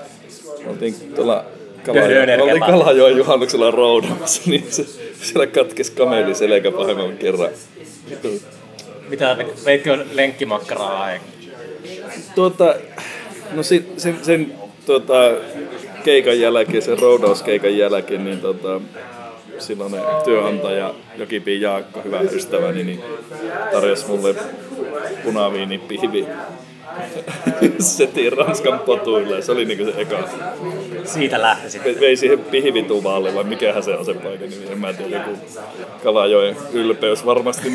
Oltiin 0.67 0.95
tuolla 1.15 1.45
Kalajoen, 1.85 2.43
oltiin 2.43 2.55
kebab. 2.55 2.71
Kalajoen 2.71 3.17
juhannuksella 3.17 3.71
roudaamassa, 3.71 4.43
niin 4.51 4.67
se, 4.71 4.87
siellä 5.23 5.47
katkesi 5.47 5.93
kameli 5.93 6.35
selkä 6.35 6.71
pahemman 6.71 7.17
kerran. 7.17 7.49
Mitä, 9.09 9.37
veitkö 9.65 10.05
lenkkimakkaraa? 10.13 11.11
Tuota, 12.35 12.75
no 13.53 13.63
sen, 13.63 13.87
sen, 13.97 14.19
sen 14.23 14.55
tuota, 14.87 15.31
keikan 16.05 16.41
jälkeen, 16.41 16.83
sen 16.83 16.99
roudauskeikan 16.99 17.79
jälkeen, 17.79 18.25
niin 18.25 18.41
tota, 18.41 18.81
silloin 19.59 19.95
työnantaja 20.25 20.95
Jokipi 21.17 21.61
Jaakko, 21.61 22.01
hyvä 22.05 22.21
ystäväni, 22.21 22.85
niin 22.85 23.01
tarjosi 23.73 24.07
mulle 24.09 24.35
punaviinipihvi 25.25 26.27
setin 27.79 28.33
Ranskan 28.33 28.79
potuille. 28.79 29.43
Se 29.43 29.53
oli 29.53 29.65
niinku 29.65 29.85
se 29.85 30.01
eka. 30.01 30.29
Siitä 31.05 31.43
lähti 31.43 31.71
sitten. 31.71 31.95
Ve- 31.95 32.01
Vei 32.01 32.17
siihen 32.17 32.39
pihvituvalle, 32.39 33.35
vai 33.35 33.45
mikähän 33.45 33.83
se 33.83 33.91
on 33.95 34.05
se 34.05 34.15
paikan 34.15 34.51
nimi, 34.51 34.73
en 34.73 34.79
mä 34.79 34.93
tiedä, 34.93 35.17
joku 35.17 35.39
Kalajoen 36.05 36.57
ylpeys 36.73 37.27
varmasti. 37.27 37.73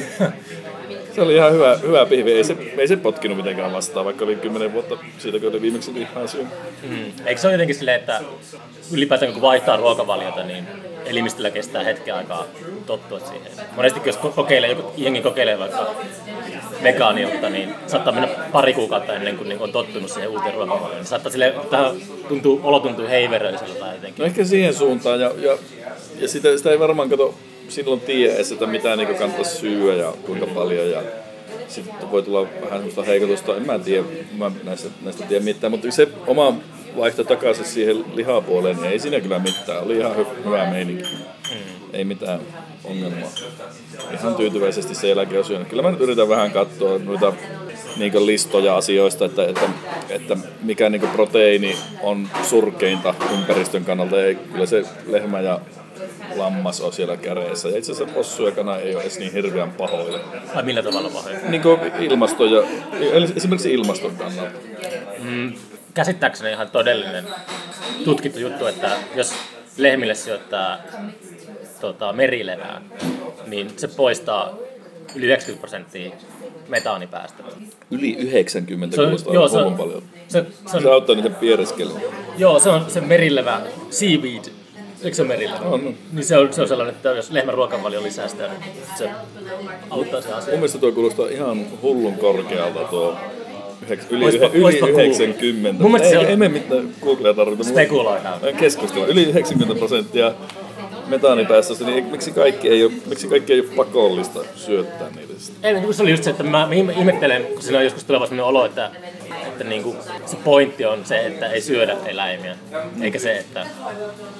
Se 1.19 1.23
oli 1.23 1.35
ihan 1.35 1.53
hyvä, 1.53 1.75
hyvä 1.75 2.05
pihvi, 2.05 2.33
ei 2.33 2.43
se, 2.43 2.57
ei 2.77 2.87
se 2.87 2.97
potkinut 2.97 3.37
mitenkään 3.37 3.73
vastaan, 3.73 4.05
vaikka 4.05 4.25
oli 4.25 4.35
kymmenen 4.35 4.73
vuotta 4.73 4.97
siitä, 5.17 5.39
kun 5.39 5.49
oli 5.49 5.61
viimeksi 5.61 5.93
lihaa 5.93 6.27
syönyt. 6.27 6.53
Mm. 6.83 7.05
Eikö 7.25 7.41
se 7.41 7.47
ole 7.47 7.53
jotenkin 7.53 7.75
silleen, 7.75 7.99
että 7.99 8.21
ylipäätään 8.93 9.33
kun 9.33 9.41
vaihtaa 9.41 9.77
ruokavaliota, 9.77 10.43
niin 10.43 10.67
elimistöllä 11.05 11.51
kestää 11.51 11.83
hetken 11.83 12.15
aikaa 12.15 12.45
tottua 12.85 13.19
siihen. 13.19 13.51
Monesti 13.75 14.01
jos 14.05 14.17
kokeilee, 14.17 14.69
joku 14.69 14.91
jengi 14.97 15.21
kokeilee 15.21 15.59
vaikka 15.59 15.95
vegaaniutta, 16.83 17.49
niin 17.49 17.75
saattaa 17.87 18.13
mennä 18.13 18.29
pari 18.51 18.73
kuukautta 18.73 19.13
ennen 19.13 19.37
kuin 19.37 19.49
niin 19.49 19.61
on 19.61 19.71
tottunut 19.71 20.11
siihen 20.11 20.29
uuteen 20.29 20.53
ruokavalioon. 20.53 20.95
Niin 20.95 21.05
saattaa 21.05 21.31
silleen, 21.31 21.53
tähän 21.69 21.95
tuntuu, 22.27 22.59
olo 22.63 22.79
tuntuu 22.79 23.07
heiveröiseltä 23.07 23.79
tai 23.79 23.95
jotenkin. 23.95 24.23
No 24.23 24.25
ehkä 24.25 24.45
siihen 24.45 24.73
suuntaan, 24.73 25.19
ja, 25.19 25.31
ja, 25.37 25.57
ja 26.19 26.27
sitä, 26.27 26.57
sitä 26.57 26.71
ei 26.71 26.79
varmaan 26.79 27.09
kato 27.09 27.35
silloin 27.69 27.99
tiedä 27.99 28.35
edes, 28.35 28.51
että 28.51 28.67
mitä 28.67 28.95
niin 28.95 29.07
kannattaisi 29.07 29.57
syödä 29.57 30.01
ja 30.01 30.13
kuinka 30.25 30.45
paljon. 30.45 30.91
Ja 30.91 31.01
sitten 31.67 32.11
voi 32.11 32.23
tulla 32.23 32.41
vähän 32.41 32.79
semmoista 32.79 33.03
heikotusta, 33.03 33.55
en 33.55 33.65
mä 33.65 33.79
tiedä, 33.79 34.03
mä 34.37 34.51
näistä, 34.63 34.89
näistä 35.01 35.25
tiedä 35.25 35.43
mitään, 35.43 35.71
mutta 35.71 35.91
se 35.91 36.07
oma 36.27 36.53
vaihto 36.97 37.23
takaisin 37.23 37.65
siihen 37.65 38.15
lihapuoleen, 38.15 38.77
niin 38.77 38.91
ei 38.91 38.99
siinä 38.99 39.19
kyllä 39.19 39.39
mitään. 39.39 39.83
Oli 39.83 39.97
ihan 39.97 40.15
hy- 40.15 40.45
hyvä 40.45 40.69
meininki. 40.71 41.03
Mm. 41.03 41.59
Ei 41.93 42.03
mitään 42.05 42.39
ongelmaa. 42.83 43.29
Ihan 44.13 44.35
tyytyväisesti 44.35 44.95
sen 44.95 45.09
jälkeen 45.09 45.39
on 45.39 45.45
syönyt. 45.45 45.67
Kyllä 45.67 45.81
mä 45.83 45.91
nyt 45.91 46.01
yritän 46.01 46.29
vähän 46.29 46.51
katsoa 46.51 46.99
noita 46.99 47.33
niin 47.97 48.25
listoja 48.25 48.77
asioista, 48.77 49.25
että, 49.25 49.45
että, 49.45 49.69
että 50.09 50.37
mikä 50.63 50.89
niin 50.89 51.01
proteiini 51.01 51.75
on 52.03 52.29
surkeinta 52.43 53.13
ympäristön 53.33 53.85
kannalta. 53.85 54.23
Ei, 54.23 54.35
kyllä 54.35 54.65
se 54.65 54.83
lehmä 55.07 55.41
ja 55.41 55.59
lammas 56.35 56.81
on 56.81 56.93
siellä 56.93 57.17
käreessä. 57.17 57.69
Ja 57.69 57.77
itse 57.77 57.91
asiassa 57.91 58.13
possu 58.13 58.45
ja 58.45 58.51
kana 58.51 58.77
ei 58.77 58.95
ole 58.95 59.03
edes 59.03 59.19
niin 59.19 59.33
hirveän 59.33 59.71
pahoja. 59.71 60.19
Ai 60.55 60.63
millä 60.63 60.83
tavalla 60.83 61.09
pahoja? 61.09 61.39
Niin 61.49 61.61
kuin 61.61 61.79
ilmasto 61.99 62.45
ja, 62.45 62.63
esimerkiksi 63.35 63.73
ilmaston 63.73 64.15
kannalta. 64.15 64.51
Mm, 65.19 65.53
käsittääkseni 65.93 66.51
ihan 66.51 66.69
todellinen 66.69 67.25
tutkittu 68.05 68.39
juttu, 68.39 68.67
että 68.67 68.91
jos 69.15 69.33
lehmille 69.77 70.15
sijoittaa 70.15 70.77
tota, 71.81 72.13
merilevää, 72.13 72.81
niin 73.47 73.69
se 73.77 73.87
poistaa 73.87 74.57
yli 75.15 75.25
90 75.25 75.59
prosenttia 75.59 76.11
metaanipäästöjä. 76.67 77.49
Yli 77.91 78.15
90 78.15 78.95
se 78.95 79.01
on, 79.01 79.17
joo, 79.33 79.47
se 79.47 79.57
on, 79.57 79.77
paljon. 79.77 80.03
Se, 80.27 80.45
se, 80.67 80.77
on, 80.77 80.83
se 80.83 80.89
auttaa 80.89 81.15
niitä 81.15 81.29
piereskelyä. 81.29 81.99
Joo, 82.37 82.59
se 82.59 82.69
on 82.69 82.91
se 82.91 83.01
merilevä 83.01 83.61
seaweed. 83.89 84.43
Eikö 85.03 85.15
se 85.15 85.23
merillä? 85.23 85.59
On. 85.59 85.85
No. 85.85 85.93
Niin 86.13 86.25
se 86.25 86.37
on, 86.37 86.53
se 86.53 86.61
on 86.61 86.67
sellainen, 86.67 86.95
että 86.95 87.09
jos 87.09 87.31
lehmän 87.31 87.55
ruokavalio 87.55 88.03
lisää 88.03 88.27
sitä, 88.27 88.47
niin 88.47 88.73
se 88.97 89.09
auttaa 89.89 90.21
se 90.21 90.33
asia. 90.33 90.51
Mun 90.51 90.59
mielestä 90.59 90.77
tuo 90.77 90.91
kuulostaa 90.91 91.27
ihan 91.27 91.65
hullun 91.81 92.13
korkealta 92.13 92.79
tuo 92.79 93.15
yli, 94.09 94.25
oispa, 94.25 94.49
yli 94.53 94.63
oispa 94.63 94.87
90. 94.87 95.83
Mun 95.83 96.01
ei, 96.01 96.09
se 96.09 96.17
on... 96.17 96.25
ei 96.25 96.35
me 96.35 96.49
mitään 96.49 96.89
Googlea 97.01 97.33
tarvita. 97.33 97.63
Spekuloidaan. 97.63 98.39
Keskustella. 98.59 99.07
Yli 99.07 99.23
90 99.23 99.79
prosenttia 99.79 100.33
metaanipäästöstä, 101.07 101.85
niin 101.85 102.05
miksi 102.05 102.31
kaikki 102.31 102.69
ei 102.69 102.83
ole, 102.83 102.91
miksi 103.05 103.27
kaikki 103.27 103.53
ei 103.53 103.59
ole 103.59 103.69
pakollista 103.75 104.39
syöttää 104.55 105.09
Ei, 105.63 105.81
kun 105.81 105.93
se 105.93 106.01
oli 106.01 106.11
just 106.11 106.23
se, 106.23 106.29
että 106.29 106.43
mä 106.43 106.67
ihmettelen, 106.97 107.43
kun 107.43 107.61
siinä 107.61 107.77
on 107.77 107.83
joskus 107.83 108.03
tuleva 108.03 108.25
sellainen 108.25 108.45
olo, 108.45 108.65
että, 108.65 108.91
että 109.47 109.63
niin 109.63 109.83
kuin 109.83 109.97
se 110.25 110.37
pointti 110.43 110.85
on 110.85 111.05
se, 111.05 111.25
että 111.25 111.47
ei 111.47 111.61
syödä 111.61 111.95
eläimiä, 112.05 112.55
eikä 113.01 113.19
se, 113.19 113.37
että 113.37 113.65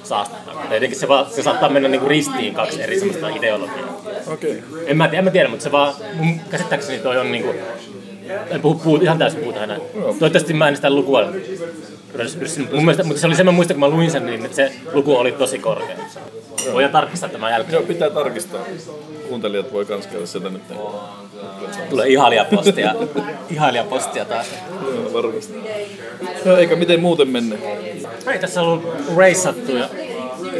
saastetaan. 0.02 0.74
Jotenkin 0.74 0.98
se, 0.98 1.08
vaan, 1.08 1.26
se 1.30 1.42
saattaa 1.42 1.68
mennä 1.68 1.88
niin 1.88 2.00
kuin 2.00 2.10
ristiin 2.10 2.54
kaksi 2.54 2.82
eri 2.82 2.98
sellaista 2.98 3.28
ideologiaa. 3.28 4.00
Okay. 4.26 4.62
En 4.86 4.96
mä, 4.96 5.06
en 5.12 5.24
mä 5.24 5.30
tiedä, 5.30 5.48
mutta 5.48 5.62
se 5.62 5.72
vaan, 5.72 5.94
mun 6.14 6.40
käsittääkseni 6.50 6.98
toi 6.98 7.18
on 7.18 7.32
niin 7.32 7.44
kuin, 7.44 7.56
en 8.50 8.60
puhu, 8.60 8.74
puhu 8.74 8.96
ihan 8.96 9.18
täysin 9.18 9.40
puhuta 9.40 9.64
enää. 9.64 9.78
Toivottavasti 9.92 10.52
mä 10.52 10.68
en 10.68 10.76
sitä 10.76 10.90
lukua 10.90 11.22
Mun 12.72 12.84
mielestä, 12.84 13.04
mutta 13.04 13.20
se 13.20 13.26
oli 13.26 13.36
se, 13.36 13.44
mä 13.44 13.52
muistan, 13.52 13.74
kun 13.74 13.90
mä 13.90 13.96
luin 13.96 14.10
sen, 14.10 14.26
niin 14.26 14.54
se 14.54 14.72
luku 14.92 15.16
oli 15.16 15.32
tosi 15.32 15.58
korkea. 15.58 15.96
Voidaan 16.72 16.92
tarkistaa 16.92 17.28
tämä 17.28 17.50
jälkeen. 17.50 17.72
Joo, 17.74 17.82
pitää 17.82 18.10
tarkistaa. 18.10 18.60
Kuuntelijat 19.28 19.72
voi 19.72 19.84
kans 19.84 20.06
käydä 20.06 20.26
sitä 20.26 20.48
nyt. 20.48 20.62
Tulee 21.90 22.08
ihailijapostia. 22.08 22.94
ihailijapostia 23.50 24.24
taas. 24.24 24.46
Joo, 24.82 25.12
varmasti. 25.12 25.54
No, 26.44 26.56
eikä 26.56 26.76
miten 26.76 27.00
muuten 27.00 27.28
menne? 27.28 27.58
Ei 28.32 28.38
tässä 28.38 28.62
ollut 28.62 28.84
reissattu 29.16 29.76
ja 29.76 29.88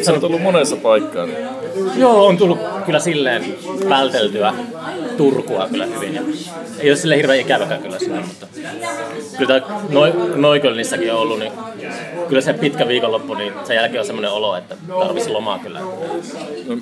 Sä 0.02 0.12
oot 0.12 0.24
ollut 0.24 0.42
monessa 0.42 0.76
paikkaan. 0.76 1.28
Niin. 1.28 1.48
Joo, 1.96 2.26
on 2.26 2.36
tullut 2.36 2.58
kyllä 2.86 2.98
silleen 2.98 3.54
välteltyä 3.88 4.54
Turkua 5.16 5.68
kyllä 5.70 5.86
hyvin. 5.86 6.14
Ja 6.14 6.22
ei 6.78 6.90
ole 6.90 6.96
sille 6.96 7.16
hirveän 7.16 7.40
ikäväkään 7.40 7.82
kyllä 7.82 7.98
sinne, 7.98 8.20
mutta 8.20 8.46
kyllä 9.38 9.62
no, 9.88 10.00
Noikölinnissäkin 10.36 11.12
on 11.12 11.18
ollut, 11.18 11.38
niin 11.38 11.52
kyllä 12.28 12.40
se 12.40 12.52
pitkä 12.52 12.88
viikonloppu, 12.88 13.34
niin 13.34 13.52
sen 13.64 13.76
jälkeen 13.76 14.00
on 14.00 14.06
semmoinen 14.06 14.30
olo, 14.30 14.56
että 14.56 14.76
tarvitsisi 14.88 15.30
lomaa 15.30 15.58
kyllä. 15.58 15.80
No, 16.66 16.78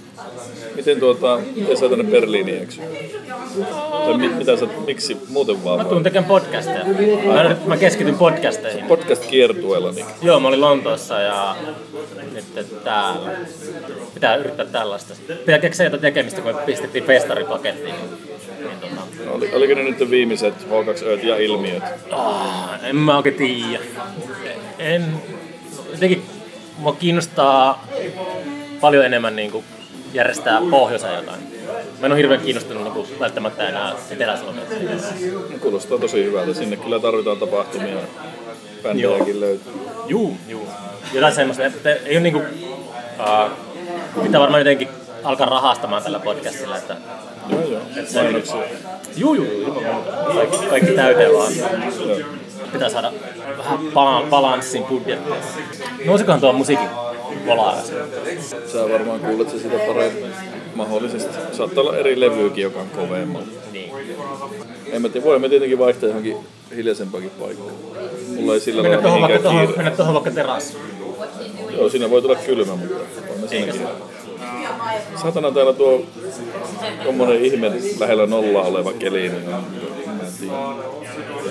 miten 0.76 1.00
tuota, 1.00 1.40
miten 1.56 1.76
sä 1.76 1.88
tänne 1.88 2.04
Berliiniin 2.04 2.62
eksy? 2.62 2.80
Tai 4.04 4.18
mit, 4.18 4.38
mitä 4.38 4.56
sä, 4.56 4.66
miksi 4.86 5.16
muuten 5.28 5.64
vaan? 5.64 5.78
Mä 5.78 5.84
tuun 5.84 6.02
tekemään 6.02 6.28
podcasteja. 6.28 6.84
Mä, 7.26 7.56
mä 7.66 7.76
keskityn 7.76 8.14
podcasteihin. 8.14 8.84
Podcast 8.84 9.26
kiertueella 9.26 9.92
niin. 9.92 10.06
Joo, 10.22 10.40
mä 10.40 10.48
olin 10.48 10.60
Lontoossa 10.60 11.20
ja 11.20 11.56
nyt 12.34 12.84
täällä. 12.84 13.30
Pitää 14.14 14.36
yrittää 14.36 14.66
tällaista. 14.66 15.14
Pitää 15.28 15.58
keksiä 15.58 15.86
jotain 15.86 16.02
tekemistä, 16.02 16.40
kun 16.40 16.54
me 16.54 16.60
pistettiin 16.66 17.04
festaripakettiin. 17.04 17.94
No, 19.24 19.34
oli, 19.34 19.54
oliko 19.54 19.74
ne 19.74 19.82
nyt 19.82 20.10
viimeiset 20.10 20.54
H2Ö 20.54 21.26
ja 21.26 21.36
ilmiöt? 21.36 21.82
Oh, 22.12 22.70
en 22.82 22.96
mä 22.96 23.16
oikein 23.16 23.34
tiedä. 23.34 23.84
En, 24.78 25.04
jotenkin 25.92 26.22
mua 26.78 26.92
kiinnostaa 26.92 27.86
paljon 28.80 29.04
enemmän 29.04 29.36
niin 29.36 29.50
kuin 29.50 29.64
järjestää 30.12 30.60
pohjoisen 30.70 31.14
jotain. 31.14 31.40
Mä 32.00 32.06
en 32.06 32.12
ole 32.12 32.18
hirveän 32.18 32.40
kiinnostunut 32.40 32.82
niin 32.82 32.92
kuin, 32.94 33.06
välttämättä 33.20 33.68
enää 33.68 33.94
Etelä-Suomea. 34.10 34.64
Kuulostaa 35.60 35.98
tosi 35.98 36.24
hyvältä. 36.24 36.54
Sinne 36.54 36.76
kyllä 36.76 37.00
tarvitaan 37.00 37.38
tapahtumia. 37.38 37.96
Bändejäkin 38.82 39.40
löytyy. 39.40 39.72
Juu, 40.06 40.36
juu. 40.48 40.68
Jotain 41.12 41.34
semmoista, 41.34 41.62
ei 42.04 42.16
ole 42.16 42.20
niinku, 42.20 42.38
uh, 42.38 44.22
pitää 44.22 44.40
varmaan 44.40 44.60
jotenkin 44.60 44.88
alkaa 45.24 45.46
rahastamaan 45.46 46.02
tällä 46.02 46.18
podcastilla, 46.18 46.76
että 46.76 46.96
Joo, 47.50 47.62
joo. 47.62 47.80
Se, 48.06 48.20
juu, 49.16 49.34
juu, 49.34 49.82
kaikki, 50.34 50.66
kaikki 50.70 50.92
täyteen 50.92 51.32
vaan. 51.32 51.52
Joo. 51.56 52.16
Pitää 52.72 52.88
saada 52.88 53.12
vähän 53.94 54.26
balanssin 54.30 54.84
budjettia. 54.84 55.34
Nousikohan 56.06 56.40
tuo 56.40 56.52
musiikin 56.52 56.88
volaa? 57.46 57.76
Sä 58.72 58.88
varmaan 58.92 59.20
kuulet 59.20 59.50
se 59.50 59.58
sitä 59.58 59.78
paremmin 59.86 60.24
mahdollisesti. 60.74 61.36
Saattaa 61.52 61.82
olla 61.84 61.96
eri 61.96 62.20
levyykin, 62.20 62.62
joka 62.62 62.80
on 62.80 62.90
kovemmalla. 62.90 63.46
Niin. 63.72 63.92
En 64.92 65.02
mä 65.02 65.08
tiedä, 65.08 65.26
voimme 65.26 65.48
tietenkin 65.48 65.78
vaihtaa 65.78 66.08
johonkin 66.08 66.36
hiljaisempakin 66.76 67.30
paikkaan. 67.30 67.70
Mulla 68.36 68.54
ei 68.54 68.60
sillä 68.60 68.82
mennä 68.82 69.02
lailla 69.02 69.28
kiire. 69.28 69.76
Mennä 69.76 69.90
tuohon 69.90 70.14
vaikka 70.14 70.30
terassiin. 70.30 70.82
Joo, 71.70 71.88
siinä 71.88 72.10
voi 72.10 72.22
tulla 72.22 72.36
kylmä, 72.36 72.76
mutta 72.76 72.94
on 73.42 73.48
siinäkin. 73.48 73.82
Satana 75.22 75.50
täällä 75.50 75.72
tuo 75.72 76.02
tommonen 77.04 77.44
ihme 77.44 77.72
lähellä 78.00 78.26
nollaa 78.26 78.64
oleva 78.64 78.92
keli, 78.92 79.28
niin 79.28 79.44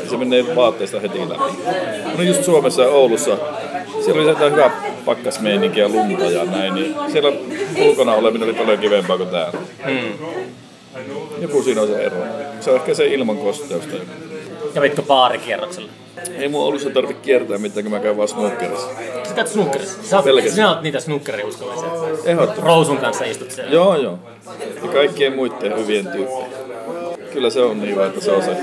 se 0.09 0.17
menee 0.17 0.55
vaatteista 0.55 0.99
heti 0.99 1.19
läpi. 1.19 1.43
No 2.17 2.23
just 2.23 2.43
Suomessa 2.43 2.81
ja 2.81 2.87
Oulussa, 2.87 3.37
siellä 4.05 4.21
oli 4.21 4.29
jotain 4.29 4.51
hyvä 4.51 4.71
pakkasmeininki 5.05 5.79
ja 5.79 5.89
lunta 5.89 6.23
ja 6.23 6.45
näin, 6.45 6.75
niin 6.75 6.95
siellä 7.11 7.31
ulkona 7.85 8.13
oleminen 8.13 8.49
oli 8.49 8.57
paljon 8.57 8.79
kivempaa 8.79 9.17
kuin 9.17 9.29
täällä. 9.29 9.59
Hmm. 9.85 10.13
Joku 11.41 11.63
siinä 11.63 11.81
on 11.81 11.87
se 11.87 12.03
ero. 12.03 12.17
Se 12.59 12.71
on 12.71 12.75
ehkä 12.75 12.93
se 12.93 13.07
ilman 13.07 13.37
kosteusta. 13.37 13.95
Kävitkö 14.73 15.01
baarikierroksella? 15.01 15.89
Ei 16.37 16.47
mun 16.47 16.61
Oulussa 16.61 16.89
tarvitse 16.89 17.21
kiertää 17.23 17.57
mitään, 17.57 17.83
kun 17.83 17.91
mä 17.91 17.99
käyn 17.99 18.17
vaan 18.17 18.27
snookerissa. 18.27 18.87
Sä 19.27 19.33
käyt 19.33 19.47
snookerissa? 19.47 20.03
Sä, 20.03 20.17
oot, 20.17 20.49
sinä 20.49 20.69
oot 20.69 20.81
niitä 20.81 20.99
snookeriuskollisia. 20.99 21.89
Ehdottomasti. 22.25 22.61
Rousun 22.61 22.97
kanssa 22.97 23.25
istut 23.25 23.51
siellä. 23.51 23.71
Joo, 23.71 23.95
joo. 23.95 24.19
Ja 24.83 24.89
kaikkien 24.93 25.35
muiden 25.35 25.79
hyvien 25.79 26.07
tyyppejä. 26.07 26.47
Kyllä 27.33 27.49
se 27.49 27.61
on 27.61 27.81
niin, 27.81 28.01
että 28.01 28.21
se 28.21 28.31
on 28.31 28.43
se 28.43 28.57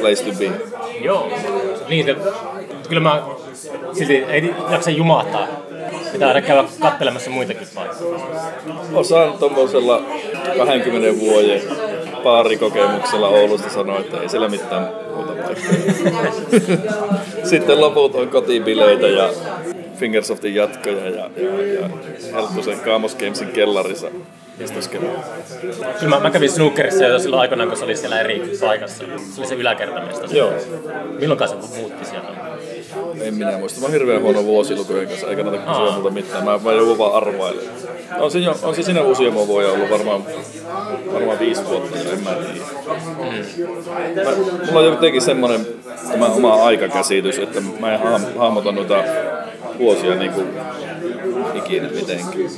place 0.00 0.24
to 0.24 0.30
be. 0.38 0.50
Joo. 1.00 1.28
Niin, 1.88 2.06
se, 2.06 2.16
kyllä 2.88 3.00
mä 3.02 3.22
silti 3.92 4.14
ei 4.14 4.54
jaksa 4.70 4.90
jumahtaa. 4.90 5.48
Pitää 6.12 6.28
aina 6.28 6.42
käydä 6.42 6.64
kattelemassa 6.80 7.30
muitakin 7.30 7.68
paikkoja. 7.74 8.20
Osaan 8.94 9.38
tuommoisella 9.38 10.02
20 10.58 11.20
vuoden 11.20 11.62
paarikokemuksella 12.26 13.28
Oulusta 13.28 13.70
sanoa, 13.70 13.98
että 13.98 14.20
ei 14.20 14.28
siellä 14.28 14.48
mitään 14.48 14.88
muuta 15.14 15.32
paikkaa. 15.32 16.32
Sitten 17.44 17.80
loput 17.80 18.14
on 18.14 18.28
kotibileitä 18.28 19.06
ja 19.06 19.30
Fingersoftin 19.96 20.54
jatkoja 20.54 21.08
ja, 21.08 21.30
ja, 21.36 21.80
ja 21.80 21.88
Helttusen 22.32 22.80
Kaamos 22.80 23.14
Gamesin 23.14 23.48
kellarissa. 23.48 24.06
Kyllä 26.00 26.16
mä, 26.16 26.20
mä 26.20 26.30
kävin 26.30 26.50
snookerissa 26.50 27.04
jo 27.04 27.18
silloin 27.18 27.40
aikanaan, 27.40 27.68
kun 27.68 27.78
se 27.78 27.84
oli 27.84 27.96
siellä 27.96 28.20
eri 28.20 28.58
paikassa. 28.60 29.04
Se 29.34 29.40
oli 29.40 29.48
se 29.48 29.54
yläkertamesta. 29.54 30.36
Joo. 30.36 30.52
Milloin 31.20 31.48
se 31.48 31.78
muutti 31.78 32.04
sieltä? 32.04 32.28
En 33.20 33.34
minä 33.34 33.58
muista. 33.58 33.80
Mä 33.80 33.88
hirveän 33.88 34.22
huono 34.22 34.44
vuosilukujen 34.44 35.08
kanssa, 35.08 35.26
eikä 35.26 35.42
näitä 35.42 35.58
kysyä 35.58 35.92
multa 35.92 36.10
mitään. 36.10 36.44
Mä, 36.44 36.60
mä 36.64 36.72
joudun 36.72 36.98
vaan 36.98 37.14
arvailemaan. 37.14 37.76
On 38.18 38.30
se, 38.30 38.38
on 38.62 38.74
se 38.74 38.82
siinä 38.82 39.02
useamman 39.02 39.46
vuoden 39.46 39.70
ollut 39.70 39.90
varmaan, 39.90 40.24
varmaan 41.12 41.38
viisi 41.38 41.64
vuotta, 41.64 41.98
en 41.98 42.22
mä 42.24 42.30
tiedä. 42.30 42.66
Mm. 43.18 44.24
Mä, 44.24 44.30
mulla 44.66 44.80
on 44.80 44.86
jotenkin 44.86 45.22
semmoinen 45.22 45.66
tämä 46.10 46.26
oma 46.26 46.64
aikakäsitys, 46.64 47.38
että 47.38 47.60
mä 47.80 47.94
en 47.94 48.00
hahmota 48.38 48.72
noita 48.72 49.04
vuosia 49.78 50.14
niin 50.14 50.32
kuin 50.32 50.46
ikinä 51.66 51.88
mitenkään. 51.88 52.50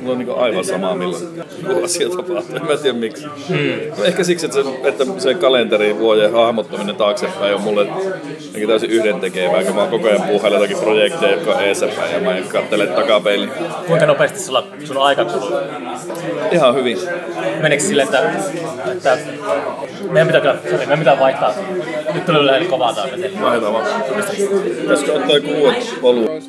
Mulla 0.00 0.12
on 0.12 0.18
niin 0.18 0.30
aivan 0.36 0.64
sama, 0.64 0.94
milloin 0.94 1.24
joku 1.68 1.84
asia 1.84 2.08
tapahtuu. 2.08 2.56
En 2.56 2.66
mä 2.66 2.76
tiedä 2.76 2.98
miksi. 2.98 3.26
Hmm. 3.48 3.98
No 3.98 4.04
ehkä 4.04 4.24
siksi, 4.24 4.46
että 4.46 4.62
se, 4.62 4.68
että 4.84 5.04
se 5.18 5.34
kalenteri 5.34 5.98
vuoden 5.98 6.32
hahmottaminen 6.32 6.96
taaksepäin 6.96 7.54
on 7.54 7.60
mulle 7.60 7.86
täysin 8.66 8.90
yhdentekevää, 8.90 9.64
kun 9.64 9.74
mä 9.74 9.80
oon 9.80 9.90
koko 9.90 10.08
ajan 10.08 10.22
puuhailla 10.22 10.58
jotakin 10.58 10.76
projekteja, 10.76 11.32
jotka 11.32 11.54
on 11.54 11.62
eessäpäin 11.62 12.14
ja 12.14 12.20
mä 12.20 12.36
en 12.36 12.44
katsele 12.44 12.86
takapeiliin. 12.86 13.50
Kuinka 13.86 14.06
nopeasti 14.06 14.38
sulla, 14.38 14.66
sun 14.84 14.98
aika 14.98 15.24
kuluu? 15.24 15.50
Ihan 16.52 16.74
hyvin. 16.74 16.98
Menikö 17.60 17.82
sille, 17.82 18.02
että, 18.02 18.32
että 18.92 19.18
meidän 20.10 20.26
pitää 20.26 20.40
kyllä, 20.40 20.56
sorry, 20.62 20.78
meidän 20.78 20.98
pitää 20.98 21.18
vaihtaa. 21.20 21.54
Nyt 22.14 22.26
tuli 22.26 22.46
lähellä 22.46 22.68
kovaa 22.70 22.94
tää 22.94 23.04
veteli. 23.04 23.40
Vaihdetaan 23.40 23.72
vaan. 23.72 23.86
Pitäisikö 24.80 25.12
ottaa 25.12 25.36
joku 25.36 25.50
uudet 25.50 26.02
volyymi? 26.02 26.40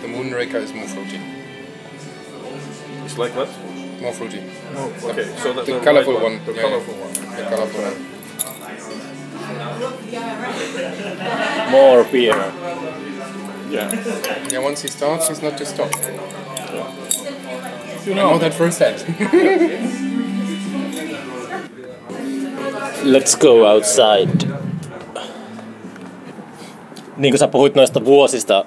The 0.00 0.08
Moonraker 0.08 0.62
is 0.62 0.74
more 0.74 0.86
fruity. 0.86 1.29
It's 3.22 3.36
like 3.36 3.48
what? 3.48 4.00
More 4.00 4.12
fruity. 4.14 4.42
Oh, 4.74 5.10
okay. 5.10 5.24
So 5.36 5.52
the, 5.52 5.62
The 5.62 5.72
the 5.74 5.80
colorful 5.80 6.14
right 6.14 6.22
one. 6.22 6.40
The 6.46 6.52
yeah, 6.54 6.62
colorful 6.62 6.94
one. 6.94 7.12
The 7.12 7.42
colorful 7.50 7.82
one. 7.82 7.96
More 11.70 12.04
beer. 12.04 12.52
Yeah. 13.68 13.92
Yeah, 14.50 14.60
once 14.60 14.80
he 14.80 14.88
starts, 14.88 15.28
he's 15.28 15.42
not 15.42 15.58
to 15.58 15.66
stop. 15.66 15.94
You 18.06 18.12
I 18.12 18.16
know 18.16 18.30
know. 18.30 18.38
that 18.38 18.54
firsthand. 18.54 19.04
Let's 23.04 23.34
go 23.36 23.66
outside. 23.66 24.46
Niin 27.16 27.32
kuin 27.32 27.38
sä 27.38 27.48
puhuit 27.48 27.74
noista 27.74 28.04
vuosista, 28.04 28.64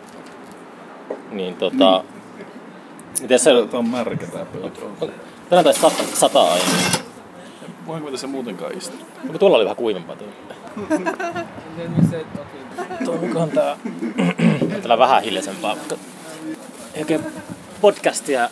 niin 1.31 1.55
tota... 1.55 2.03
Miten 3.23 3.39
se... 3.39 3.51
Tää 3.71 3.79
on 3.79 3.89
märkä 3.89 4.27
tää 4.27 4.45
pöytä. 4.45 4.79
Tänään 5.49 5.63
taisi 5.63 5.79
sata, 5.79 6.03
sataa 6.13 6.53
aiemmin. 6.53 6.75
Voinko 7.87 8.11
tässä 8.11 8.27
muutenkaan 8.27 8.77
istua? 8.77 9.05
Mutta 9.23 9.39
tuolla 9.39 9.57
oli 9.57 9.65
vähän 9.65 9.75
kuivempaa. 9.75 10.15
Tuolla. 10.15 10.33
Toimikohan 13.05 13.49
tää? 13.49 13.77
Täällä 14.69 14.97
vähän 14.97 15.23
hiljaisempaa. 15.23 15.77
Oikein 16.97 17.21
podcastia, 17.81 18.49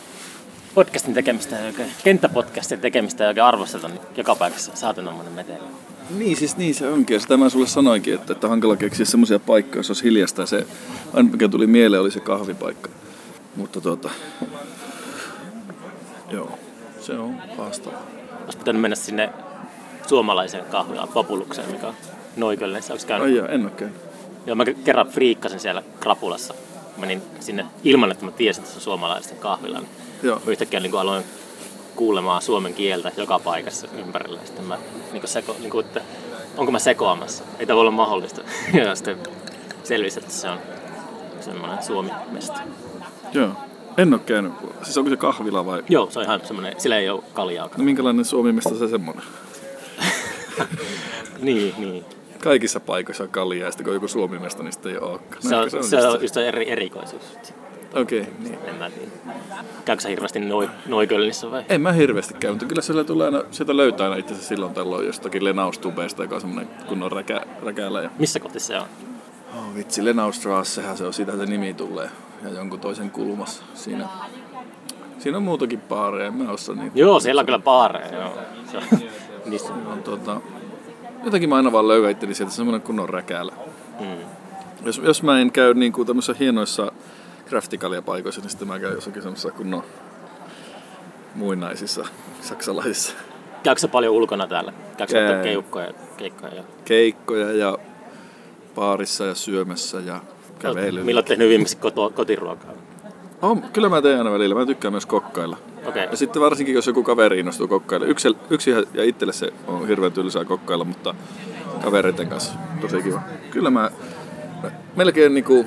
podcastin 0.74 1.14
tekemistä 1.14 1.56
kenttäpodcastin 2.04 2.80
tekemistä 2.80 3.24
ja 3.24 3.28
oikein 3.28 3.44
arvosteta, 3.44 3.88
niin 3.88 4.00
joka 4.16 4.34
paikassa 4.34 4.72
saatanamoinen 4.74 5.32
meteli. 5.32 5.64
Niin, 6.10 6.36
siis 6.36 6.56
niin 6.56 6.74
se 6.74 6.88
onkin. 6.88 7.14
Ja 7.14 7.20
sitä 7.20 7.36
mä 7.36 7.48
sulle 7.48 7.66
sanoinkin, 7.66 8.14
että, 8.14 8.32
että 8.32 8.48
hankala 8.48 8.76
keksiä 8.76 9.06
semmoisia 9.06 9.38
paikkoja, 9.38 9.78
jos 9.78 9.90
olisi 9.90 10.04
hiljasta. 10.04 10.42
Ja 10.42 10.46
se, 10.46 10.66
aina 11.14 11.30
mikä 11.30 11.48
tuli 11.48 11.66
mieleen, 11.66 12.02
oli 12.02 12.10
se 12.10 12.20
kahvipaikka. 12.20 12.90
Mutta 13.56 13.80
tuota, 13.80 14.10
joo, 16.30 16.58
se 17.00 17.12
on 17.12 17.34
haastavaa. 17.58 18.02
Olisi 18.44 18.58
pitänyt 18.58 18.82
mennä 18.82 18.96
sinne 18.96 19.32
suomalaiseen 20.06 20.64
kahvilaan, 20.64 21.08
Populukseen, 21.08 21.70
mikä 21.70 21.86
on 21.86 21.94
Noiköllessä. 22.36 22.92
Onko 22.92 23.04
käynyt? 23.06 23.28
Ai 23.28 23.36
jaa, 23.36 23.48
en 23.48 23.62
ole 23.62 23.70
käynyt. 23.70 23.96
Joo, 24.46 24.56
mä 24.56 24.64
kerran 24.64 25.06
friikkasin 25.06 25.60
siellä 25.60 25.82
Krapulassa. 26.00 26.54
Menin 26.96 27.22
sinne 27.40 27.66
ilman, 27.84 28.10
että 28.10 28.24
mä 28.24 28.30
tiesin, 28.30 28.62
että 28.62 28.72
se 28.72 28.78
on 28.78 28.82
suomalaisten 28.82 29.38
kahvila. 29.38 29.78
Niin 29.78 29.90
Joo. 30.22 30.42
Yhtäkkiä 30.46 30.80
niin 30.80 30.94
aloin 30.94 31.24
kuulemaan 31.96 32.42
suomen 32.42 32.74
kieltä 32.74 33.12
joka 33.16 33.38
paikassa 33.38 33.88
ympärillä. 33.98 34.40
Sitten 34.44 34.64
mä, 34.64 34.78
niin 35.12 35.20
kuin 35.20 35.30
seko, 35.30 35.56
niin 35.58 35.70
kuin, 35.70 35.86
että 35.86 36.00
onko 36.56 36.72
mä 36.72 36.78
sekoamassa? 36.78 37.44
Ei 37.58 37.66
tämä 37.66 37.74
voi 37.74 37.80
olla 37.80 37.90
mahdollista. 37.90 38.42
Ja 38.74 38.94
sitten 38.94 39.18
selvisi, 39.84 40.20
että 40.20 40.32
se 40.32 40.48
on 40.48 40.58
semmoinen 41.40 41.82
Suomi-mesta. 41.82 42.60
Joo, 43.32 43.50
en 43.96 44.14
ole 44.14 44.20
käynyt. 44.26 44.52
Siis 44.82 44.98
onko 44.98 45.10
se 45.10 45.16
kahvila 45.16 45.66
vai? 45.66 45.82
Joo, 45.88 46.10
se 46.10 46.18
on 46.18 46.24
ihan 46.24 46.40
semmoinen, 46.44 46.80
sillä 46.80 46.98
ei 46.98 47.10
ole 47.10 47.22
kaljaa. 47.32 47.68
No 47.76 47.84
minkälainen 47.84 48.24
Suomi-mesta 48.24 48.74
se 48.74 48.88
semmoinen? 48.88 49.24
niin, 51.42 51.74
niin. 51.78 52.04
Kaikissa 52.42 52.80
paikoissa 52.80 53.24
on 53.24 53.30
kaljaa, 53.30 53.66
ja 53.66 53.70
sitten 53.70 53.84
kun 53.84 53.90
on 53.90 53.96
joku 53.96 54.08
Suomi-mesta, 54.08 54.62
niin 54.62 54.72
sitten 54.72 54.92
ei 54.92 54.98
olekaan. 54.98 55.42
Se 55.42 55.56
on, 55.56 55.70
se 55.70 55.76
just 55.76 55.92
on 55.92 56.22
just 56.22 56.34
se 56.34 56.48
eri, 56.48 56.70
erikoisuus. 56.70 57.22
Okei, 57.94 58.20
okay, 58.20 58.32
niin. 58.38 58.58
En 58.64 58.74
mä 58.74 58.90
tiedä. 58.90 59.10
Käykö 59.84 60.02
sä 60.02 60.08
hirveästi 60.08 60.40
noi, 60.40 60.70
Noikölnissä 60.86 61.50
vai? 61.50 61.64
En 61.68 61.80
mä 61.80 61.92
hirveästi 61.92 62.34
käy, 62.34 62.50
mutta 62.50 62.66
kyllä 62.66 62.82
siellä 62.82 63.04
tulee 63.04 63.26
aina, 63.26 63.42
sieltä 63.50 63.76
löytää 63.76 64.04
aina 64.04 64.16
itse 64.16 64.34
silloin 64.34 64.74
tällöin 64.74 65.06
jostakin 65.06 65.44
Lenaustubeesta, 65.44 66.22
joka 66.22 66.34
on 66.34 66.40
semmoinen 66.40 66.68
kunnon 66.86 67.12
räkä, 67.12 67.40
räkäällä. 67.62 68.02
Ja... 68.02 68.10
Missä 68.18 68.40
kohti 68.40 68.60
se 68.60 68.76
on? 68.76 68.86
Oh, 69.56 69.74
vitsi, 69.74 70.04
Lenaustrassehän 70.04 70.96
se 70.96 71.04
on, 71.04 71.12
siitä 71.12 71.36
se 71.36 71.46
nimi 71.46 71.74
tulee. 71.74 72.08
Ja 72.42 72.50
jonkun 72.50 72.80
toisen 72.80 73.10
kulmassa. 73.10 73.64
Siinä, 73.74 74.08
siinä 75.18 75.36
on 75.36 75.42
muutakin 75.42 75.80
baareja, 75.80 76.26
en 76.26 76.34
mä 76.34 76.50
osaa 76.52 76.74
niitä. 76.74 76.98
Joo, 76.98 77.20
siellä 77.20 77.40
on 77.40 77.46
kyllä 77.46 77.58
baareja, 77.58 78.14
joo. 78.14 78.38
Se 79.56 79.72
on, 79.92 80.02
tota, 80.02 80.40
jotenkin 81.24 81.48
mä 81.48 81.56
aina 81.56 81.72
vaan 81.72 81.88
löydän 81.88 82.10
itteni 82.10 82.34
sieltä 82.34 82.54
semmoinen 82.54 82.82
kunnon 82.82 83.08
räkäällä. 83.08 83.52
mm. 84.00 84.06
Jos, 84.84 85.00
jos 85.04 85.22
mä 85.22 85.40
en 85.40 85.52
käy 85.52 85.74
niin 85.74 85.92
kuin 85.92 86.06
tämmöisissä 86.06 86.38
hienoissa 86.38 86.92
craftikaliapaikoissa, 87.46 88.40
niin 88.40 88.50
sitten 88.50 88.68
mä 88.68 88.78
käyn 88.78 88.94
jossakin 88.94 89.22
semmoisissa 89.22 89.50
kunnon 89.50 89.82
muinaisissa 91.34 92.04
saksalaisissa 92.40 93.14
Käykö 93.62 93.88
paljon 93.88 94.14
ulkona 94.14 94.46
täällä? 94.46 94.72
Käykö 94.96 95.20
ottaa 95.20 95.42
keikkoja, 95.42 95.92
keikkoja 96.16 96.54
ja 96.54 96.64
keikkoja 96.84 97.52
ja 97.52 97.78
baarissa 98.74 99.24
ja 99.24 99.34
syömässä 99.34 99.98
ja 100.00 100.20
kävelyllä. 100.62 101.18
Oot 101.18 101.24
tehnyt 101.24 101.48
viimeksi 101.48 101.76
koto, 101.76 102.10
kotiruokaa? 102.10 102.72
Oh, 103.42 103.58
kyllä 103.72 103.88
mä 103.88 104.02
teen 104.02 104.18
aina 104.18 104.32
välillä. 104.32 104.54
Mä 104.54 104.66
tykkään 104.66 104.92
myös 104.92 105.06
kokkailla. 105.06 105.56
Okei. 105.78 105.88
Okay. 105.88 106.02
Ja 106.10 106.16
sitten 106.16 106.42
varsinkin, 106.42 106.74
jos 106.74 106.86
joku 106.86 107.02
kaveri 107.02 107.38
innostuu 107.38 107.68
kokkailla. 107.68 108.06
Yksi, 108.06 108.36
yksi 108.50 108.70
ja 108.70 109.04
itselle 109.04 109.32
se 109.32 109.52
on 109.66 109.88
hirveän 109.88 110.12
tylsää 110.12 110.44
kokkailla, 110.44 110.84
mutta 110.84 111.14
kavereiden 111.84 112.28
kanssa 112.28 112.54
tosi 112.80 113.02
kiva. 113.02 113.20
Kyllä 113.50 113.70
mä 113.70 113.90
melkein 114.96 115.34
niinku 115.34 115.64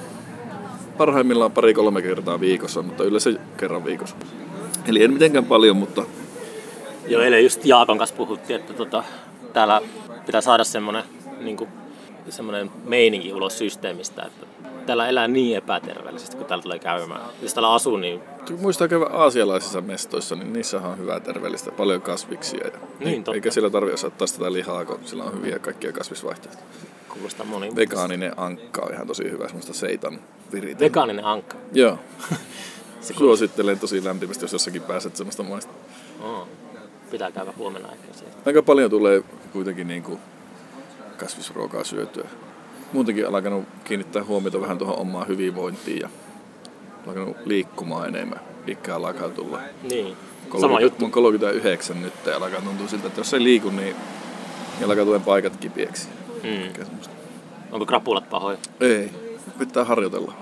parhaimmillaan 0.98 1.52
pari-kolme 1.52 2.02
kertaa 2.02 2.40
viikossa, 2.40 2.82
mutta 2.82 3.04
yleensä 3.04 3.30
kerran 3.58 3.86
viikossa. 3.86 4.16
Eli 4.88 5.04
en 5.04 5.14
mitenkään 5.14 5.46
paljon, 5.46 5.78
mutta 5.78 6.06
Joo, 7.08 7.22
eilen 7.22 7.44
just 7.44 7.66
Jaakon 7.66 7.98
kanssa 7.98 8.16
puhuttiin, 8.16 8.60
että 8.60 8.74
tota, 8.74 9.04
täällä 9.54 9.82
pitää 10.26 10.42
saada 10.42 10.64
semmoinen 10.64 11.04
niin 11.40 11.58
kuin, 11.58 11.70
semmoinen 12.30 12.72
meininki 12.86 13.34
ulos 13.34 13.58
systeemistä, 13.58 14.24
että 14.24 14.46
täällä 14.86 15.08
elää 15.08 15.28
niin 15.28 15.58
epäterveellisesti, 15.58 16.38
kun 16.38 16.46
täällä 16.46 16.62
tulee 16.64 16.80
käymään. 16.80 17.22
Jos 17.42 17.54
täällä 17.54 17.74
asuu, 17.74 17.98
niin 17.98 18.22
muistaa 18.60 18.88
käydä 18.88 19.06
aasialaisissa 19.06 19.82
mestoissa, 19.82 20.36
niin 20.36 20.54
niissä 20.54 20.78
on 20.82 20.98
hyvää 20.98 21.20
terveellistä, 21.20 21.72
paljon 21.72 22.02
kasviksia. 22.02 22.68
Ja 22.68 22.72
Niin, 23.00 23.24
totta. 23.24 23.36
eikä 23.36 23.52
sillä 23.52 23.70
tarvitse 23.70 23.94
osata 24.08 24.28
sitä 24.28 24.54
lihaa, 24.54 24.86
kun 24.86 25.00
sillä 25.06 25.24
on 25.24 25.34
hyviä 25.34 25.60
kaikkia 25.60 25.92
kasvisvaihtoehtoja. 25.92 26.66
kuulostaa 27.10 27.46
moni. 27.46 27.76
Vegaaninen 27.76 28.34
ankka 28.38 28.82
on 28.82 28.94
ihan 28.94 29.08
tosi 29.08 29.24
hyvä, 29.32 29.46
semmoista 29.48 29.74
seitan 29.74 30.20
viritä. 30.54 30.80
Vegaaninen 30.80 31.26
ankka. 31.26 31.58
Joo. 31.74 32.00
Se 33.02 33.14
Suosittelen 33.14 33.80
tosi 33.80 34.04
lämpimästi, 34.04 34.44
jos 34.44 34.54
jossakin 34.54 34.82
pääset 34.82 35.16
semmoista 35.16 35.44
maista. 35.44 35.74
Oh. 36.24 36.48
Pitää 37.12 37.32
käydä 37.32 37.54
huomenna 37.58 37.92
ehkä 37.92 38.14
se. 38.14 38.26
Aika 38.46 38.62
paljon 38.62 38.90
tulee 38.90 39.24
kuitenkin 39.54 39.88
niin 39.88 40.04
kuin 40.04 40.20
kasvisruokaa 41.18 41.84
syötyä. 41.84 42.28
Muutenkin 42.94 43.28
alkanut 43.28 43.66
kiinnittää 43.84 44.24
huomiota 44.24 44.62
vähän 44.62 44.78
tuohon 44.78 45.00
omaan 45.00 45.28
hyvinvointiin 45.28 46.00
ja 46.00 46.10
alkanut 47.08 47.38
liikkumaan 47.46 48.08
enemmän. 48.08 48.40
Ikää 48.68 48.96
alkaa 48.96 49.30
tulla. 49.30 49.60
Niin. 49.84 50.18
30, 50.50 50.60
Sama 50.60 50.80
juttu. 50.80 51.06
Oon 51.06 51.12
39 51.12 52.02
nyt 52.02 52.14
ja 52.26 52.36
alkaa 52.36 52.62
tuntua 52.62 52.88
siltä, 52.88 53.08
että 53.08 53.20
jos 53.20 53.34
ei 53.34 53.44
liiku, 53.44 53.70
niin, 53.70 53.96
niin 54.80 54.90
alkaa 54.90 55.06
tulla 55.06 55.20
paikat 55.20 55.58
kipiäksi. 55.58 56.08
Mm. 56.44 56.86
Onko 57.72 57.86
krapulat 57.86 58.30
pahoja? 58.30 58.58
Ei, 58.80 59.12
pitää 59.60 59.84
harjoitella. 59.84 60.34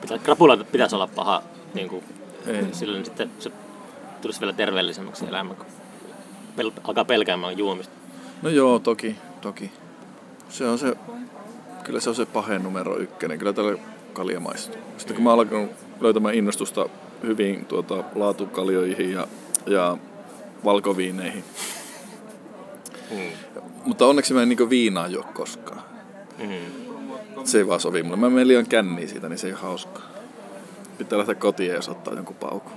Pitää, 0.00 0.18
krapulat 0.18 0.72
pitäisi 0.72 0.94
olla 0.94 1.06
paha, 1.06 1.42
niin 1.74 1.88
kuin, 1.88 2.04
Ei. 2.46 2.66
silloin 2.72 3.04
sitten 3.04 3.30
se 3.38 3.50
tulisi 4.22 4.40
vielä 4.40 4.52
terveellisemmäksi 4.52 5.26
elämä, 5.28 5.54
kun 5.54 5.66
pel, 6.56 6.70
alkaa 6.84 7.04
pelkäämään 7.04 7.58
juomista. 7.58 7.94
No 8.42 8.50
joo, 8.50 8.78
toki, 8.78 9.16
toki. 9.40 9.70
Se 10.48 10.68
on 10.68 10.78
se, 10.78 10.96
kyllä 11.84 12.00
se 12.00 12.08
on 12.08 12.14
se 12.14 12.26
pahen 12.26 12.62
numero 12.62 12.98
ykkönen. 12.98 13.38
Kyllä 13.38 13.52
tällä 13.52 13.78
kalja 14.12 14.40
maistuu. 14.40 14.80
Sitten 14.96 15.16
kun 15.16 15.24
mä 15.24 15.32
alkanut 15.32 15.70
löytämään 16.00 16.34
innostusta 16.34 16.88
hyvin 17.22 17.64
tuota, 17.64 18.04
laatukaljoihin 18.14 19.12
ja, 19.12 19.26
ja 19.66 19.96
valkoviineihin. 20.64 21.44
Mm. 23.10 23.18
Mutta 23.84 24.06
onneksi 24.06 24.34
mä 24.34 24.42
en 24.42 24.48
niinku 24.48 24.70
viinaa 24.70 25.08
juo 25.08 25.24
koskaan. 25.34 25.82
Mm. 26.38 26.82
Se 27.44 27.58
ei 27.58 27.68
vaan 27.68 27.80
sovi 27.80 28.02
mulle. 28.02 28.16
Mä 28.16 28.30
menen 28.30 28.48
liian 28.48 28.66
känniin 28.66 29.08
siitä, 29.08 29.28
niin 29.28 29.38
se 29.38 29.46
ei 29.46 29.52
ole 29.52 29.60
hauskaa. 29.60 30.08
Pitää 30.98 31.18
lähteä 31.18 31.34
kotiin, 31.34 31.72
jos 31.72 31.88
ottaa 31.88 32.14
jonkun 32.14 32.36
paukun. 32.36 32.72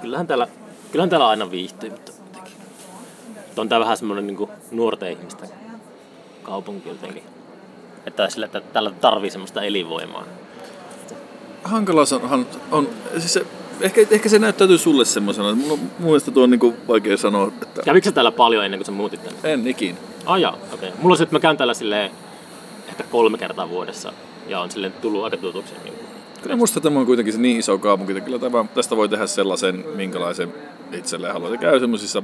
Kyllähän 0.00 0.26
täällä, 0.26 0.48
kyllähän 0.92 1.10
täällä 1.10 1.28
aina 1.28 1.50
viihtyy, 1.50 1.90
mutta 1.90 2.12
jotenkin. 2.26 2.54
On 3.56 3.68
tää 3.68 3.80
vähän 3.80 3.96
semmoinen 3.96 4.26
niin 4.26 4.48
nuorten 4.70 5.12
ihmisten 5.12 5.65
kaupunki 6.46 6.88
jotenkin. 6.88 7.22
Että, 8.06 8.30
sillä, 8.30 8.46
että 8.46 8.60
täällä 8.60 8.90
tarvii 9.00 9.30
semmoista 9.30 9.62
elinvoimaa. 9.62 10.24
hankala 11.64 12.04
on, 12.30 12.46
on 12.70 12.88
siis 13.18 13.32
se, 13.32 13.46
ehkä, 13.80 14.00
ehkä 14.10 14.28
se 14.28 14.38
näyttäytyy 14.38 14.78
sulle 14.78 15.04
semmoisena. 15.04 15.54
Mun, 15.54 15.78
mun 15.78 15.90
mielestä 15.98 16.30
tuo 16.30 16.42
on 16.42 16.50
niinku 16.50 16.74
vaikea 16.88 17.16
sanoa, 17.16 17.52
että 17.62 17.82
Kävikö 17.82 18.04
sä 18.04 18.12
täällä 18.12 18.32
paljon 18.32 18.64
ennen 18.64 18.78
kuin 18.78 18.86
sä 18.86 18.92
muutit 18.92 19.24
tänne? 19.24 19.52
en 19.52 19.66
ikin. 19.66 19.98
Ah 20.26 20.40
jaa, 20.40 20.52
okei. 20.72 20.88
Okay. 20.88 21.00
Mulla 21.02 21.12
on 21.12 21.16
se, 21.16 21.22
että 21.22 21.34
mä 21.34 21.40
käyn 21.40 21.56
täällä 21.56 21.74
silleen 21.74 22.10
ehkä 22.88 23.04
kolme 23.10 23.38
kertaa 23.38 23.70
vuodessa 23.70 24.12
ja 24.48 24.60
on 24.60 24.70
silleen 24.70 24.92
tullut 24.92 25.24
aika 25.24 25.36
tutuksi. 25.36 25.74
Niin 25.84 25.94
kuin. 25.94 26.06
Kyllä 26.42 26.56
musta 26.56 26.80
tämä 26.80 27.00
on 27.00 27.06
kuitenkin 27.06 27.34
se 27.34 27.40
niin 27.40 27.58
iso 27.58 27.78
kaupunki, 27.78 28.12
että 28.12 28.24
kyllä 28.24 28.38
tämä, 28.38 28.64
tästä 28.74 28.96
voi 28.96 29.08
tehdä 29.08 29.26
sellaisen, 29.26 29.84
minkälaisen 29.94 30.54
itselleen 30.92 31.32
haluaa. 31.32 31.50
Se 31.50 31.58
käy 31.58 31.80
semmoisissa 31.80 32.22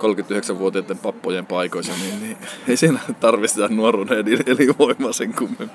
39-vuotiaiden 0.00 0.98
pappojen 0.98 1.46
paikoissa, 1.46 1.92
niin, 1.92 2.22
niin 2.22 2.36
ei 2.68 2.76
siinä 2.76 2.98
tarvitse 3.20 3.68
nuoruuden 3.68 4.24
elinvoimaa 4.46 5.12
sen 5.12 5.34
kummemmin. 5.34 5.70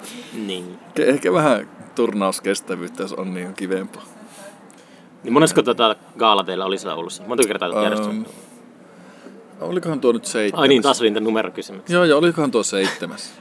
Niin. 0.46 0.78
Ehkä 1.00 1.34
vähän 1.34 1.70
turnauskestävyyttä, 1.96 3.04
jos 3.04 3.14
on 3.14 3.34
niin 3.34 3.54
kivempaa. 3.54 4.04
niin 5.24 5.34
monesko 5.34 5.64
tota 5.64 5.96
gaala 6.18 6.44
teillä 6.44 6.66
oli 6.66 6.78
siellä 6.78 6.96
Oulussa? 6.96 7.24
Monta 7.28 7.48
kertaa 7.48 7.70
um, 7.70 7.84
järjestetty? 7.84 8.16
Ähm, 8.18 8.26
Olikohan 9.62 10.00
tuo 10.00 10.12
nyt 10.12 10.26
seitsemäs? 10.26 10.62
Ai 10.62 10.68
niin, 10.68 10.82
taas 10.82 11.02
oli 11.02 11.10
niitä 11.10 11.20
numerokysymyksiä. 11.20 11.96
Joo, 11.96 12.04
joo, 12.04 12.20
olikohan 12.20 12.52
tuo 12.52 12.64
seitsemäs? 12.64 13.34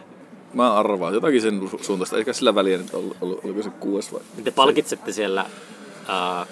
Mä 0.55 0.75
arvaan, 0.75 1.15
jotakin 1.15 1.43
sen 1.43 1.61
su- 1.63 1.85
suuntaista. 1.85 2.17
Eikä 2.17 2.33
sillä 2.33 2.55
väliä 2.55 2.79
nyt 2.79 2.95
ollut, 2.95 3.17
ollut, 3.21 3.45
oliko 3.45 3.63
se 3.63 3.71
kuudes 3.71 4.13
vai? 4.13 4.21
Te 4.45 4.51
palkitsette 4.51 5.13
siellä 5.13 5.47
ää, 6.09 6.47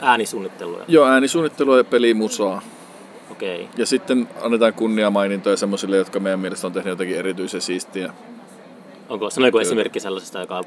äänisuunnittelua. 0.00 0.84
Joo, 0.88 1.06
äänisuunnittelua 1.06 1.76
ja 1.78 1.84
pelimusaa. 1.84 2.62
Okei. 3.30 3.62
Okay. 3.62 3.74
Ja 3.76 3.86
sitten 3.86 4.28
annetaan 4.40 4.74
kunniamainintoja 4.74 5.56
semmoisille, 5.56 5.96
jotka 5.96 6.20
meidän 6.20 6.40
mielestä 6.40 6.66
on 6.66 6.72
tehnyt 6.72 6.90
jotakin 6.90 7.16
erityisen 7.16 7.60
siistiä. 7.60 8.12
Onko 9.08 9.30
se 9.30 9.40
joku 9.40 9.58
esimerkki 9.58 10.00
sellaisesta, 10.00 10.40
joka 10.40 10.58
on 10.58 10.64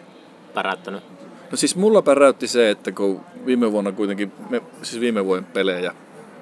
päräyttänyt? 0.53 1.03
No 1.51 1.57
siis 1.57 1.75
mulla 1.75 2.01
päräytti 2.01 2.47
se, 2.47 2.69
että 2.69 2.91
kun 2.91 3.21
viime 3.45 3.71
vuonna 3.71 3.91
kuitenkin, 3.91 4.31
me, 4.49 4.61
siis 4.81 5.01
viime 5.01 5.25
vuoden 5.25 5.45
pelejä 5.45 5.93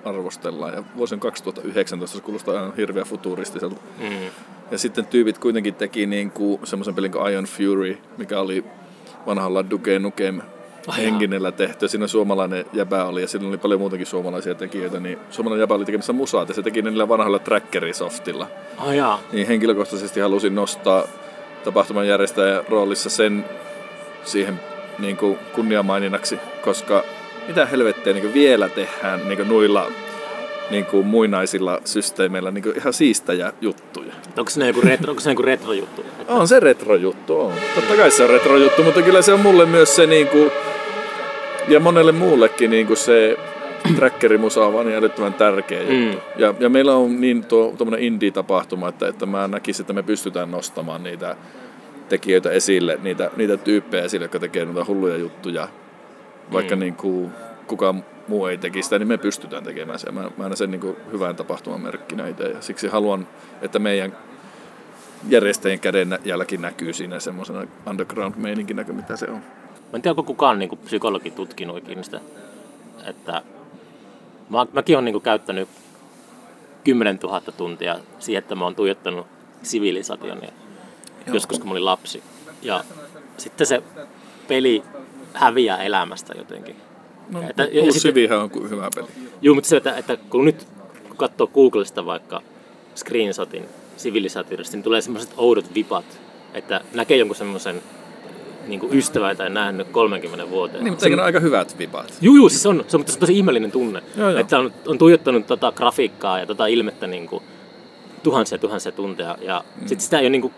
arvostellaan 0.06 0.74
ja 0.74 0.84
vuosi 0.98 1.16
on 1.16 1.20
2019, 1.20 2.18
se 2.18 2.24
kuulostaa 2.24 2.56
aivan 2.56 2.76
hirveän 2.76 3.06
futuristiselta. 3.06 3.82
Mm. 4.00 4.30
Ja 4.72 4.78
sitten 4.78 5.06
tyypit 5.06 5.38
kuitenkin 5.38 5.76
teki 5.76 6.06
niin 6.06 6.32
kuin 6.32 6.60
semmoisen 6.64 6.96
pelin 6.96 7.12
kuin 7.12 7.32
Iron 7.32 7.46
Fury, 7.46 7.98
mikä 8.18 8.40
oli 8.40 8.66
vanhalla 9.26 9.70
Duke 9.70 10.00
Nukem 10.00 10.42
henkinellä 10.98 11.52
tehty. 11.52 11.88
Siinä 11.88 12.08
suomalainen 12.08 12.66
jäbä 12.74 13.06
oli 13.06 13.22
ja 13.22 13.28
siinä 13.28 13.48
oli 13.48 13.58
paljon 13.58 13.80
muutakin 13.80 14.06
suomalaisia 14.06 14.56
tekijöitä. 14.56 15.00
Niin 15.00 15.20
suomalainen 15.32 15.64
jäbä 15.64 15.74
oli 15.74 15.86
tekemässä 15.86 16.14
musaa 16.14 16.46
ja 16.48 16.54
se 16.54 16.64
teki 16.64 16.82
niillä 16.82 17.08
vanhalla 17.08 17.40
trackerisoftilla. 17.40 18.48
Oh, 18.86 18.92
jaa. 18.92 19.20
Niin 19.32 19.48
henkilökohtaisesti 19.48 20.20
halusin 20.20 20.56
nostaa 20.56 21.04
tapahtuman 21.64 22.08
järjestäjän 22.08 22.64
roolissa 22.70 23.10
sen 23.10 23.46
siihen 24.24 24.60
niin 25.00 25.18
kuin 25.18 25.40
kunniamaininnaksi, 25.54 26.40
koska 26.62 27.04
mitä 27.48 27.66
helvettiä 27.66 28.14
niin 28.14 28.34
vielä 28.34 28.70
tehdään 28.70 29.28
niin 29.28 29.38
kuin 29.38 29.50
noilla 29.50 29.92
niin 30.72 30.86
kuin 30.86 31.08
muinaisilla 31.08 31.82
systeemeillä 31.86 32.52
niin 32.52 32.64
kuin 32.64 32.78
ihan 32.78 32.94
siistejä 32.94 33.54
juttuja. 33.62 34.14
Onko 34.38 34.50
se 34.50 34.68
joku 34.68 34.82
retro, 34.82 35.10
onko 35.10 35.22
se 35.22 35.30
joku 35.30 35.42
retro-juttu? 35.42 36.06
On 36.28 36.48
se 36.48 36.60
retrojuttu, 36.60 37.40
on. 37.42 37.54
Totta 37.76 37.96
kai 37.96 38.12
se 38.12 38.24
on 38.24 38.30
retrojuttu, 38.30 38.84
mutta 38.84 39.02
kyllä 39.02 39.22
se 39.22 39.34
on 39.34 39.40
mulle 39.40 39.66
myös 39.66 39.96
se 39.96 40.06
niin 40.06 40.28
kuin, 40.28 40.52
ja 41.68 41.80
monelle 41.80 42.12
muullekin 42.12 42.70
niin 42.70 42.88
kuin 42.88 42.98
se 42.98 43.38
trackerimusa 43.96 44.66
on 44.66 44.74
vaan 44.74 44.86
niin 44.86 44.98
älyttömän 44.98 45.34
tärkeä 45.34 45.80
juttu. 45.80 45.94
Mm. 46.18 46.22
Ja, 46.38 46.54
ja, 46.60 46.70
meillä 46.70 46.96
on 46.96 47.22
niin 47.22 47.46
tuo 47.46 47.74
tuommoinen 47.78 48.08
indie-tapahtuma, 48.08 48.90
että, 48.90 49.08
että 49.08 49.26
mä 49.26 49.48
näkisin, 49.48 49.84
että 49.84 49.94
me 49.94 50.04
pystytään 50.04 50.52
nostamaan 50.52 51.04
niitä 51.04 51.36
tekijöitä 52.10 52.52
esille, 52.52 53.00
niitä, 53.04 53.32
niitä 53.38 53.58
tyyppejä 53.58 54.04
esille, 54.04 54.24
jotka 54.24 54.40
tekee 54.40 54.66
noita 54.66 54.86
hulluja 54.86 55.18
juttuja. 55.18 55.68
Vaikka 56.54 56.76
Mm. 56.76 56.80
niin 56.80 56.96
kuin, 56.96 57.32
kukaan 57.70 58.06
muu 58.28 58.46
ei 58.46 58.58
tekisi 58.58 58.84
sitä, 58.84 59.00
niin 59.00 59.08
me 59.08 59.18
pystytään 59.18 59.64
tekemään 59.64 60.00
se. 60.00 60.12
Mä, 60.12 60.22
mä 60.22 60.32
näen 60.38 60.58
sen 60.58 60.72
niin 60.72 60.82
kuin 60.82 60.96
hyvän 61.12 61.36
tapahtuman 61.36 61.82
merkkinä 61.82 62.28
itse. 62.28 62.44
Ja 62.44 62.62
siksi 62.62 62.88
haluan, 62.88 63.28
että 63.62 63.80
meidän 63.80 64.18
järjestäjien 65.30 65.80
käden 65.80 66.20
jälki 66.26 66.58
näkyy 66.58 66.94
siinä 66.94 67.20
semmoisena 67.20 67.68
underground-meininkinä, 67.86 68.86
mitä 68.94 69.16
se 69.16 69.26
on. 69.26 69.42
Mä 69.92 69.96
en 69.96 70.02
tiedä, 70.02 70.12
onko 70.12 70.24
kukaan 70.24 70.60
niin 70.60 70.70
kuin, 70.70 70.80
psykologi 70.80 71.32
tutkinut 71.32 71.78
ikinä 71.78 72.04
sitä, 72.04 72.20
että 73.06 73.42
mä, 74.50 74.66
mäkin 74.74 74.96
olen 74.96 75.06
niin 75.06 75.14
kuin, 75.14 75.24
käyttänyt 75.24 75.70
10 76.84 77.20
000 77.24 77.42
tuntia 77.42 78.00
siihen, 78.20 78.40
että 78.40 78.56
mä 78.56 78.64
oon 78.64 78.76
tuijottanut 78.76 79.28
sivilisationia 79.64 80.52
joskus, 81.34 81.60
kun 81.60 81.68
mä 81.68 81.72
olin 81.72 81.86
lapsi. 81.86 82.24
Ja 82.62 82.84
sitten 83.38 83.68
se 83.68 83.84
peli 84.48 84.84
häviää 85.34 85.84
elämästä 85.84 86.34
jotenkin. 86.38 86.76
No, 87.34 87.42
Että- 87.50 87.64
ja- 87.64 87.70
ja 87.72 87.84
Uusi 87.84 88.00
sitten- 88.00 88.14
Civihän 88.14 88.40
on 88.40 88.70
hyvä 88.70 88.90
peli. 88.96 89.08
Joo, 89.42 89.56
mutta 89.56 89.68
se, 89.70 89.78
että, 89.78 89.96
että 89.98 90.18
kun 90.30 90.46
nyt 90.46 90.68
kun 91.08 91.18
katsoo 91.18 91.48
Googlesta 91.48 92.06
vaikka 92.06 92.42
screenshotin 92.96 93.66
sivilisaatiosta, 93.98 94.78
niin 94.78 94.84
tulee 94.84 95.02
semmoiset 95.02 95.34
oudot 95.38 95.76
vipat, 95.76 96.06
että 96.54 96.82
näkee 96.94 97.18
jonkun 97.18 97.36
semmoisen 97.36 97.82
niin 98.68 98.82
ystävän 98.92 99.38
tai 99.38 99.50
nähnyt 99.50 99.88
30 99.88 100.50
vuoteen. 100.50 100.84
Niin, 100.84 100.92
mutta 100.92 101.06
Se- 101.06 101.14
ole 101.14 101.22
aika 101.22 101.40
hyvät 101.40 101.78
vipat? 101.80 102.14
Juu, 102.22 102.36
juu, 102.36 102.50
siis 102.50 102.66
on, 102.66 102.86
se 102.88 102.98
on 102.98 103.06
tosi 103.20 103.38
ihmeellinen 103.38 103.72
tunne. 103.72 104.04
Joo, 104.18 104.30
joo. 104.30 104.40
Että 104.40 104.60
on, 104.60 104.74
on 104.88 104.98
tuijottanut 104.98 105.48
tota 105.48 105.72
grafiikkaa 105.72 106.40
ja 106.40 106.46
tota 106.46 106.68
ilmettä 106.68 107.08
niin 107.08 107.28
kuin 107.28 107.44
tuhansia 108.24 108.58
tuhansia 108.58 108.92
tunteja. 108.92 109.38
Ja 109.42 109.64
mm. 109.76 109.80
sitten 109.88 110.00
sitä 110.04 110.20
ei 110.20 110.24
ole 110.24 110.30
niin 110.30 110.42
kuin, 110.42 110.54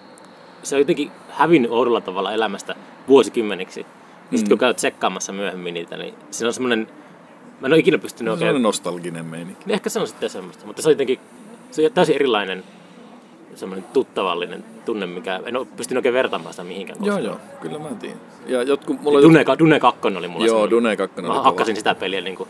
se 0.64 0.76
on 0.76 0.82
jotenkin 0.82 1.12
hävinnyt 1.30 1.72
oudolla 1.72 2.02
tavalla 2.02 2.32
elämästä 2.34 2.76
vuosikymmeniksi. 3.08 3.86
Ja 4.32 4.38
sitten 4.38 4.50
kun 4.50 4.58
käyt 4.58 4.78
tsekkaamassa 4.78 5.34
myöhemmin 5.34 5.74
niitä, 5.74 5.98
niin 5.98 6.14
siinä 6.32 6.48
on 6.48 6.54
semmoinen, 6.54 6.88
mä 7.62 7.68
en 7.68 7.74
ole 7.74 7.80
ikinä 7.80 7.98
pystynyt 7.98 8.40
Se 8.40 8.44
on 8.44 8.48
oikein, 8.50 8.64
nostalginen 8.64 9.26
meininki. 9.26 9.66
niin 9.66 9.74
ehkä 9.74 9.90
se 9.90 10.00
on 10.00 10.08
sitten 10.08 10.30
semmoista, 10.30 10.66
mutta 10.66 10.82
se 10.82 10.88
on 10.88 10.92
jotenkin, 10.92 11.20
se 11.72 11.86
on 11.86 11.92
täysin 11.92 12.16
erilainen 12.16 12.64
semmoinen 13.56 13.86
tuttavallinen 13.94 14.64
tunne, 14.86 15.06
mikä 15.06 15.42
en 15.46 15.58
ole 15.58 15.68
pystynyt 15.78 16.00
oikein 16.00 16.14
vertaamaan 16.14 16.54
sitä 16.54 16.64
mihinkään. 16.64 17.06
Joo, 17.06 17.16
koskaan. 17.16 17.24
joo, 17.24 17.60
kyllä 17.62 17.80
mä 17.80 17.90
tiedän. 18.00 18.20
Ja 18.48 18.64
jotkut, 18.64 19.02
mulla 19.02 19.22
Dune, 19.22 19.46
Dune 19.60 19.80
2 19.80 20.08
oli 20.08 20.28
mulla 20.28 20.46
Joo, 20.46 20.56
semmoinen. 20.56 20.72
Dune 20.72 20.98
2 20.98 21.22
oli 21.22 21.28
Mä 21.28 21.42
hakkasin 21.42 21.76
sitä 21.76 21.96
peliä 21.96 22.22
niin 22.22 22.36
kuin, 22.36 22.50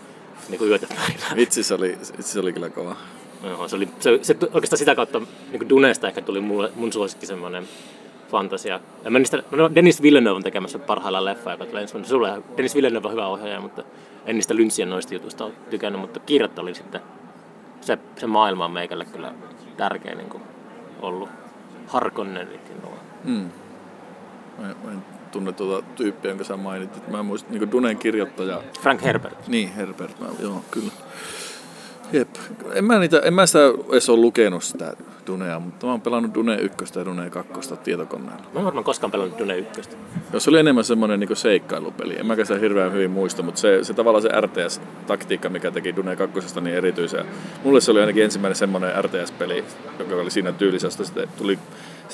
niin 0.49 0.57
kuin 0.57 0.69
yötä 0.69 0.87
päivää. 0.87 1.35
Vitsi 1.35 1.63
se 1.63 1.73
oli, 1.73 1.97
se 2.19 2.39
oli 2.39 2.53
kyllä 2.53 2.69
kova. 2.69 2.95
Joo, 3.43 3.67
se, 3.67 3.75
oli, 3.75 3.87
se, 3.99 4.19
se, 4.21 4.37
oikeastaan 4.53 4.77
sitä 4.77 4.95
kautta 4.95 5.21
niin 5.51 5.69
Dunesta 5.69 6.07
ehkä 6.07 6.21
tuli 6.21 6.41
mulle, 6.41 6.71
mun 6.75 6.93
suosikki 6.93 7.25
semmoinen 7.25 7.67
fantasia. 8.31 8.79
Ja 9.03 9.11
mä 9.11 9.19
niistä, 9.19 9.43
no 9.51 9.75
Dennis 9.75 10.01
Villeneuve 10.01 10.35
on 10.35 10.43
tekemässä 10.43 10.79
parhaillaan 10.79 11.25
leffa, 11.25 11.51
joka 11.51 11.65
tulee 11.65 11.81
ensi 11.81 11.93
vuonna. 11.93 12.09
Sulle 12.09 12.41
Dennis 12.57 12.75
Villeneuve 12.75 13.07
on 13.07 13.11
hyvä 13.11 13.27
ohjaaja, 13.27 13.61
mutta 13.61 13.83
en 14.25 14.35
niistä 14.35 14.55
Lynchien 14.55 14.89
noista 14.89 15.13
jutuista 15.13 15.45
ole 15.45 15.53
tykännyt, 15.69 16.01
mutta 16.01 16.19
kirjat 16.19 16.59
oli 16.59 16.75
sitten, 16.75 17.01
se, 17.81 17.97
se 18.15 18.27
maailma 18.27 18.65
on 18.65 18.71
meikälle 18.71 19.05
kyllä 19.05 19.33
tärkeä 19.77 20.15
niin 20.15 20.29
kuin 20.29 20.43
ollut. 21.01 21.29
Harkonnenkin 21.87 22.81
nuo. 22.81 22.93
Mm. 23.23 23.49
Mä, 24.57 24.69
en- 24.69 24.75
mä 24.83 24.91
en 24.91 25.03
tunne 25.31 25.51
tuota 25.51 25.87
tyyppiä, 25.95 26.31
jonka 26.31 26.43
sä 26.43 26.57
mainitsit. 26.57 27.07
Mä 27.07 27.23
muistin 27.23 27.59
niin 27.59 27.71
Dunen 27.71 27.97
kirjoittaja. 27.97 28.61
Frank 28.81 29.01
Herbert. 29.01 29.47
Niin, 29.47 29.73
Herbert. 29.73 30.19
Mä, 30.19 30.27
joo, 30.39 30.63
kyllä. 30.71 30.91
Jep. 32.13 32.29
En 32.73 32.85
mä, 32.85 32.99
niitä, 32.99 33.19
en 33.19 33.33
mä 33.33 33.45
sitä 33.45 33.59
edes 33.91 34.09
ole 34.09 34.19
lukenut 34.19 34.63
sitä 34.63 34.93
Dunea, 35.27 35.59
mutta 35.59 35.85
mä 35.85 35.91
oon 35.91 36.01
pelannut 36.01 36.33
Dune 36.33 36.55
1 36.55 36.99
ja 36.99 37.05
Dune 37.05 37.29
2 37.29 37.75
tietokoneella. 37.83 38.43
Mä 38.53 38.59
en 38.59 38.65
varmaan 38.65 38.83
koskaan 38.83 39.11
pelannut 39.11 39.39
Dune 39.39 39.57
1. 39.57 39.81
Jos 40.33 40.43
se 40.43 40.49
oli 40.49 40.59
enemmän 40.59 40.83
semmoinen 40.83 41.19
niin 41.19 41.35
seikkailupeli. 41.35 42.19
En 42.19 42.25
mäkään 42.25 42.45
sitä 42.45 42.59
hirveän 42.59 42.93
hyvin 42.93 43.11
muista, 43.11 43.43
mutta 43.43 43.61
se, 43.61 43.83
se 43.83 43.93
tavallaan 43.93 44.21
se 44.21 44.29
RTS-taktiikka, 44.29 45.49
mikä 45.49 45.71
teki 45.71 45.95
Dune 45.95 46.15
2 46.15 46.61
niin 46.61 46.75
erityisen. 46.75 47.25
Mulle 47.63 47.81
se 47.81 47.91
oli 47.91 47.99
ainakin 47.99 48.23
ensimmäinen 48.23 48.55
semmoinen 48.55 49.03
RTS-peli, 49.03 49.63
joka 49.99 50.15
oli 50.15 50.31
siinä 50.31 50.51
tyylisestä. 50.51 51.03
Sitten 51.03 51.27
tuli, 51.37 51.59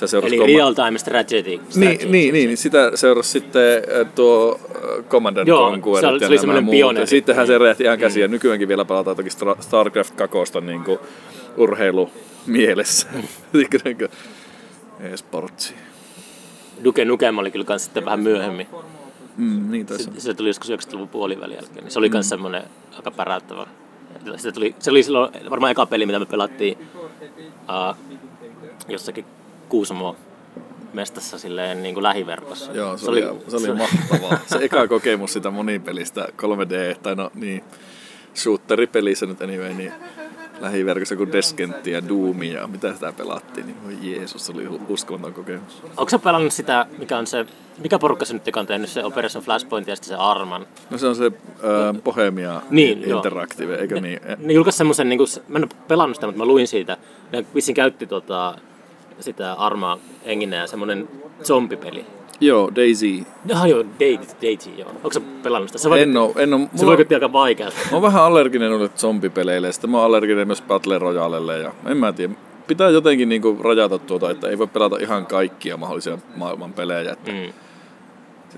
seurasi 0.06 0.36
Eli 0.36 0.44
Comma- 0.44 0.58
real 0.58 0.74
time 0.74 0.98
strategy. 1.00 1.60
strategy. 1.70 2.06
niin, 2.06 2.12
niin, 2.12 2.34
niin, 2.48 2.58
sitä 2.58 2.92
seurasi 2.96 3.30
sitten 3.30 3.84
äh, 4.02 4.08
tuo 4.16 4.60
äh, 4.76 5.06
Command 5.10 5.38
and 5.38 5.48
Joo, 5.48 5.70
Conquer 5.72 6.02
se 6.02 6.08
oli- 6.08 6.16
ja 6.16 6.20
se 6.20 6.26
oli 6.26 6.30
nämä 6.36 6.40
semmoinen 6.42 6.64
muut. 6.64 6.76
pioneeri. 6.76 7.04
Ja 7.04 7.08
sittenhän 7.08 7.48
se 7.48 7.58
räjähti 7.58 7.84
ihan 7.84 8.00
käsiin. 8.00 8.22
Ja 8.22 8.28
nykyäänkin 8.28 8.68
vielä 8.68 8.86
pelataan 8.86 9.16
toki 9.16 9.30
StarCraft 9.60 10.16
2 10.16 10.38
niin 10.62 10.84
kuin 10.84 11.00
urheilu 11.58 12.10
mielessä. 12.46 13.08
Niin 13.54 13.68
E-sportsi. 15.00 15.74
Duke 16.84 17.06
Nukem 17.06 17.38
oli 17.38 17.52
kyllä 17.52 17.66
kans 17.66 17.84
sitten 17.84 18.06
vähän 18.06 18.20
myöhemmin. 18.20 18.68
Mm, 19.38 19.72
niin 19.72 19.88
Se, 19.98 20.10
se 20.18 20.34
tuli 20.34 20.50
joskus 20.50 20.70
90-luvun 20.70 21.08
puolivälin 21.08 21.56
jälkeen. 21.56 21.84
Niin 21.84 21.92
se 21.92 22.00
oli 22.00 22.10
myös 22.10 22.30
semmoinen 22.30 22.64
aika 22.96 23.12
päräyttävä. 23.12 23.68
Se, 24.36 24.52
tuli, 24.52 24.76
se 24.80 24.92
oli 24.92 25.04
silloin 25.04 25.32
varmaan 25.50 25.72
eka 25.72 25.86
peli, 25.86 26.06
mitä 26.06 26.20
me 26.20 26.26
pelattiin 26.26 26.78
uh, 27.52 27.96
jossakin 28.88 29.26
Kuusamo 29.70 30.16
mestassa 30.94 31.40
silleen 31.40 31.84
niin 31.84 31.94
kuin 31.94 32.04
lähiverkossa. 32.04 32.72
Joo, 32.72 32.98
se, 32.98 33.10
oli, 33.10 33.22
se 33.48 33.56
oli 33.56 33.74
mahtavaa. 33.74 34.40
Se 34.48 34.58
eka 34.62 34.88
kokemus 34.88 35.34
sitä 35.34 35.52
monipelistä 35.52 36.28
3D, 36.42 37.00
tai 37.04 37.16
no 37.16 37.32
niin, 37.36 37.64
shooteripelissä 38.36 39.26
nyt 39.26 39.42
anyway, 39.42 39.74
niin 39.74 39.94
lähiverkossa 40.60 41.16
kuin 41.16 41.32
Descentti 41.32 41.92
ja 41.92 42.08
Doomia 42.08 42.60
ja 42.60 42.68
mitä 42.68 42.94
sitä 42.94 43.14
pelattiin, 43.18 43.66
niin 43.68 43.84
voi 43.84 44.12
Jeesus, 44.12 44.46
se 44.46 44.52
oli 44.52 44.68
uskomaton 44.90 45.34
kokemus. 45.34 45.84
Onko 45.98 46.10
sä 46.10 46.20
pelannut 46.20 46.54
sitä, 46.54 46.86
mikä 46.98 47.18
on 47.18 47.28
se, 47.28 47.46
mikä 47.78 48.00
porukka 48.00 48.26
se 48.26 48.34
nyt 48.34 48.48
joka 48.48 48.60
on 48.60 48.68
tehnyt 48.68 48.90
se 48.90 49.04
Operation 49.04 49.44
Flashpoint 49.44 49.88
ja 49.88 49.96
sitten 49.96 50.10
se 50.10 50.16
Arman? 50.16 50.68
No 50.90 50.98
se 50.98 51.08
on 51.08 51.16
se 51.16 51.26
äh, 51.26 52.02
Bohemia 52.04 52.62
Niin, 52.70 53.10
joo. 53.10 53.18
Interactive, 53.18 53.76
eikö 53.76 54.02
niin? 54.02 54.20
Ne 54.38 54.54
julkaisi 54.54 54.78
semmoisen, 54.78 55.10
niin 55.10 55.18
kuin, 55.18 55.28
mä 55.48 55.58
en 55.58 55.64
ole 55.64 55.82
pelannut 55.88 56.16
sitä, 56.16 56.28
mutta 56.28 56.38
mä 56.38 56.46
luin 56.46 56.68
siitä. 56.68 56.98
Ne 57.32 57.46
vissiin 57.56 57.76
käytti 57.76 58.08
tota, 58.08 58.56
sitä 59.20 59.54
Armaa 59.54 59.98
enginä 60.26 60.56
ja 60.56 60.68
semmoinen 60.68 61.10
zombipeli. 61.44 62.06
Joo, 62.42 62.72
Daisy. 62.76 63.24
Jaha 63.46 63.68
joo, 63.68 63.84
Daisy, 64.00 64.36
Daisy 64.42 64.70
joo. 64.78 64.90
Onko 64.90 65.12
sä 65.14 65.22
pelannut 65.44 65.70
sitä? 65.70 65.78
Se, 65.96 66.02
En 66.02 66.18
oo, 66.18 66.34
en 66.38 66.54
oo, 66.54 66.60
se 66.60 66.68
mulla, 66.74 66.88
vaikutti 66.88 67.14
aika 67.16 67.34
vaikealta. 67.34 67.76
mä 67.86 67.90
oon 67.94 68.02
vähän 68.02 68.24
allerginen 68.24 68.70
noille 68.72 68.90
zombipeleille 68.98 69.68
ja 69.68 69.74
sitten 69.74 69.90
mä 69.90 69.98
oon 69.98 70.06
allerginen 70.06 70.48
myös 70.48 70.62
Battle 70.62 71.00
Royalelle 71.00 71.58
ja 71.60 71.72
en 71.86 71.98
mä 71.98 72.14
tiedä. 72.14 72.34
Pitää 72.68 72.90
jotenkin 72.90 73.30
niinku 73.30 73.58
rajata 73.64 74.00
tuota, 74.00 74.32
että 74.32 74.50
ei 74.50 74.58
voi 74.58 74.68
pelata 74.68 74.98
ihan 75.00 75.26
kaikkia 75.26 75.78
mahdollisia 75.78 76.18
maailman 76.36 76.74
pelejä. 76.74 77.12
Että 77.12 77.32
Mm. 77.32 77.54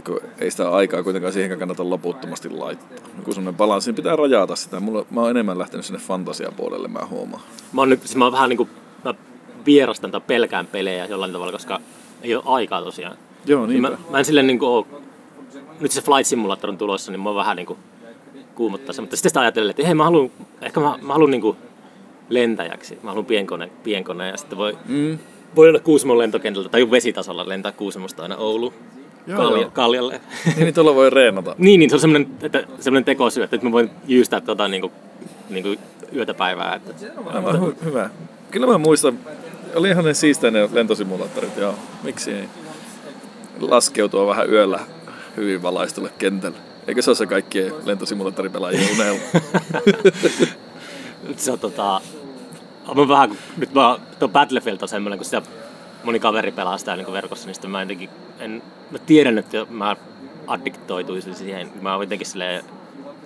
kun 0.06 0.20
ei 0.40 0.52
sitä 0.52 0.70
aikaa 0.72 1.04
kuitenkaan 1.04 1.34
siihen 1.34 1.60
kannata 1.60 1.90
loputtomasti 1.90 2.50
laittaa. 2.50 2.98
Kun 3.24 3.34
semmoinen 3.34 3.58
balanssi, 3.58 3.94
pitää 3.94 4.16
rajata 4.16 4.56
sitä. 4.56 4.80
Mulla, 4.80 5.06
mä 5.12 5.22
oon 5.22 5.30
enemmän 5.30 5.60
lähtenyt 5.60 5.86
sinne 5.86 6.00
fantasiapuolelle, 6.00 6.88
mä 6.88 7.00
huomaan. 7.10 7.42
Mä 7.74 7.82
oon 7.82 7.90
nyt, 7.90 8.02
siis 8.02 8.16
mä 8.16 8.26
oon 8.26 8.32
vähän 8.34 8.50
niinku, 8.50 8.70
mä 9.06 9.14
vierastan 9.66 10.12
tai 10.12 10.22
pelkään 10.28 10.68
pelejä 10.68 11.06
jollain 11.06 11.32
tavalla, 11.32 11.52
koska 11.52 11.80
ei 12.22 12.36
ole 12.36 12.44
aikaa 12.46 12.82
tosiaan. 12.82 13.18
Joo, 13.46 13.66
Niin 13.66 13.82
mä, 13.82 13.92
mä 14.10 14.18
en 14.20 14.26
silleen 14.26 14.48
niinku 14.48 14.66
oo, 14.66 14.88
nyt 15.80 15.92
se 15.92 16.02
Flight 16.02 16.26
Simulator 16.28 16.70
on 16.70 16.78
tulossa, 16.78 17.12
niin 17.12 17.20
mä 17.20 17.30
oon 17.30 17.36
vähän 17.36 17.56
niinku 17.58 17.78
kuumottaa 18.56 18.94
se. 18.94 19.02
Mutta 19.02 19.16
sitten 19.16 19.30
sitä 19.30 19.40
ajatellen, 19.40 19.70
että 19.70 19.86
hei 19.86 19.94
mä 19.96 20.04
haluan, 20.04 20.32
ehkä 20.62 20.80
mä, 20.80 20.98
mä 21.02 21.14
haluan 21.14 21.32
niinku 21.32 21.56
lentäjäksi. 22.30 23.00
Mä 23.04 23.10
haluan 23.10 23.26
pienkone, 23.26 23.70
pienkone 23.84 24.28
ja 24.28 24.38
sitten 24.38 24.58
voi, 24.58 24.78
Mm. 24.86 25.18
voi 25.56 25.70
olla 25.70 25.80
Kuusamon 25.80 26.18
lentokentältä 26.18 26.70
tai 26.70 26.92
vesitasolla 26.92 27.48
lentää 27.50 27.72
Kuusamosta 27.72 28.24
aina 28.24 28.38
Oulu 28.38 28.74
Joo, 29.28 29.38
Kalja, 29.38 29.62
joo. 29.62 29.72
Kaljalle. 29.74 30.22
Niin, 30.46 30.60
niin 30.60 30.74
tuolla 30.74 30.96
voi 30.96 31.10
reenata. 31.10 31.56
niin, 31.58 31.80
niin, 31.80 31.90
se 31.90 31.96
on 31.96 32.00
semmoinen, 32.00 32.32
että, 32.42 32.64
semmoinen 32.80 33.06
tekosyy, 33.06 33.44
että 33.44 33.58
mä 33.64 33.72
voin 33.72 33.90
jyystää 34.08 34.42
tota 34.42 34.68
niinku, 34.68 34.92
niinku 35.50 35.76
yötä 36.16 36.34
päivää. 36.34 36.76
Että, 36.76 36.94
Aivan 37.34 37.56
hy- 37.56 37.86
hyvä. 37.86 38.10
Kyllä 38.52 38.68
mä 38.68 38.78
muistan, 38.78 39.20
oli 39.76 39.90
ihan 39.90 40.06
ne 40.06 40.14
siistejä 40.14 40.52
ne 40.52 40.70
lentosimulaattorit, 40.72 41.58
joo. 41.58 41.76
Miksi 42.04 42.34
ei? 42.34 42.50
Laskeutua 43.60 44.28
vähän 44.28 44.50
yöllä 44.50 44.80
hyvin 45.38 45.62
valaistulle 45.62 46.12
kentälle. 46.18 46.58
Eikö 46.88 47.02
se 47.02 47.10
ole 47.10 47.16
se 47.16 47.26
kaikkien 47.26 47.74
lentosimulaattoripelaajien 47.86 48.96
unelma? 48.96 49.22
Se 51.36 51.52
on 51.52 51.60
tota... 51.60 52.02
Mä 52.96 53.08
vähän, 53.08 53.38
nyt 53.58 53.74
mä, 53.74 54.00
tuo 54.20 54.28
Battlefield 54.28 54.82
on 54.82 54.88
semmoinen, 54.88 55.20
kun 55.20 55.26
sitä 55.26 55.42
moni 56.04 56.20
kaveri 56.20 56.52
pelaa 56.52 56.78
sitä 56.78 56.96
niin 56.96 57.12
verkossa, 57.12 57.46
niin 57.46 57.56
sitten 57.56 57.72
mä 57.72 57.82
jotenkin, 57.82 58.10
en, 58.40 58.62
mä 58.92 59.00
tiedän, 59.00 59.38
että 59.38 59.66
mä 59.70 59.96
addiktoituisin 60.48 61.36
siihen. 61.36 61.72
Mä 61.82 61.94
oon 61.94 62.04
jotenkin 62.04 62.28
silleen, 62.28 62.64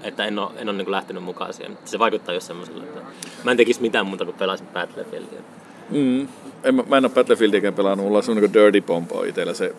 että 0.04 0.26
en 0.26 0.39
ole, 0.39 0.51
en 0.56 0.70
ole 0.70 0.78
niin 0.78 0.91
lähtenyt 0.91 1.24
mukaan 1.24 1.54
siihen. 1.54 1.78
Se 1.86 1.99
vaikuttaa 1.99 2.34
just 2.34 2.47
semmoiselle, 2.47 2.84
että 2.84 3.01
mä 3.43 3.51
en 3.51 3.58
tekisi 3.58 3.82
mitään 3.82 4.06
muuta 4.06 4.26
kuin 4.26 4.38
pelaisin 4.38 4.68
Battlefieldia. 4.68 5.39
Mm. 5.89 6.28
En, 6.64 6.76
mä- 6.76 6.97
en 6.97 7.06
ole 7.06 7.10
Battlefieldiäkään 7.10 7.74
pelannut, 7.74 8.06
mulla 8.06 8.18
on 8.18 8.24
semmoinen 8.24 8.51
kuin 8.51 8.64
Dirty 8.64 8.82
Bomb 8.82 9.12
on 9.12 9.28
itsellä 9.28 9.54
se 9.54 9.76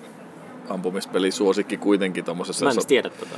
ampumispeli 0.68 1.30
suosikki 1.30 1.76
kuitenkin 1.76 2.24
tommosessa. 2.24 2.64
Mä 2.64 2.70
en 2.70 2.86
tiedä 2.86 3.10
tota. 3.10 3.36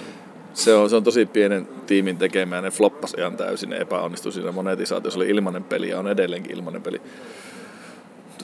Se 0.54 0.74
on, 0.74 0.90
se 0.90 0.96
on 0.96 1.04
tosi 1.04 1.26
pienen 1.26 1.68
tiimin 1.86 2.18
tekemään, 2.18 2.64
ne 2.64 2.70
floppas 2.70 3.14
ihan 3.18 3.36
täysin, 3.36 3.70
ne 3.70 3.76
epäonnistui 3.76 4.32
siinä 4.32 4.52
monetisaatiossa, 4.52 5.20
oli 5.20 5.28
ilmainen 5.28 5.64
peli 5.64 5.88
ja 5.88 5.98
on 5.98 6.08
edelleenkin 6.08 6.56
ilmainen 6.56 6.82
peli. 6.82 7.00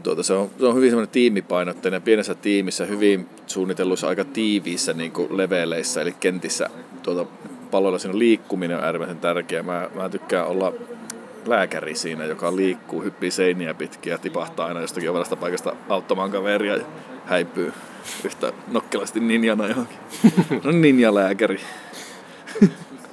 Tuota, 0.03 0.23
se, 0.23 0.33
on, 0.33 0.51
se 0.59 0.67
on 0.67 0.75
hyvin 0.75 0.91
semmoinen 0.91 1.13
tiimipainotteinen, 1.13 2.03
pienessä 2.03 2.35
tiimissä, 2.35 2.87
hyvin 2.87 3.29
suunnitelluissa, 3.47 4.09
aika 4.09 4.25
tiiviissä 4.25 4.93
niin 4.93 5.13
kuin 5.13 5.37
leveleissä, 5.37 6.01
eli 6.03 6.13
kentissä 6.13 6.71
tuota, 7.03 7.27
palloilla 7.73 7.99
siinä 7.99 8.19
liikkuminen 8.19 8.77
on 8.77 8.85
äärimmäisen 8.85 9.19
tärkeää. 9.19 9.63
Mä, 9.63 9.89
mä 9.95 10.09
tykkään 10.09 10.47
olla 10.47 10.73
lääkäri 11.47 11.95
siinä, 11.95 12.25
joka 12.25 12.57
liikkuu, 12.57 13.03
hyppii 13.03 13.31
seiniä 13.31 13.75
pitkin 13.75 14.11
ja 14.11 14.19
tipahtaa 14.19 14.67
aina 14.67 14.81
jostakin 14.81 15.11
ovelasta 15.11 15.37
paikasta 15.37 15.77
auttamaan 15.89 16.31
kaveria 16.31 16.77
ja 16.77 16.85
häipyy 17.25 17.73
yhtä 18.25 18.53
nokkelasti 18.69 19.21
ninjana 19.21 19.69
johonkin. 19.69 19.99
No 20.65 20.71
ninjalääkäri. 20.71 21.61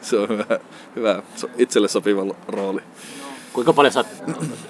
Se 0.01 0.17
on 0.17 0.29
hyvä, 0.29 0.59
hyvä 0.95 1.23
itselle 1.57 1.87
sopiva 1.87 2.35
rooli. 2.47 2.81
Kuinka 3.53 3.73
paljon 3.73 3.91
sä 3.91 4.03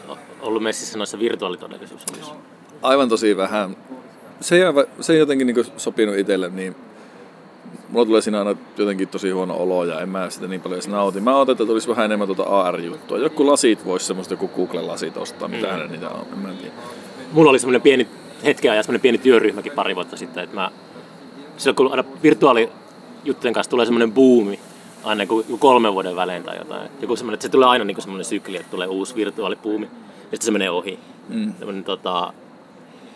oot 0.07 0.19
ollut 0.41 0.63
messissä 0.63 0.97
noissa 0.97 1.19
virtuaalitodellisuushommissa? 1.19 2.35
Aivan 2.81 3.09
tosi 3.09 3.37
vähän. 3.37 3.77
Se 4.41 4.55
ei, 4.55 4.61
se 5.01 5.13
ei 5.13 5.19
jotenkin 5.19 5.47
niin 5.47 5.65
sopinut 5.77 6.17
itselle, 6.17 6.49
niin 6.49 6.75
mulla 7.89 8.05
tulee 8.05 8.21
siinä 8.21 8.39
aina 8.39 8.55
jotenkin 8.77 9.07
tosi 9.07 9.31
huono 9.31 9.55
olo 9.57 9.85
ja 9.85 9.99
en 10.01 10.09
mä 10.09 10.29
sitä 10.29 10.47
niin 10.47 10.61
paljon 10.61 10.75
edes 10.75 10.87
nauti. 10.87 11.19
Mä 11.21 11.35
otan, 11.37 11.53
että 11.53 11.65
tulisi 11.65 11.87
vähän 11.89 12.05
enemmän 12.05 12.27
tuota 12.27 12.43
AR-juttua. 12.43 13.17
Joku 13.17 13.47
lasit 13.47 13.85
voisi 13.85 14.05
semmoista 14.05 14.33
joku 14.33 14.47
Google-lasit 14.47 15.17
ostaa, 15.17 15.47
mitä 15.47 15.67
Mm. 15.77 15.91
niitä 15.91 16.09
on, 16.09 16.25
en 16.33 16.39
mä 16.39 16.49
tiedä. 16.53 16.73
Mulla 17.31 17.49
oli 17.49 17.59
semmoinen 17.59 17.81
pieni 17.81 18.07
hetken 18.45 18.71
ajan 18.71 18.83
semmoinen 18.83 19.01
pieni 19.01 19.17
työryhmäkin 19.17 19.71
pari 19.71 19.95
vuotta 19.95 20.17
sitten, 20.17 20.43
että 20.43 20.55
mä, 20.55 20.71
silloin 21.57 21.75
kun 21.75 21.91
aina 21.91 22.03
virtuaalijuttujen 22.23 23.53
kanssa 23.53 23.69
tulee 23.69 23.85
semmoinen 23.85 24.11
buumi, 24.11 24.59
aina 25.03 25.23
joku 25.23 25.57
kolmen 25.59 25.93
vuoden 25.93 26.15
välein 26.15 26.43
tai 26.43 26.57
jotain. 26.57 26.89
Joku 27.01 27.15
semmoinen, 27.15 27.33
että 27.33 27.43
se 27.43 27.49
tulee 27.49 27.67
aina 27.69 27.85
niin 27.85 28.01
semmoinen 28.01 28.25
sykli, 28.25 28.57
että 28.57 28.71
tulee 28.71 28.87
uusi 28.87 29.15
virtuaalibuumi 29.15 29.85
ja 29.85 29.91
sitten 30.21 30.41
se 30.45 30.51
menee 30.51 30.69
ohi. 30.69 30.99
Mm. 31.29 31.53
Semmoinen, 31.53 31.83
tota, 31.83 32.33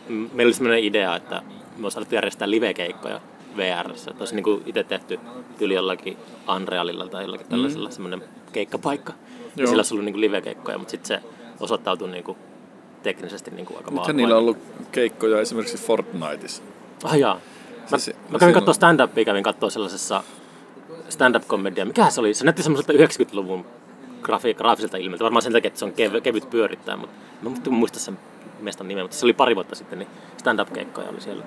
meillä 0.10 0.50
oli 0.50 0.54
semmoinen 0.54 0.84
idea, 0.84 1.16
että 1.16 1.42
me 1.78 1.86
olisi 1.86 2.00
järjestää 2.16 2.50
live-keikkoja 2.50 3.22
VRssä. 3.58 4.12
Että 4.12 4.22
olisi 4.22 4.36
niin 4.36 4.64
itse 4.66 4.84
tehty 4.84 5.20
tyyli 5.58 5.74
jollakin 5.74 6.18
Unrealilla 6.56 7.08
tai 7.08 7.24
jollakin 7.24 7.48
tällaisella 7.48 7.90
semmoinen 7.90 8.24
keikkapaikka. 8.54 9.14
Ja 9.56 9.64
Joo. 9.64 9.68
sillä 9.68 9.80
olisi 9.80 9.94
ollut 9.94 10.06
niin 10.06 10.22
live-keikkoja, 10.22 10.78
mutta 10.78 10.92
sitten 10.92 11.08
se 11.08 11.30
osoittautui 11.60 12.10
niin 12.10 12.24
kuin 12.24 12.38
teknisesti 13.04 13.52
niin 13.52 13.66
kuin 13.66 13.78
aika 13.78 13.92
Nythän 13.92 14.18
niillä 14.18 14.36
on 14.36 14.42
ollut 14.42 14.58
keikkoja 14.92 15.42
esimerkiksi 15.42 15.78
Fortniteissa. 15.78 16.64
Ah 17.04 17.18
jaa. 17.18 17.40
Mä, 17.92 17.98
Siis- 17.98 18.18
mä 18.30 18.40
kävin 18.40 18.54
katsoa 18.54 18.74
stand-upia, 18.74 19.26
kävin 19.26 19.44
katsoa 19.44 19.70
sellaisessa 19.70 20.24
stand-up-komedia. 21.10 21.86
Mikähän 21.86 22.12
se 22.12 22.20
oli? 22.20 22.34
Se 22.34 22.46
näytti 22.46 22.64
semmoiselta 22.64 22.94
90-luvun 22.94 23.66
grafi- 24.24 24.54
graafiselta 24.58 24.98
ilmeeltä. 24.98 25.24
Varmaan 25.24 25.42
sen 25.42 25.54
takia, 25.54 25.68
että 25.68 25.80
se 25.80 25.86
on 25.86 25.92
kev- 25.92 26.22
kevyt 26.22 26.50
pyörittää, 26.50 26.98
mutta 26.98 27.16
mä 27.42 27.50
en 27.68 27.74
muista 27.74 28.00
sen 28.00 28.20
mestan 28.60 28.88
nimeä, 28.88 29.04
mutta 29.04 29.18
se 29.18 29.26
oli 29.26 29.34
pari 29.34 29.56
vuotta 29.56 29.76
sitten, 29.76 30.00
niin 30.00 30.10
stand-up-keikkoja 30.38 31.10
oli 31.10 31.22
siellä. 31.22 31.44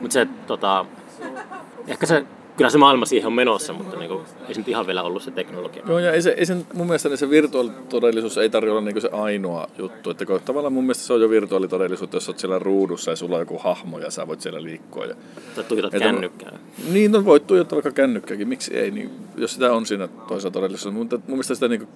Mutta 0.00 0.12
se, 0.14 0.26
tota, 0.46 0.86
ehkä 1.88 2.06
se, 2.06 2.24
kyllä 2.56 2.70
se 2.70 2.78
maailma 2.78 3.06
siihen 3.06 3.26
on 3.26 3.32
menossa, 3.32 3.72
mutta 3.72 3.96
niinku, 3.96 4.22
ei 4.48 4.54
se 4.54 4.60
nyt 4.60 4.68
ihan 4.68 4.86
vielä 4.86 5.02
ollut 5.02 5.22
se 5.22 5.30
teknologia. 5.30 5.82
Joo, 5.88 5.98
ja 5.98 6.12
ei 6.12 6.22
se, 6.22 6.30
ei 6.30 6.46
se, 6.46 6.56
mun 6.72 6.86
mielestä 6.86 7.16
se 7.16 7.30
virtuaalitodellisuus 7.30 8.38
ei 8.38 8.50
tarvitse 8.50 8.70
olla 8.70 8.80
niinku 8.80 9.00
se 9.00 9.08
ainoa 9.12 9.68
juttu. 9.78 10.10
Että 10.10 10.26
kun, 10.26 10.40
tavallaan 10.44 10.72
mun 10.72 10.84
mielestä 10.84 11.04
se 11.04 11.12
on 11.12 11.20
jo 11.20 11.30
virtuaalitodellisuutta, 11.30 12.16
jos 12.16 12.28
olet 12.28 12.38
siellä 12.38 12.58
ruudussa 12.58 13.10
ja 13.10 13.16
sulla 13.16 13.36
on 13.36 13.42
joku 13.42 13.58
hahmo 13.58 13.98
ja 13.98 14.10
sä 14.10 14.26
voit 14.26 14.40
siellä 14.40 14.62
liikkua. 14.62 15.04
Ja... 15.04 15.14
Tai 15.54 15.64
tuijotat 15.64 16.00
kännykkää. 16.00 16.58
Niin, 16.92 17.12
no 17.12 17.24
voit 17.24 17.46
tuijottaa 17.46 17.76
vaikka 17.76 17.90
kännykkääkin, 17.90 18.48
miksi 18.48 18.76
ei, 18.76 18.90
niin, 18.90 19.10
jos 19.36 19.54
sitä 19.54 19.72
on 19.72 19.86
siinä 19.86 20.08
toisessa 20.08 20.50
todellisuudessa. 20.50 20.98
Mutta 20.98 21.16
mun 21.16 21.24
mielestä 21.28 21.54
sitä 21.54 21.68
niinku, 21.68 21.88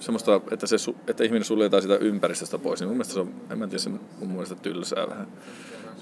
semmoista, 0.00 0.40
että, 0.50 0.66
se, 0.66 0.76
että 1.08 1.24
ihminen 1.24 1.44
suljetaan 1.44 1.82
sitä 1.82 1.96
ympäristöstä 1.96 2.58
pois, 2.58 2.80
niin 2.80 2.88
mun 2.88 2.96
mielestä 2.96 3.14
se 3.14 3.20
on, 3.20 3.30
en 3.50 3.58
mä 3.58 3.66
tiedä, 3.66 3.78
se 3.78 3.90
mun 3.90 4.28
mielestä 4.28 4.54
tylsää 4.54 5.08
vähän. 5.08 5.26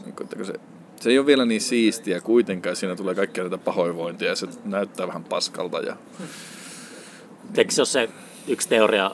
Niin, 0.05 0.17
kuin, 0.17 0.25
että 0.25 0.45
se, 0.45 0.53
se 1.01 1.11
ei 1.11 1.19
ole 1.19 1.27
vielä 1.27 1.45
niin 1.45 1.61
siistiä 1.61 2.21
kuitenkaan, 2.21 2.77
siinä 2.77 2.97
tulee 2.97 3.15
kaikkia 3.15 3.45
näitä 3.45 3.59
pahoinvointia 3.59 4.29
ja 4.29 4.37
se 4.37 4.47
näyttää 4.65 5.07
vähän 5.07 5.25
paskalta. 5.25 5.81
Ja... 5.81 5.97
Eikö 7.57 7.73
se 7.73 7.81
ole 7.81 7.87
se 7.87 8.09
yksi 8.49 8.69
teoria 8.69 9.11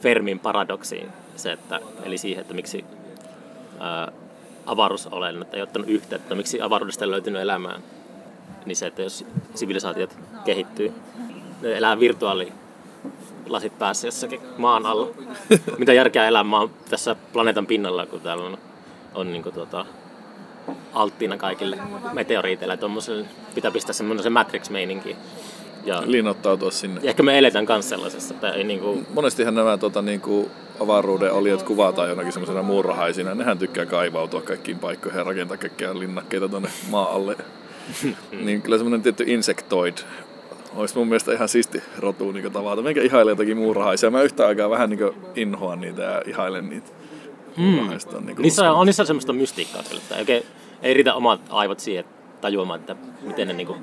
Fermin 0.00 0.38
paradoksiin, 0.38 1.08
se, 1.36 1.52
että, 1.52 1.80
eli 2.02 2.18
siihen, 2.18 2.40
että 2.40 2.54
miksi 2.54 2.84
ää, 3.80 4.12
avaruusolennot 4.66 5.54
ei 5.54 5.62
ottanut 5.62 5.88
yhteyttä, 5.88 6.34
miksi 6.34 6.60
avaruudesta 6.60 7.04
ei 7.04 7.10
löytynyt 7.10 7.42
elämää, 7.42 7.80
niin 8.66 8.76
se, 8.76 8.86
että 8.86 9.02
jos 9.02 9.26
sivilisaatiot 9.54 10.16
kehittyy, 10.44 10.92
ne 11.62 11.76
elää 11.76 12.00
virtuaalilasit 12.00 13.78
päässä 13.78 14.06
jossakin 14.06 14.40
maan 14.58 14.86
alla. 14.86 15.08
Mitä 15.78 15.92
järkeä 15.92 16.28
elää 16.28 16.44
maan 16.44 16.70
tässä 16.90 17.16
planeetan 17.32 17.66
pinnalla, 17.66 18.06
kun 18.06 18.20
täällä 18.20 18.44
on, 18.44 18.58
on 19.14 19.32
niin 19.32 19.42
kuin, 19.42 19.54
tuota, 19.54 19.86
alttiina 20.92 21.36
kaikille 21.36 21.78
meteoriiteille. 22.12 22.76
Tuommoiselle 22.76 23.26
pitää 23.54 23.70
pistää 23.70 23.92
semmoinen 23.92 24.22
se 24.22 24.30
Matrix-meininki. 24.30 25.16
Ja, 25.84 26.02
Linnoittautua 26.06 26.70
sinne. 26.70 27.00
ja 27.02 27.10
ehkä 27.10 27.22
me 27.22 27.38
eletään 27.38 27.66
myös 27.68 27.88
sellaisessa, 27.88 28.34
että 28.34 28.52
ei 28.52 28.64
niinku, 28.64 29.02
Monestihan 29.14 29.54
nämä 29.54 29.78
tota, 29.78 30.02
niin 30.02 30.20
kuin 30.20 30.50
avaruuden 30.80 31.32
oliot 31.32 31.62
kuvataan 31.62 32.08
jonakin 32.08 32.32
semmoisena 32.32 32.62
muurahaisina. 32.62 33.34
Nehän 33.34 33.58
tykkää 33.58 33.86
kaivautua 33.86 34.42
kaikkiin 34.42 34.78
paikkoihin 34.78 35.18
ja 35.18 35.24
rakentaa 35.24 35.56
kaikkia 35.56 35.98
linnakkeita 35.98 36.48
tuonne 36.48 36.68
maa 36.90 37.14
alle. 37.14 37.36
niin 38.44 38.62
kyllä 38.62 38.78
semmoinen 38.78 39.02
tietty 39.02 39.24
insektoid 39.26 39.98
olisi 40.76 40.96
mun 40.98 41.08
mielestä 41.08 41.32
ihan 41.32 41.48
siisti 41.48 41.82
rotu 41.98 42.32
niin 42.32 42.52
tavata. 42.52 42.82
Minkä 42.82 43.02
ihailen 43.02 43.32
jotakin 43.32 43.56
muurahaisia. 43.56 44.10
Mä 44.10 44.22
yhtä 44.22 44.46
aikaa 44.46 44.70
vähän 44.70 44.90
niin 44.90 45.10
inhoan 45.34 45.80
niitä 45.80 46.02
ja 46.02 46.22
ihailen 46.26 46.68
niitä. 46.70 46.90
On, 47.58 48.26
niin 48.26 48.36
Niissä 48.38 48.70
on, 48.70 48.76
on 48.76 48.86
niissä 48.86 49.04
semmoista 49.04 49.32
mystiikkaa 49.32 49.82
kyllä, 49.82 50.02
että 50.02 50.16
oikein, 50.16 50.42
ei 50.82 50.94
riitä 50.94 51.14
omat 51.14 51.40
aivot 51.50 51.80
siihen 51.80 52.04
tajuamaan, 52.40 52.80
että 52.80 52.96
miten 53.22 53.48
ne 53.48 53.54
niinku 53.54 53.76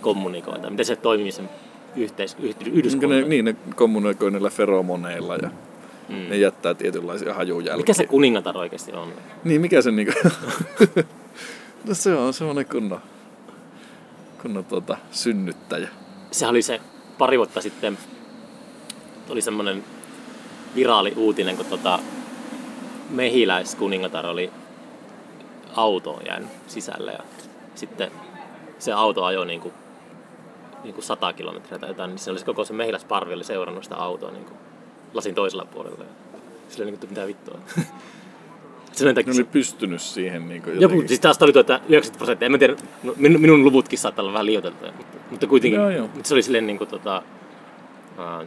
kommunikoivat, 0.00 0.70
miten 0.70 0.84
se 0.86 0.96
toimii 0.96 1.32
sen 1.32 1.48
yhteis, 1.96 2.36
yh, 2.40 2.54
Niin 2.58 2.72
yhdyskunnan. 2.74 3.20
ne, 3.20 3.28
niin, 3.28 3.44
ne 3.44 3.56
kommunikoi 3.74 4.30
niillä 4.30 4.50
feromoneilla 4.50 5.36
ja 5.36 5.50
mm. 6.08 6.28
ne 6.28 6.36
jättää 6.36 6.74
tietynlaisia 6.74 7.34
hajujälkiä. 7.34 7.76
Mikä 7.76 7.92
se 7.94 8.06
kuningatar 8.06 8.56
oikeasti 8.56 8.92
on? 8.92 9.12
Niin, 9.44 9.60
mikä 9.60 9.82
se 9.82 9.90
niinku... 9.90 10.12
no 11.88 11.94
se 11.94 12.14
on 12.14 12.34
semmonen 12.34 12.66
kunnon, 12.66 13.00
kunnon 14.42 14.64
tuota, 14.64 14.96
synnyttäjä. 15.10 15.88
Sehän 16.30 16.50
oli 16.50 16.62
se 16.62 16.80
pari 17.18 17.38
vuotta 17.38 17.60
sitten, 17.60 17.98
oli 19.28 19.42
semmoinen 19.42 19.84
viraali 20.74 21.12
uutinen, 21.16 21.56
kun 21.56 21.66
tota, 21.66 21.98
mehiläiskuningatar 23.12 24.26
oli 24.26 24.50
autoon 25.76 26.22
jäänyt 26.26 26.48
sisälle 26.66 27.12
ja 27.12 27.22
sitten 27.74 28.10
se 28.78 28.92
auto 28.92 29.24
ajoi 29.24 29.46
niin 29.46 29.60
kuin, 29.60 29.74
niin 30.84 30.94
kuin 30.94 31.04
100 31.04 31.32
kilometriä 31.32 31.78
tai 31.78 31.90
jotain, 31.90 32.10
niin 32.10 32.18
se 32.18 32.30
olisi 32.30 32.44
koko 32.44 32.64
se 32.64 32.72
mehiläisparvi 32.72 33.34
oli 33.34 33.44
seurannut 33.44 33.84
sitä 33.84 33.96
autoa 33.96 34.30
niin 34.30 34.44
kuin 34.44 34.56
lasin 35.14 35.34
toisella 35.34 35.64
puolella. 35.64 36.04
Ja 36.04 36.40
sillä 36.68 36.84
niin 36.84 36.98
kuin, 36.98 37.10
mitä 37.10 37.26
vittua. 37.26 37.58
Se 38.92 39.04
Ne 39.04 39.24
oli 39.34 39.44
pystynyt 39.44 40.00
siihen 40.00 40.48
niin 40.48 40.62
kuin 40.62 40.80
joku, 40.80 41.04
siis 41.06 41.20
taas 41.20 41.42
oli 41.42 41.52
tuo, 41.52 41.60
että 41.60 41.74
90 41.74 42.18
prosenttia, 42.18 42.46
en 42.46 42.52
mä 42.52 42.58
tiedä, 42.58 42.76
no, 43.02 43.14
minun, 43.16 43.40
minun 43.40 43.64
luvutkin 43.64 43.98
saattaa 43.98 44.22
olla 44.22 44.32
vähän 44.32 44.46
liioiteltuja, 44.46 44.92
mutta, 44.92 45.18
mutta 45.30 45.46
kuitenkin, 45.46 45.80
Joo, 45.80 45.90
joo. 45.90 46.06
mutta 46.14 46.28
se 46.28 46.34
oli 46.34 46.42
silleen 46.42 46.66
niin 46.66 46.78
kuin, 46.78 46.90
tota, 46.90 47.22
aa, 48.18 48.44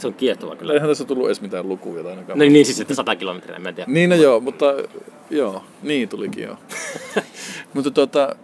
se 0.00 0.06
on 0.06 0.14
kiehtova 0.14 0.56
kyllä. 0.56 0.72
Eihän 0.72 0.88
tässä 0.88 1.04
tullut 1.04 1.26
edes 1.26 1.40
mitään 1.40 1.68
lukuja 1.68 2.02
tai 2.02 2.12
ainakaan. 2.12 2.38
No 2.38 2.44
niin 2.44 2.66
siis, 2.66 2.80
että 2.80 2.94
100 2.94 3.16
kilometriä, 3.16 3.56
en 3.56 3.62
mä 3.62 3.72
tiedä. 3.72 3.92
Niin 3.92 4.10
no 4.10 4.16
joo, 4.16 4.40
mutta 4.40 4.66
joo, 5.30 5.64
niin 5.82 6.08
tulikin 6.08 6.44
joo. 6.44 6.56
mutta 7.74 7.90
tota, 7.90 8.36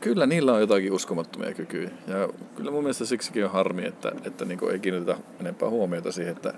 kyllä 0.00 0.26
niillä 0.26 0.52
on 0.52 0.60
jotakin 0.60 0.92
uskomattomia 0.92 1.54
kykyjä. 1.54 1.90
Ja 2.06 2.28
kyllä 2.56 2.70
mun 2.70 2.82
mielestä 2.82 3.04
siksikin 3.04 3.44
on 3.44 3.50
harmi, 3.50 3.86
että, 3.86 4.12
että 4.24 4.44
niin 4.44 4.70
ei 4.72 4.78
kiinnitetä 4.78 5.18
enempää 5.40 5.68
huomiota 5.68 6.12
siihen, 6.12 6.36
että 6.36 6.54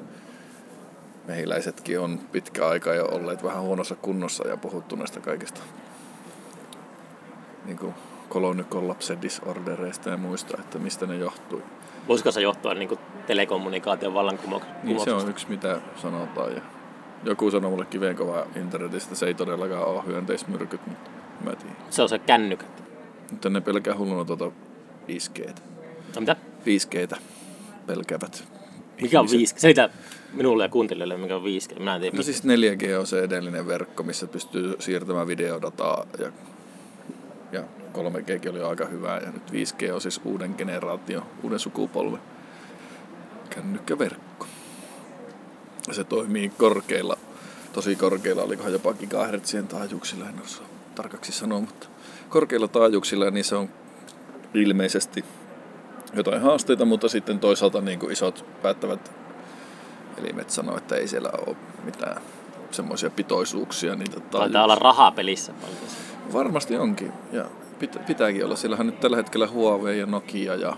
mehiläisetkin 1.26 2.00
on 2.00 2.20
pitkä 2.32 2.68
aika 2.68 2.94
jo 2.94 3.04
olleet 3.04 3.44
vähän 3.44 3.62
huonossa 3.62 3.94
kunnossa 3.94 4.48
ja 4.48 4.56
puhuttu 4.56 4.96
näistä 4.96 5.20
kaikista 5.20 5.60
niin 7.64 7.78
kuin 7.78 7.94
kolonikollapse 8.28 9.18
disordereista 9.22 10.10
ja 10.10 10.16
muista, 10.16 10.56
että 10.60 10.78
mistä 10.78 11.06
ne 11.06 11.16
johtui. 11.16 11.62
Voisiko 12.08 12.32
se 12.32 12.40
johtua 12.40 12.74
niin 12.74 12.88
kuin 12.88 13.00
telekommunikaation 13.26 14.14
vallankumouksesta? 14.14 14.78
Niin 14.82 15.00
se 15.00 15.12
on 15.12 15.28
yksi 15.28 15.46
mitä 15.48 15.80
sanotaan. 16.02 16.54
Ja 16.54 16.60
joku 17.24 17.50
sanoi 17.50 17.70
mulle 17.70 17.84
kiveenkovaa 17.84 18.46
internetistä, 18.56 19.08
että 19.08 19.18
se 19.18 19.26
ei 19.26 19.34
todellakaan 19.34 19.84
ole 19.86 20.02
hyönteismyrkyt, 20.06 20.86
mutta 20.86 21.10
mä 21.44 21.50
en 21.50 21.56
tiedä. 21.56 21.74
se 21.90 22.02
on 22.02 22.08
se 22.08 22.18
kännykät. 22.18 22.84
Mutta 23.30 23.50
ne 23.50 23.60
pelkää 23.60 23.96
hulluna 23.96 24.24
tuota 24.24 24.50
5G. 25.08 25.48
No 26.14 26.20
mitä? 26.20 26.36
5G 26.66 27.16
pelkäävät. 27.86 28.44
Mikä 29.00 29.20
on 29.20 29.26
ihmiset. 29.32 29.56
5G? 29.56 29.60
Selitä 29.60 29.90
minulle 30.32 30.62
ja 30.62 30.68
kuuntelijoille, 30.68 31.16
mikä 31.16 31.36
on 31.36 31.42
5G. 31.42 31.78
Minä 31.78 31.94
en 31.94 32.00
tiedä. 32.00 32.16
No 32.16 32.22
siis 32.22 32.44
4G 32.44 32.98
on 33.00 33.06
se 33.06 33.22
edellinen 33.22 33.66
verkko, 33.66 34.02
missä 34.02 34.26
pystyy 34.26 34.76
siirtämään 34.78 35.26
videodataa 35.26 36.06
ja, 36.18 36.32
ja 37.52 37.62
3G 37.94 38.50
oli 38.50 38.62
aika 38.62 38.86
hyvää 38.86 39.20
ja 39.20 39.30
nyt 39.30 39.50
5G 39.50 39.92
on 39.92 40.00
siis 40.00 40.20
uuden 40.24 40.54
generaation, 40.58 41.26
uuden 41.42 41.58
sukupolven 41.58 42.20
kännykkäverkko. 43.50 44.46
Se 45.92 46.04
toimii 46.04 46.48
korkeilla, 46.48 47.16
tosi 47.72 47.96
korkeilla, 47.96 48.42
olikohan 48.42 48.72
jopa 48.72 48.94
gigahertzien 48.94 49.68
taajuuksilla, 49.68 50.28
en 50.28 50.42
osaa 50.42 50.66
tarkaksi 50.94 51.32
sanoa, 51.32 51.60
mutta 51.60 51.86
korkeilla 52.28 52.68
taajuuksilla 52.68 53.30
niin 53.30 53.44
se 53.44 53.56
on 53.56 53.68
ilmeisesti 54.54 55.24
jotain 56.12 56.42
haasteita, 56.42 56.84
mutta 56.84 57.08
sitten 57.08 57.38
toisaalta 57.38 57.80
niin 57.80 57.98
kuin 57.98 58.12
isot 58.12 58.44
päättävät 58.62 59.12
elimet 60.18 60.50
sanoo, 60.50 60.76
että 60.76 60.96
ei 60.96 61.08
siellä 61.08 61.30
ole 61.46 61.56
mitään 61.84 62.22
semmoisia 62.70 63.10
pitoisuuksia. 63.10 63.94
Niitä 63.94 64.20
Taitaa 64.20 64.64
olla 64.64 64.74
rahaa 64.74 65.10
pelissä 65.10 65.52
paljon. 65.52 65.78
Varmasti 66.32 66.76
onkin. 66.76 67.12
Ja 67.32 67.44
pit, 67.88 68.06
pitääkin 68.06 68.44
olla. 68.44 68.56
Sillähän 68.56 68.86
nyt 68.86 69.00
tällä 69.00 69.16
hetkellä 69.16 69.46
Huawei 69.46 69.98
ja 69.98 70.06
Nokia 70.06 70.54
ja, 70.54 70.76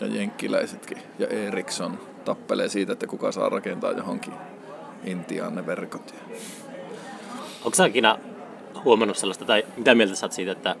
ja 0.00 0.06
jenkkiläisetkin 0.06 0.98
ja 1.18 1.26
Ericsson 1.26 1.98
tappelee 2.24 2.68
siitä, 2.68 2.92
että 2.92 3.06
kuka 3.06 3.32
saa 3.32 3.48
rakentaa 3.48 3.92
johonkin 3.92 4.32
Intiaan 5.04 5.54
ne 5.54 5.66
verkot. 5.66 6.14
Onko 7.64 7.74
sä 7.74 7.86
ikinä 7.86 8.18
huomannut 8.84 9.16
sellaista, 9.16 9.44
tai 9.44 9.64
mitä 9.76 9.94
mieltä 9.94 10.14
sä 10.14 10.26
oot 10.26 10.32
siitä, 10.32 10.52
että 10.52 10.76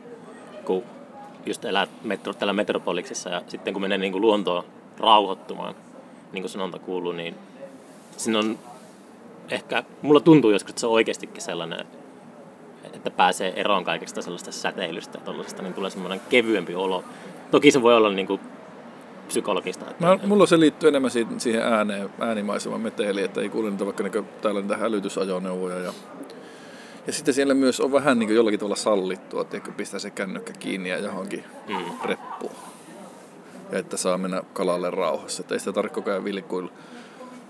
kun 0.64 0.82
just 1.46 1.64
elät 1.64 1.90
metro, 2.02 2.34
täällä 2.34 2.52
metropoliksissa 2.52 3.30
ja 3.30 3.42
sitten 3.48 3.72
kun 3.72 3.82
menee 3.82 3.98
niin 3.98 4.12
kuin 4.12 4.22
luontoon 4.22 4.64
rauhoittumaan, 4.98 5.74
niin 6.32 6.42
kuin 6.42 6.50
sanonta 6.50 6.78
kuuluu, 6.78 7.12
niin 7.12 7.34
siinä 8.16 8.38
on 8.38 8.58
ehkä, 9.50 9.84
mulla 10.02 10.20
tuntuu 10.20 10.50
joskus, 10.50 10.70
että 10.70 10.80
se 10.80 10.86
on 10.86 10.92
oikeastikin 10.92 11.42
sellainen, 11.42 11.86
että 12.98 13.10
pääsee 13.10 13.52
eroon 13.60 13.84
kaikesta 13.84 14.22
sellaista 14.22 14.52
säteilystä 14.52 15.18
ja 15.18 15.24
tollasesta, 15.24 15.62
niin 15.62 15.74
tulee 15.74 15.90
semmoinen 15.90 16.20
kevyempi 16.28 16.74
olo. 16.74 17.04
Toki 17.50 17.70
se 17.70 17.82
voi 17.82 17.96
olla 17.96 18.10
niin 18.10 18.26
kuin 18.26 18.40
psykologista. 19.28 19.90
Että, 19.90 20.06
Mä, 20.06 20.18
mulla 20.26 20.46
se 20.46 20.60
liittyy 20.60 20.88
enemmän 20.88 21.10
siihen, 21.10 21.40
siihen 21.40 21.62
ääneen, 21.62 22.10
äänimaisemaan 22.20 22.80
meteliin, 22.80 23.24
että 23.24 23.40
ei 23.40 23.48
kuule 23.48 23.70
niitä 23.70 23.84
vaikka 23.84 24.02
niin 24.02 24.24
täällä 24.42 24.60
niitä 24.60 24.76
hälytysajoneuvoja. 24.76 25.78
Ja, 25.78 25.92
ja 27.06 27.12
sitten 27.12 27.34
siellä 27.34 27.54
myös 27.54 27.80
on 27.80 27.92
vähän 27.92 28.18
niin 28.18 28.34
jollakin 28.34 28.58
tavalla 28.60 28.76
sallittua, 28.76 29.40
että 29.42 29.60
pistää 29.76 30.00
se 30.00 30.10
kännykkä 30.10 30.52
kiinni 30.58 30.88
ja 30.88 30.98
johonkin 30.98 31.44
Mm. 31.68 32.08
reppuun. 32.08 32.52
Ja 33.72 33.78
että 33.78 33.96
saa 33.96 34.18
mennä 34.18 34.42
kalalle 34.52 34.90
rauhassa. 34.90 35.40
Että 35.42 35.54
ei 35.54 35.58
sitä 35.58 35.72
tarvitse 35.72 35.94
koko 35.94 36.10
ajan 36.10 36.24
vilkuilla. 36.24 36.70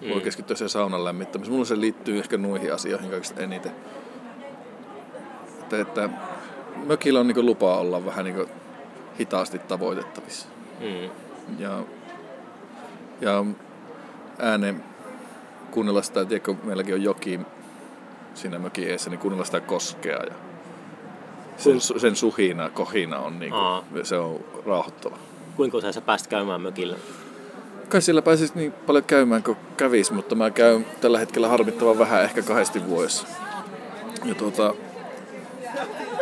Mm. 0.02 0.08
Voi 0.10 0.20
keskittyä 0.20 0.56
siihen 0.56 0.68
saunan 0.68 1.04
lämmittämiseen. 1.04 1.52
Mulla 1.52 1.64
se 1.64 1.80
liittyy 1.80 2.18
ehkä 2.18 2.38
noihin 2.38 2.74
asioihin 2.74 3.10
kaikista 3.10 3.40
eniten. 3.40 3.72
Että, 5.76 5.80
että 5.80 6.08
mökillä 6.86 7.20
on 7.20 7.26
niin 7.26 7.46
lupa 7.46 7.78
olla 7.78 8.04
vähän 8.04 8.24
niin 8.24 8.46
hitaasti 9.20 9.58
tavoitettavissa 9.58 10.48
Mm. 10.80 11.10
ja, 11.58 11.82
ja 13.20 13.44
äänen 14.38 14.84
kuunnella 15.70 16.02
sitä, 16.02 16.24
tiedätkö, 16.24 16.54
meilläkin 16.64 16.94
on 16.94 17.02
joki 17.02 17.40
siinä 18.34 18.58
mökin 18.58 18.88
eessä, 18.88 19.10
niin 19.10 19.20
kuunnella 19.20 19.44
sitä 19.44 19.60
koskea 19.60 20.16
ja 20.16 20.34
sen, 21.56 21.80
sen 21.80 22.16
suhina, 22.16 22.70
kohina 22.70 23.18
on, 23.18 23.38
niin 23.38 23.52
kuin, 23.52 24.06
se 24.06 24.16
on 24.16 24.40
rauhoittava. 24.66 25.18
Kuinka 25.56 25.76
usein 25.76 25.92
sä 25.92 26.00
pääsit 26.00 26.26
käymään 26.26 26.60
mökillä? 26.60 26.96
Kai 27.88 28.02
sillä 28.02 28.22
pääsisi 28.22 28.52
niin 28.56 28.72
paljon 28.72 29.04
käymään 29.04 29.42
kuin 29.42 29.58
kävis, 29.76 30.10
mutta 30.10 30.34
mä 30.34 30.50
käyn 30.50 30.86
tällä 31.00 31.18
hetkellä 31.18 31.48
harmittavan 31.48 31.98
vähän, 31.98 32.24
ehkä 32.24 32.42
kahdesti 32.42 32.86
vuodessa. 32.86 33.26
Ja 34.24 34.34
tuota, 34.34 34.74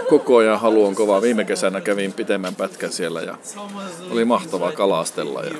koko 0.08 0.36
ajan 0.36 0.60
halu 0.60 0.86
on 0.86 0.94
kova. 0.94 1.22
Viime 1.22 1.44
kesänä 1.44 1.80
kävin 1.80 2.12
pitemmän 2.12 2.54
pätkän 2.54 2.92
siellä 2.92 3.20
ja 3.22 3.36
oli 4.10 4.24
mahtavaa 4.24 4.72
kalastella. 4.72 5.42
Ja... 5.42 5.50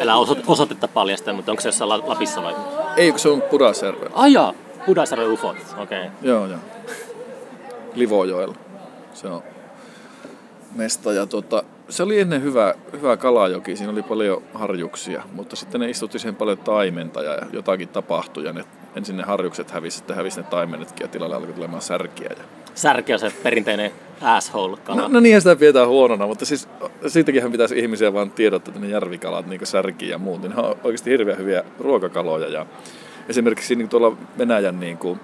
Älä 0.00 0.16
oso- 0.16 0.36
osoitetta 0.46 0.88
paljasta, 0.88 1.32
mutta 1.32 1.50
onko 1.52 1.60
se 1.60 1.68
jossain 1.68 1.88
La- 1.88 2.08
Lapissa 2.08 2.42
vai? 2.42 2.54
Ei, 2.96 3.10
kun 3.10 3.20
se 3.20 3.28
on 3.28 3.42
Pudasjärvellä. 3.42 4.10
Ajaa! 4.14 4.52
Pudasjärven 4.86 5.30
ufot, 5.30 5.56
okei. 5.78 6.00
Okay. 6.00 6.10
Joo, 6.22 6.46
joo. 6.46 6.58
Livojoella. 7.94 8.54
Se 9.14 9.26
on 9.28 9.42
mesta. 10.74 11.12
Ja 11.12 11.26
tota, 11.26 11.62
se 11.88 12.02
oli 12.02 12.20
ennen 12.20 12.42
hyvä, 12.42 12.74
hyvä 12.92 13.16
kalajoki. 13.16 13.76
Siinä 13.76 13.92
oli 13.92 14.02
paljon 14.02 14.42
harjuksia, 14.54 15.22
mutta 15.32 15.56
sitten 15.56 15.80
ne 15.80 15.90
istutti 15.90 16.18
siihen 16.18 16.36
paljon 16.36 16.58
taimenta 16.58 17.22
ja 17.22 17.38
jotakin 17.52 17.88
tapahtui. 17.88 18.44
Ja 18.44 18.52
ne, 18.52 18.64
ensin 18.96 19.16
ne 19.16 19.22
harjukset 19.22 19.70
hävisi, 19.70 19.96
sitten 19.96 20.16
hävisi 20.16 20.40
ne 20.40 20.46
taimenetkin 20.50 21.04
ja 21.04 21.08
tilalle 21.08 21.36
alkoi 21.36 21.52
tulemaan 21.52 21.82
särkiä. 21.82 22.30
Ja... 22.38 22.44
Särki 22.74 23.12
on 23.12 23.18
se 23.18 23.32
perinteinen 23.42 23.90
asshole-kala. 24.22 25.00
No, 25.00 25.08
no 25.08 25.20
niinhän 25.20 25.42
sitä 25.42 25.56
pidetään 25.56 25.88
huonona, 25.88 26.26
mutta 26.26 26.44
siis 26.44 26.68
siitäkin 27.06 27.52
pitäisi 27.52 27.78
ihmisiä 27.78 28.12
vaan 28.12 28.30
tiedottaa, 28.30 28.72
että 28.74 28.86
ne 28.86 28.92
järvikalat, 28.92 29.46
niin 29.46 29.58
kuin 29.58 29.68
särki 29.68 30.08
ja 30.08 30.18
muut, 30.18 30.42
niin 30.42 30.52
ne 30.56 30.62
on 30.62 30.76
oikeasti 30.84 31.10
hirveän 31.10 31.38
hyviä 31.38 31.64
ruokakaloja. 31.80 32.48
Ja 32.48 32.66
esimerkiksi 33.28 33.76
niin 33.76 33.88
tuolla 33.88 34.16
Venäjän 34.38 34.80
niin 34.80 34.98
kuin, 34.98 35.20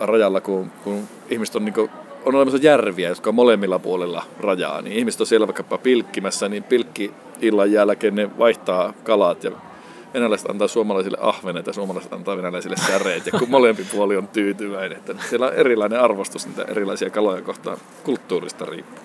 rajalla, 0.00 0.40
kun, 0.40 0.70
kun 0.84 1.08
ihmiset 1.30 1.56
on, 1.56 1.64
niin 1.64 1.74
kuin, 1.74 1.90
on 2.28 2.34
olemassa 2.34 2.58
järviä, 2.62 3.08
jotka 3.08 3.30
on 3.30 3.34
molemmilla 3.34 3.78
puolilla 3.78 4.22
rajaa, 4.40 4.82
niin 4.82 4.96
ihmiset 4.96 5.20
on 5.20 5.26
siellä 5.26 5.46
vaikkapa 5.46 5.78
pilkkimässä, 5.78 6.48
niin 6.48 6.62
pilkki 6.62 7.12
illan 7.40 7.72
jälkeen 7.72 8.14
ne 8.14 8.38
vaihtaa 8.38 8.92
kalat 9.04 9.44
ja 9.44 9.50
venäläiset 10.14 10.50
antaa 10.50 10.68
suomalaisille 10.68 11.18
ahvenet 11.20 11.66
ja 11.66 11.72
suomalaiset 11.72 12.12
antaa 12.12 12.36
venäläisille 12.36 12.76
säreet, 12.76 13.26
ja 13.26 13.38
kun 13.38 13.50
molempi 13.50 13.86
puoli 13.92 14.16
on 14.16 14.28
tyytyväinen, 14.28 14.98
että 14.98 15.14
siellä 15.30 15.46
on 15.46 15.54
erilainen 15.54 16.00
arvostus 16.00 16.46
niitä 16.46 16.64
erilaisia 16.68 17.10
kaloja 17.10 17.42
kohtaan 17.42 17.78
kulttuurista 18.04 18.64
riippuen. 18.64 19.02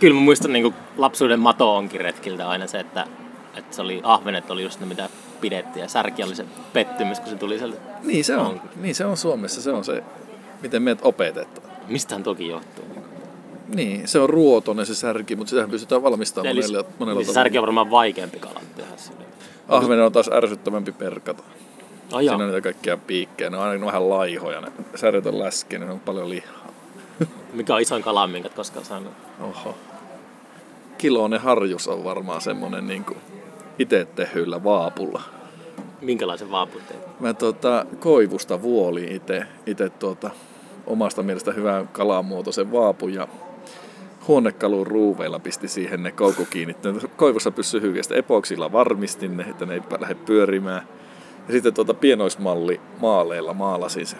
Kyllä 0.00 0.14
mä 0.14 0.20
muistan 0.20 0.52
niin 0.52 0.74
lapsuuden 0.96 1.40
mato 1.40 1.76
onkin 1.76 2.00
retkiltä 2.00 2.48
aina 2.48 2.66
se, 2.66 2.80
että, 2.80 3.06
että 3.56 3.76
se 3.76 3.82
oli, 3.82 4.00
ahvenet 4.02 4.50
oli 4.50 4.62
just 4.62 4.80
ne 4.80 4.86
mitä 4.86 5.08
pidettiin 5.40 5.82
ja 5.82 5.88
särki 5.88 6.22
oli 6.22 6.34
se 6.34 6.44
pettymys, 6.72 7.20
kun 7.20 7.28
se 7.28 7.36
tuli 7.36 7.58
sieltä. 7.58 7.76
Niin 8.02 8.24
se 8.24 8.36
on. 8.36 8.46
On. 8.46 8.60
Niin 8.76 8.94
se 8.94 9.04
on 9.04 9.16
Suomessa, 9.16 9.62
se 9.62 9.70
on 9.70 9.84
se, 9.84 10.02
miten 10.62 10.82
meidät 10.82 11.00
opetetaan. 11.02 11.69
Mistähän 11.88 12.22
toki 12.22 12.48
johtuu? 12.48 12.84
Niin, 13.74 14.08
se 14.08 14.18
on 14.18 14.30
ruotonen 14.30 14.86
se 14.86 14.94
särki, 14.94 15.36
mutta 15.36 15.50
sitähän 15.50 15.70
pystytään 15.70 16.02
valmistamaan 16.02 16.46
Eli, 16.50 16.60
monella, 16.60 16.84
monella 16.98 17.18
niin 17.20 17.26
tavalla. 17.26 17.42
särki 17.44 17.58
on 17.58 17.62
varmaan 17.62 17.90
vaikeampi 17.90 18.38
kala 18.38 18.60
tehdä 18.76 18.96
sille. 18.96 19.24
Ahvenen 19.68 20.04
on 20.04 20.12
taas 20.12 20.30
ärsyttävämpi 20.32 20.92
perkata. 20.92 21.42
Ai 22.12 22.22
Siinä 22.22 22.44
on 22.44 22.46
niitä 22.50 22.60
kaikkia 22.60 22.96
piikkejä, 22.96 23.50
ne 23.50 23.56
on 23.56 23.62
aina 23.62 23.86
vähän 23.86 24.08
laihoja, 24.08 24.60
ne 24.60 24.72
särjet 24.94 25.26
on 25.26 25.38
läskiä, 25.38 25.78
ne 25.78 25.90
on 25.90 26.00
paljon 26.00 26.30
lihaa. 26.30 26.72
Mikä 27.52 27.74
on 27.74 27.80
isoin 27.80 28.02
kala, 28.02 28.26
minkä 28.26 28.48
koskaan 28.48 28.84
saanut? 28.84 29.12
Oho. 29.40 29.74
Kiloinen 30.98 31.40
harjus 31.40 31.88
on 31.88 32.04
varmaan 32.04 32.40
semmonen 32.40 32.86
niinku 32.86 33.16
itse 33.78 34.04
tehyllä 34.04 34.64
vaapulla. 34.64 35.22
Minkälaisen 36.00 36.50
vaapun 36.50 36.82
teit? 36.88 37.20
Mä 37.20 37.34
tota, 37.34 37.86
koivusta 37.98 38.62
vuoli 38.62 39.14
itse, 39.14 39.42
ite 39.66 39.88
tuota, 39.88 40.30
omasta 40.86 41.22
mielestä 41.22 41.52
hyvän 41.52 41.88
kalamuotoisen 41.88 42.72
vaapun 42.72 43.14
ja 43.14 43.28
huonekalun 44.28 44.86
ruuveilla 44.86 45.38
pisti 45.38 45.68
siihen 45.68 46.02
ne 46.02 46.12
koukku 46.12 46.46
kiinni. 46.50 46.76
Ne 46.84 47.08
Koivussa 47.16 47.52
hyvin. 47.82 48.04
Sitten 48.04 48.18
epoksilla 48.18 48.72
varmistin 48.72 49.36
ne, 49.36 49.42
että 49.42 49.66
ne 49.66 49.74
ei 49.74 49.80
lähde 50.00 50.14
pyörimään. 50.14 50.88
Ja 51.48 51.52
sitten 51.52 51.74
tuota 51.74 51.94
pienoismalli 51.94 52.80
maaleilla 53.00 53.54
maalasin 53.54 54.06
se. 54.06 54.16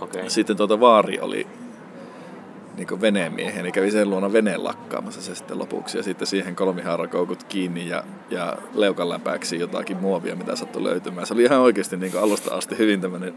Okay. 0.00 0.30
Sitten 0.30 0.56
tuota 0.56 0.80
vaari 0.80 1.20
oli 1.20 1.46
niin 2.76 3.00
venemiehen, 3.00 3.62
niin 3.62 3.72
kävi 3.72 3.90
sen 3.90 4.10
luona 4.10 4.32
veneen 4.32 4.64
lakkaamassa 4.64 5.22
se 5.22 5.34
sitten 5.34 5.58
lopuksi. 5.58 5.98
Ja 5.98 6.02
sitten 6.02 6.26
siihen 6.26 6.56
kolmihaarakoukut 6.56 7.44
kiinni 7.44 7.88
ja, 7.88 8.04
ja 8.30 8.56
leukan 8.74 9.08
läpäksi 9.08 9.58
jotakin 9.58 9.96
muovia, 9.96 10.36
mitä 10.36 10.56
sattui 10.56 10.82
löytymään. 10.82 11.26
Se 11.26 11.34
oli 11.34 11.42
ihan 11.42 11.60
oikeasti 11.60 11.96
niin 11.96 12.18
alusta 12.18 12.54
asti 12.54 12.78
hyvin 12.78 13.00
tämmöinen 13.00 13.34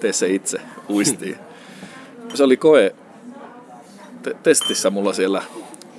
tee 0.00 0.12
se 0.12 0.28
itse 0.28 0.60
uistiin. 0.90 1.36
Se 2.34 2.44
oli 2.44 2.56
koe 2.56 2.94
te- 4.22 4.36
testissä 4.42 4.90
mulla 4.90 5.12
siellä 5.12 5.42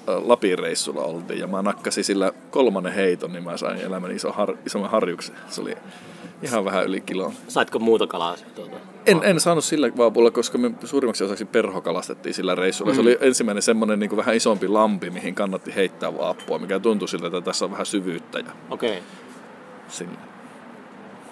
Lapin 0.07 0.59
reissulla 0.59 1.01
oltiin 1.01 1.39
ja 1.39 1.47
mä 1.47 1.61
nakkasin 1.61 2.03
sillä 2.03 2.31
kolmannen 2.51 2.93
heiton, 2.93 3.33
niin 3.33 3.43
mä 3.43 3.57
sain 3.57 3.77
elämäni 3.81 4.15
iso 4.15 4.31
har, 4.31 4.57
isomman 4.65 4.91
harjuksen. 4.91 5.36
Se 5.49 5.61
oli 5.61 5.75
ihan 6.41 6.65
vähän 6.65 6.86
yli 6.86 7.01
kilon. 7.01 7.33
Saitko 7.47 7.79
muuta 7.79 8.07
kalaa 8.07 8.36
tuota? 8.55 8.77
En, 9.05 9.19
en 9.23 9.39
saanut 9.39 9.63
sillä 9.63 9.91
vaapulla, 9.97 10.31
koska 10.31 10.57
me 10.57 10.71
suurimmaksi 10.83 11.23
osaksi 11.23 11.45
perhokalastettiin 11.45 12.33
sillä 12.33 12.55
reissulla. 12.55 12.91
Mm. 12.91 12.95
Se 12.95 13.01
oli 13.01 13.17
ensimmäinen 13.21 13.61
semmoinen 13.61 13.99
niin 13.99 14.17
vähän 14.17 14.36
isompi 14.36 14.67
lampi, 14.67 15.09
mihin 15.09 15.36
kannatti 15.36 15.75
heittää 15.75 16.17
vaappua, 16.17 16.59
mikä 16.59 16.79
tuntui 16.79 17.07
siltä, 17.07 17.27
että 17.27 17.41
tässä 17.41 17.65
on 17.65 17.71
vähän 17.71 17.86
syvyyttä 17.86 18.39
ja 18.39 18.51
Okei. 18.69 18.89
Okay. 18.89 19.01
sillä. 19.89 20.17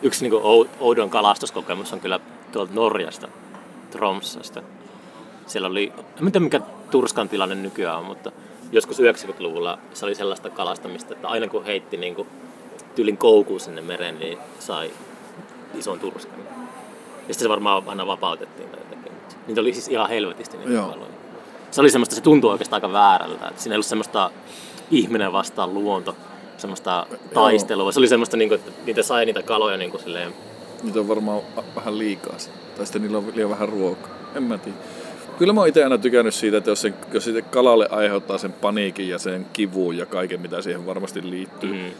Yksi 0.02 0.30
niin 0.30 0.42
ou- 0.42 0.70
oudon 0.80 1.10
kalastuskokemus 1.10 1.94
on 1.94 2.00
kyllä 2.00 2.20
tuolta 2.52 2.74
Norjasta, 2.74 3.28
Tromsasta. 3.92 4.62
Siellä 5.48 5.68
oli, 5.68 5.94
en 5.98 6.32
tiedä 6.32 6.40
mikä 6.40 6.62
Turskan 6.92 7.30
tilanne 7.30 7.56
nykyään 7.56 7.98
on, 7.98 8.06
mutta 8.06 8.32
joskus 8.72 9.00
90-luvulla 9.00 9.80
se 9.94 10.06
oli 10.06 10.16
sellaista 10.16 10.50
kalastamista, 10.50 11.14
että 11.14 11.28
aina 11.28 11.48
kun 11.48 11.66
heitti 11.66 11.98
niin 11.98 12.16
kuin 12.16 12.28
tyylin 12.96 13.18
koukkuun 13.18 13.60
sinne 13.60 13.82
mereen, 13.82 14.20
niin 14.20 14.38
sai 14.60 14.92
ison 15.76 16.00
turskan. 16.00 16.40
Ja 16.40 17.34
sitten 17.34 17.46
se 17.46 17.50
varmaan 17.50 17.84
aina 17.88 18.08
vapautettiin 18.08 18.70
tai 18.70 18.80
jotenkin. 18.80 19.12
Niitä 19.48 19.62
oli 19.62 19.74
siis 19.74 19.88
ihan 19.88 20.10
helvetisti 20.10 20.58
niitä 20.58 20.74
Joo. 20.74 20.88
kaloja. 20.88 21.12
Se 21.72 21.82
oli 21.82 21.90
semmoista, 21.90 22.16
se 22.16 22.22
tuntui 22.22 22.52
oikeastaan 22.52 22.84
aika 22.84 22.94
väärältä. 22.94 23.48
Että 23.48 23.62
siinä 23.62 23.74
ei 23.74 23.78
ollut 23.78 23.86
semmoista 23.86 24.32
ihminen 24.92 25.32
vastaan 25.32 25.74
luonto, 25.74 26.16
semmoista 26.58 27.06
taistelua. 27.34 27.92
Se 27.92 28.00
oli 28.00 28.08
semmoista, 28.08 28.38
niin 28.38 28.50
kuin, 28.50 28.60
että 28.60 28.72
niitä 28.86 29.04
sai 29.04 29.26
niitä 29.26 29.44
kaloja 29.44 29.78
niin 29.78 29.92
kuin 29.92 30.04
silleen, 30.04 30.34
Niitä 30.84 31.00
on 31.00 31.08
varmaan 31.08 31.42
vähän 31.76 31.98
liikaa. 31.98 32.36
Tai 32.78 32.86
sitten 32.86 33.02
niillä 33.02 33.18
on 33.18 33.32
liian 33.36 33.50
vähän 33.50 33.70
ruokaa. 33.70 34.10
En 34.36 34.44
mä 34.44 34.58
tiedä. 34.58 34.78
Kyllä 35.38 35.54
mä 35.54 35.60
oon 35.62 35.68
itse 35.68 35.84
aina 35.84 35.98
tykännyt 35.98 36.34
siitä, 36.34 36.58
että 36.58 36.72
jos, 36.72 36.82
sen, 36.82 36.94
jos 37.14 37.24
siitä 37.24 37.42
kalalle 37.42 37.88
aiheuttaa 37.92 38.38
sen 38.38 38.54
paniikin 38.54 39.10
ja 39.10 39.18
sen 39.20 39.46
kivun 39.54 39.98
ja 39.98 40.06
kaiken, 40.06 40.42
mitä 40.42 40.62
siihen 40.62 40.86
varmasti 40.86 41.30
liittyy. 41.30 41.74
mm, 41.74 41.92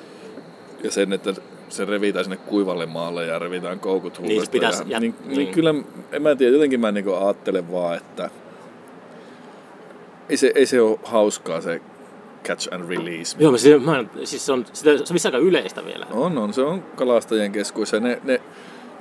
Ja 0.84 0.92
sen, 0.92 1.14
että 1.14 1.34
se 1.70 1.86
revitään 1.86 2.26
sinne 2.26 2.38
kuivalle 2.38 2.86
maalle 2.86 3.26
ja 3.26 3.40
revitään 3.40 3.80
koukut 3.80 4.20
Niin, 4.20 4.32
huulesta. 4.32 4.52
pitäisi 4.52 4.84
ja, 4.88 4.98
jät- 4.98 5.02
niin, 5.02 5.16
niin. 5.26 5.38
niin. 5.38 5.54
kyllä, 5.54 5.74
en 6.12 6.22
mä 6.22 6.36
tiedä, 6.36 6.54
jotenkin 6.54 6.80
mä 6.80 6.92
niinku 6.92 7.14
ajattelen 7.14 7.72
vaan, 7.72 7.98
että 7.98 8.30
ei 10.30 10.38
se, 10.38 10.52
ei 10.56 10.66
se 10.66 10.82
ole 10.82 11.00
hauskaa 11.04 11.62
se 11.62 11.82
catch 12.44 12.74
and 12.74 12.90
release. 12.90 13.36
Joo, 13.40 13.52
mä, 13.52 13.58
siis, 13.58 13.82
mä, 13.84 14.04
siis 14.24 14.46
se 14.46 14.52
on, 14.52 14.66
sitä, 14.74 14.92
se 14.98 15.14
on 15.14 15.20
aika 15.26 15.38
yleistä 15.38 15.86
vielä. 15.86 16.06
On, 16.12 16.38
on. 16.38 16.54
Se 16.54 16.62
on 16.62 16.84
kalastajien 16.96 17.52
keskuissa. 17.52 18.00
Ne, 18.00 18.22
ne 18.24 18.42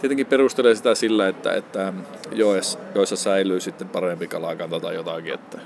tietenkin 0.02 0.26
perustelee 0.26 0.74
sitä 0.74 0.94
sillä, 0.94 1.28
että, 1.28 1.54
että 1.54 1.92
joes, 2.32 2.78
joissa 2.94 3.16
säilyy 3.16 3.60
sitten 3.60 3.88
parempi 3.88 4.28
kalakanta 4.28 4.80
tai 4.80 4.94
jotakin. 4.94 5.34
Että, 5.34 5.58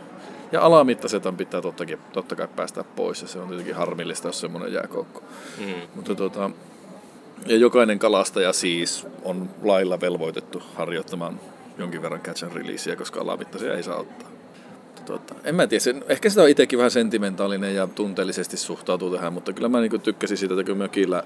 ja 0.52 0.62
alamittaiset 0.62 1.26
on 1.26 1.36
pitää 1.36 1.62
tottakin, 1.62 1.98
totta 2.12 2.36
kai 2.36 2.48
päästä 2.56 2.84
pois 2.84 3.22
ja 3.22 3.28
se 3.28 3.38
on 3.38 3.48
tietenkin 3.48 3.74
harmillista, 3.74 4.28
jos 4.28 4.40
semmoinen 4.40 4.72
jää 4.72 4.86
koukku. 4.86 5.22
Mm. 5.58 5.74
Mutta 5.94 6.14
tota, 6.14 6.50
ja 7.46 7.56
jokainen 7.56 7.98
kalastaja 7.98 8.52
siis 8.52 9.06
on 9.22 9.50
lailla 9.62 10.00
velvoitettu 10.00 10.62
harjoittamaan 10.74 11.40
jonkin 11.78 12.02
verran 12.02 12.20
catch 12.20 12.44
and 12.44 12.52
releasea, 12.52 12.96
koska 12.96 13.20
alamittaisia 13.20 13.74
ei 13.74 13.82
saa 13.82 13.96
ottaa. 13.96 14.28
Tota, 15.06 15.34
en 15.44 15.54
mä 15.54 15.66
tiedä, 15.66 15.80
sen, 15.80 16.04
ehkä 16.08 16.28
sitä 16.28 16.42
on 16.42 16.48
itsekin 16.48 16.78
vähän 16.78 16.90
sentimentaalinen 16.90 17.74
ja 17.74 17.86
tunteellisesti 17.86 18.56
suhtautuu 18.56 19.10
tähän, 19.10 19.32
mutta 19.32 19.52
kyllä 19.52 19.68
mä 19.68 19.80
niinku 19.80 19.98
tykkäsin 19.98 20.36
siitä, 20.36 20.54
että 20.54 20.64
kun 20.64 20.78
mökillä 20.78 21.24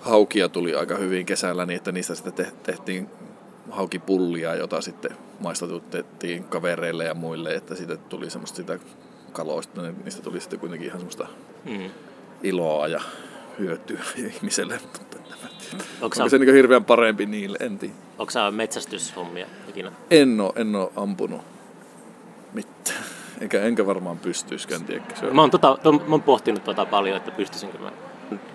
haukia 0.00 0.48
tuli 0.48 0.74
aika 0.74 0.94
hyvin 0.96 1.26
kesällä, 1.26 1.66
niin 1.66 1.76
että 1.76 1.92
niistä 1.92 2.14
sitten 2.14 2.32
te- 2.32 2.52
tehtiin 2.62 3.08
haukipullia, 3.70 4.54
jota 4.54 4.80
sitten 4.80 5.10
maistatutettiin 5.40 6.44
kavereille 6.44 7.04
ja 7.04 7.14
muille, 7.14 7.54
että 7.54 7.74
siitä 7.74 7.96
tuli 7.96 8.30
semmoista 8.30 8.56
sitä 8.56 8.78
kaloista, 9.32 9.82
niin 9.82 9.96
niistä 10.04 10.22
tuli 10.22 10.40
sitten 10.40 10.60
kuitenkin 10.60 10.86
ihan 10.88 10.98
semmoista 11.00 11.26
Mm. 11.64 11.90
iloa 12.42 12.88
ja 12.88 13.00
hyötyä 13.58 14.00
ihmiselle. 14.34 14.74
Onko 16.00 16.16
Onko 16.16 16.28
se 16.28 16.38
niin 16.38 16.54
hirveän 16.54 16.84
parempi 16.84 17.26
niille? 17.26 17.58
En 17.60 17.78
tiedä. 17.78 17.94
onko 18.18 18.30
sä 18.30 18.50
metsästyshommia 18.50 19.46
ikinä? 19.68 19.92
En 20.10 20.40
oo, 20.40 20.52
en 20.56 20.76
oo 20.76 20.92
ampunut 20.96 21.40
mitään. 22.52 23.04
Eikä, 23.40 23.60
enkä 23.62 23.86
varmaan 23.86 24.18
pystyisikään, 24.18 24.84
tiedäkö 24.84 25.16
se 25.16 25.26
on. 25.26 25.34
Mä 25.34 25.40
oon, 25.40 25.50
tota, 25.50 25.78
to, 25.82 25.92
mä 25.92 25.98
oon 26.08 26.22
pohtinut 26.22 26.64
tota 26.64 26.84
paljon, 26.86 27.16
että 27.16 27.30
pystyisinkö 27.30 27.78
mä. 27.78 27.92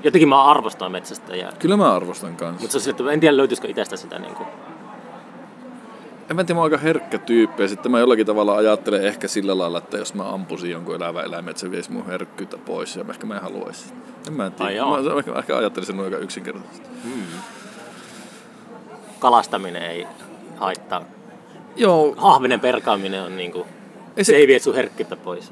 Jotenkin 0.03 0.29
mä 0.29 0.43
arvostan 0.43 0.91
metsästäjää. 0.91 1.51
Kyllä 1.59 1.77
mä 1.77 1.93
arvostan 1.95 2.35
kanssa. 2.35 2.61
Mutta 2.61 2.79
se 2.79 2.89
että 2.89 3.11
en 3.11 3.19
tiedä 3.19 3.37
löytyisikö 3.37 3.67
itsestä 3.67 3.97
sitä 3.97 4.19
niin 4.19 4.35
kuin, 4.35 4.47
En 6.29 6.35
mä 6.35 6.43
tiedä, 6.43 6.53
mä 6.57 6.61
oon 6.61 6.71
aika 6.73 6.77
herkkä 6.83 7.17
tyyppi 7.17 7.63
ja 7.63 7.67
sitten 7.69 7.91
mä 7.91 7.99
jollakin 7.99 8.25
tavalla 8.25 8.55
ajattelen 8.55 9.03
ehkä 9.03 9.27
sillä 9.27 9.57
lailla, 9.57 9.77
että 9.77 9.97
jos 9.97 10.13
mä 10.13 10.29
ampusin 10.29 10.71
jonkun 10.71 10.95
elävän 10.95 11.25
eläimen, 11.25 11.51
että 11.51 11.61
se 11.61 11.71
veisi 11.71 11.91
mun 11.91 12.05
herkkyyttä 12.05 12.57
pois 12.57 12.95
ja 12.95 13.05
ehkä 13.09 13.25
mä 13.25 13.35
en 13.35 13.41
haluaisi. 13.41 13.93
En 14.27 14.33
mä 14.33 14.43
Ai 14.43 14.51
tiedä. 14.51 14.71
joo. 14.71 15.01
Mä 15.03 15.19
ehkä, 15.19 15.31
ehkä 15.39 15.57
ajattelin 15.57 15.87
sen 15.87 15.99
aika 15.99 16.17
yksinkertaisesti. 16.17 16.89
kalastaminen 19.19 19.81
ei 19.83 20.07
haittaa. 20.57 21.01
Joo, 21.75 22.13
Hahvenen 22.17 22.59
perkaaminen 22.59 23.23
on 23.23 23.37
niin 23.37 23.51
kuin, 23.51 23.65
Ei 24.17 24.23
se, 24.23 24.31
se- 24.31 24.35
ei 24.37 24.47
vie 24.47 24.59
sun 24.59 24.75
herkkyyttä 24.75 25.15
pois. 25.15 25.51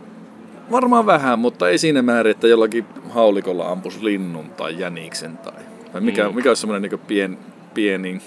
Varmaan 0.72 1.06
vähän, 1.06 1.40
mutta 1.40 1.70
ei 1.70 1.78
siinä 1.78 2.02
määrin, 2.02 2.32
että 2.32 2.48
jollakin 2.48 2.86
haulikolla 3.10 3.70
ampus 3.72 4.02
linnun 4.02 4.50
tai 4.50 4.80
jäniksen 4.80 5.38
tai... 5.38 5.54
tai 5.92 6.02
mikä, 6.02 6.30
Mm. 6.30 6.36
mikä 6.36 6.50
olisi 6.50 6.60
semmoinen 6.62 6.90
niin 6.92 7.00
pien, 7.08 7.38
pienin... 7.74 8.22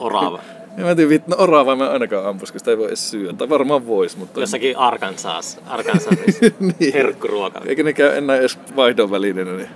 Orava. 0.00 0.40
en 0.78 0.84
mä 0.86 0.94
tiedä, 0.94 1.24
no 1.26 1.36
oravaa 1.38 1.76
mä 1.76 1.90
ainakaan 1.90 2.26
ampus, 2.26 2.52
kun 2.52 2.58
sitä 2.58 2.70
ei 2.70 2.78
voi 2.78 2.86
edes 2.86 3.10
syödä. 3.10 3.32
Tai 3.32 3.48
varmaan 3.48 3.86
vois, 3.86 4.16
mutta... 4.16 4.40
Jossakin 4.40 4.78
Arkansas, 4.78 5.58
Arkansasissa 5.66 6.46
Niin. 6.80 6.92
herkkuruoka. 6.94 7.60
Eikä 7.66 7.82
ne 7.82 7.92
käy 7.92 8.16
enää 8.16 8.36
edes 8.36 8.58
vaihdon 8.76 9.10
välineenä, 9.10 9.52
niin 9.52 9.68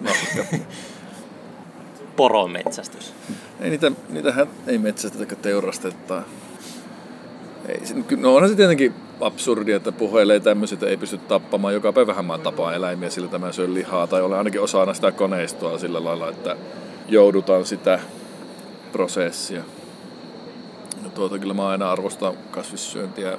nahka. 0.00 0.56
Porometsästys. 2.16 3.14
ei 3.60 3.70
niitä, 3.70 3.92
niitähän 4.08 4.46
ei 4.66 4.78
metsästetä 4.78 5.22
eikä 5.24 5.36
teurasteta. 5.36 6.22
Ei, 7.68 7.80
no 8.16 8.34
onhan 8.34 8.50
se 8.50 8.56
tietenkin 8.56 8.94
absurdia, 9.20 9.76
että 9.76 9.92
puhelee 9.92 10.40
tämmöiset 10.40 10.82
ei 10.82 10.96
pysty 10.96 11.18
tappamaan. 11.18 11.74
Joka 11.74 11.92
päivähän 11.92 12.24
mä 12.24 12.38
tapaan 12.38 12.74
eläimiä 12.74 13.10
sillä 13.10 13.24
että 13.24 13.38
mä 13.38 13.52
syön 13.52 13.74
lihaa. 13.74 14.06
Tai 14.06 14.22
olen 14.22 14.38
ainakin 14.38 14.60
osana 14.60 14.94
sitä 14.94 15.12
koneistoa 15.12 15.78
sillä 15.78 16.04
lailla, 16.04 16.28
että 16.28 16.56
joudutaan 17.08 17.64
sitä 17.64 18.00
prosessia. 18.92 19.62
Ja 21.04 21.10
tuota, 21.10 21.38
kyllä 21.38 21.54
mä 21.54 21.68
aina 21.68 21.92
arvostan 21.92 22.34
kasvissyöntiä 22.50 23.38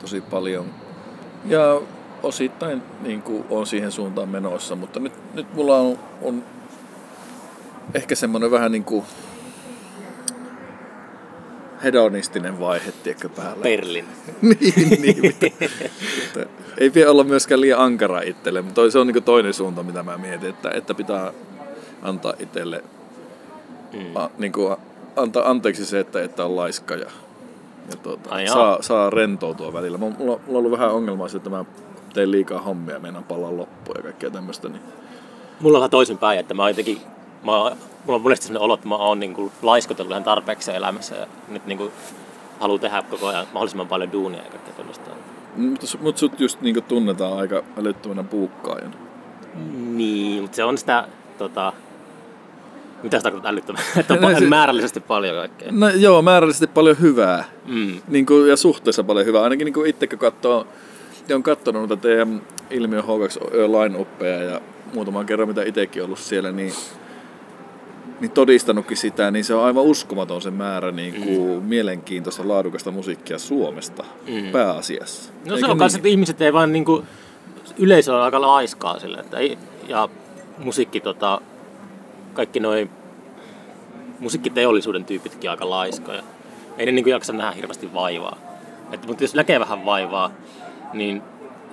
tosi 0.00 0.20
paljon. 0.20 0.64
Ja 1.44 1.80
osittain 2.22 2.82
niin 3.00 3.22
kuin, 3.22 3.44
on 3.50 3.66
siihen 3.66 3.92
suuntaan 3.92 4.28
menossa, 4.28 4.76
mutta 4.76 5.00
nyt, 5.00 5.12
nyt 5.34 5.54
mulla 5.54 5.76
on, 5.76 5.98
on 6.22 6.44
ehkä 7.94 8.14
semmoinen 8.14 8.50
vähän 8.50 8.72
niin 8.72 8.84
kuin 8.84 9.04
hedonistinen 11.84 12.60
vaihe, 12.60 12.92
tiedätkö, 13.02 13.28
päällä. 13.28 13.62
Berlin. 13.62 14.04
niin, 14.42 15.02
niin. 15.02 15.22
Mutta 15.22 16.40
ei 16.78 16.90
pidä 16.90 17.10
olla 17.10 17.24
myöskään 17.24 17.60
liian 17.60 17.80
ankara 17.80 18.20
itselle, 18.20 18.62
mutta 18.62 18.90
se 18.90 18.98
on 18.98 19.06
niin 19.06 19.22
toinen 19.22 19.54
suunta, 19.54 19.82
mitä 19.82 20.02
mä 20.02 20.18
mietin, 20.18 20.50
että, 20.50 20.70
että 20.70 20.94
pitää 20.94 21.32
antaa 22.02 22.34
itselle, 22.38 22.84
mm. 23.92 24.16
a, 24.16 24.30
niin 24.38 24.52
kuin, 24.52 24.76
antaa 25.16 25.50
anteeksi 25.50 25.84
se, 25.84 26.00
että, 26.00 26.22
että 26.22 26.44
on 26.44 26.56
laiska 26.56 26.94
ja, 26.94 27.10
ja 27.90 27.96
tuota, 28.02 28.30
Ai 28.30 28.48
saa, 28.48 28.82
saa 28.82 29.10
rentoutua 29.10 29.72
välillä. 29.72 29.98
Mulla, 29.98 30.16
mulla 30.18 30.38
on 30.48 30.56
ollut 30.56 30.72
vähän 30.72 30.90
ongelmaa 30.90 31.28
se, 31.28 31.36
että 31.36 31.50
mä 31.50 31.64
teen 32.14 32.30
liikaa 32.30 32.60
hommia, 32.60 32.98
meinaan 32.98 33.24
palaa 33.24 33.56
loppuun 33.56 33.96
ja 33.96 34.02
kaikkea 34.02 34.30
tämmöistä. 34.30 34.68
Niin. 34.68 34.82
Mulla 35.60 35.78
on 35.78 35.80
vähän 35.80 35.90
toisinpäin, 35.90 36.38
että 36.40 36.54
mä 36.54 36.62
oon 36.62 36.70
jotenkin, 36.70 37.00
mä, 37.46 37.76
mulla 38.04 38.16
on 38.16 38.20
monesti 38.22 38.46
sellainen 38.46 38.64
olo, 38.64 38.74
että 38.74 38.88
mä 38.88 38.96
oon 38.96 39.20
niin 39.20 39.34
kuin 39.34 39.52
laiskotellut 39.62 40.10
ihan 40.10 40.24
tarpeeksi 40.24 40.74
elämässä 40.74 41.14
ja 41.16 41.26
nyt 41.48 41.66
niin 41.66 41.78
kuin 41.78 41.90
haluan 42.60 42.80
tehdä 42.80 43.02
koko 43.02 43.26
ajan 43.26 43.46
mahdollisimman 43.52 43.88
paljon 43.88 44.12
duunia 44.12 44.42
ja 44.42 44.50
kaikkea 44.50 44.74
tällaista. 44.74 45.10
Mutta 45.56 45.86
mut 46.00 46.18
sut 46.18 46.40
just 46.40 46.60
niin 46.60 46.84
tunnetaan 46.84 47.38
aika 47.38 47.62
älyttömänä 47.80 48.22
puukkaajana. 48.22 48.94
Niin, 49.74 50.42
mutta 50.42 50.56
se 50.56 50.64
on 50.64 50.78
sitä, 50.78 51.08
tota, 51.38 51.72
mitä 53.02 53.18
se 53.18 53.22
tarkoittaa 53.22 53.52
älyttömän, 53.52 53.82
että 53.96 54.14
on 54.14 54.20
No 54.20 54.38
se- 54.38 54.46
määrällisesti 54.46 55.00
paljon 55.00 55.36
kaikkea. 55.36 55.72
No 55.72 55.88
joo, 55.88 56.22
määrällisesti 56.22 56.66
paljon 56.66 56.96
hyvää. 57.00 57.44
Mm. 57.66 58.00
Niin 58.08 58.26
kuin, 58.26 58.48
ja 58.48 58.56
suhteessa 58.56 59.04
paljon 59.04 59.26
hyvää. 59.26 59.42
Ainakin 59.42 59.64
niin 59.64 59.74
kuin 59.74 59.90
itse 59.90 60.06
kun 60.06 60.18
katsoo, 60.18 60.66
ja 61.28 61.36
on 61.36 61.42
katsonut 61.42 61.80
noita 61.80 61.96
teidän 61.96 62.42
Ilmiö 62.70 63.00
H2 63.00 63.06
line 63.54 64.44
ja 64.44 64.60
muutaman 64.94 65.26
kerran 65.26 65.48
mitä 65.48 65.62
itsekin 65.62 66.04
ollut 66.04 66.18
siellä, 66.18 66.52
niin, 66.52 66.72
niin 68.20 68.30
todistanutkin 68.30 68.96
sitä, 68.96 69.30
niin 69.30 69.44
se 69.44 69.54
on 69.54 69.64
aivan 69.64 69.84
uskomaton 69.84 70.42
se 70.42 70.50
määrä 70.50 70.92
niin 70.92 71.14
kuin, 71.14 71.60
mm. 71.62 71.66
mielenkiintoista, 71.68 72.48
laadukasta 72.48 72.90
musiikkia 72.90 73.38
Suomesta 73.38 74.04
Mm. 74.28 74.52
pääasiassa. 74.52 75.32
No 75.32 75.54
Eikö 75.54 75.58
se 75.58 75.64
on 75.66 75.70
niin? 75.70 75.78
kanssa, 75.78 75.98
että 75.98 76.08
ihmiset 76.08 76.40
ei 76.40 76.52
vaan 76.52 76.72
niinku, 76.72 77.04
yleisö 77.78 78.14
on 78.14 78.22
aika 78.22 78.40
laiskaa 78.40 78.98
sille, 78.98 79.18
että 79.18 79.38
ei, 79.38 79.58
ja 79.88 80.08
musiikki 80.58 81.00
tota, 81.00 81.40
kaikki 82.34 82.60
noi 82.60 82.90
musiikkiteollisuuden 84.20 85.04
tyypitkin 85.04 85.50
aika 85.50 85.70
laiskoja. 85.70 86.22
Ei 86.78 86.86
ne 86.86 86.92
niinku 86.92 87.10
jaksa 87.10 87.32
nähdä 87.32 87.52
hirveästi 87.52 87.94
vaivaa. 87.94 88.38
Et, 88.92 89.06
mutta 89.06 89.24
jos 89.24 89.34
näkee 89.34 89.60
vähän 89.60 89.84
vaivaa, 89.84 90.30
niin 90.92 91.22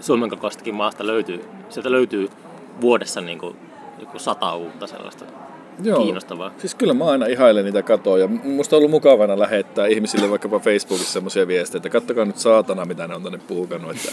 Suomen 0.02 0.30
kokoistakin 0.30 0.76
maasta 0.76 1.08
löytyy, 1.08 1.46
sieltä 1.70 1.92
löytyy 1.92 2.30
vuodessa 2.82 3.22
niinku 3.22 3.56
joku 4.00 4.20
sata 4.20 4.56
uutta 4.56 4.88
sellaista 4.88 5.26
kiinnostavaa. 6.04 6.52
Siis 6.58 6.76
kyllä 6.76 6.94
mä 6.94 7.06
aina 7.06 7.26
ihailen 7.26 7.66
niitä 7.66 7.82
katoja. 7.84 8.28
Musta 8.28 8.76
on 8.76 8.78
ollut 8.78 8.92
mukavana 8.92 9.40
lähettää 9.40 9.88
ihmisille 9.88 10.30
vaikkapa 10.30 10.60
Facebookissa 10.60 11.14
semmoisia 11.14 11.48
viestejä, 11.48 11.78
että 11.78 11.90
kattokaa 11.90 12.26
nyt 12.26 12.38
saatana, 12.38 12.86
mitä 12.86 13.08
ne 13.08 13.16
on 13.16 13.24
tänne 13.24 13.40
puhukannut, 13.48 13.92
että 13.92 14.12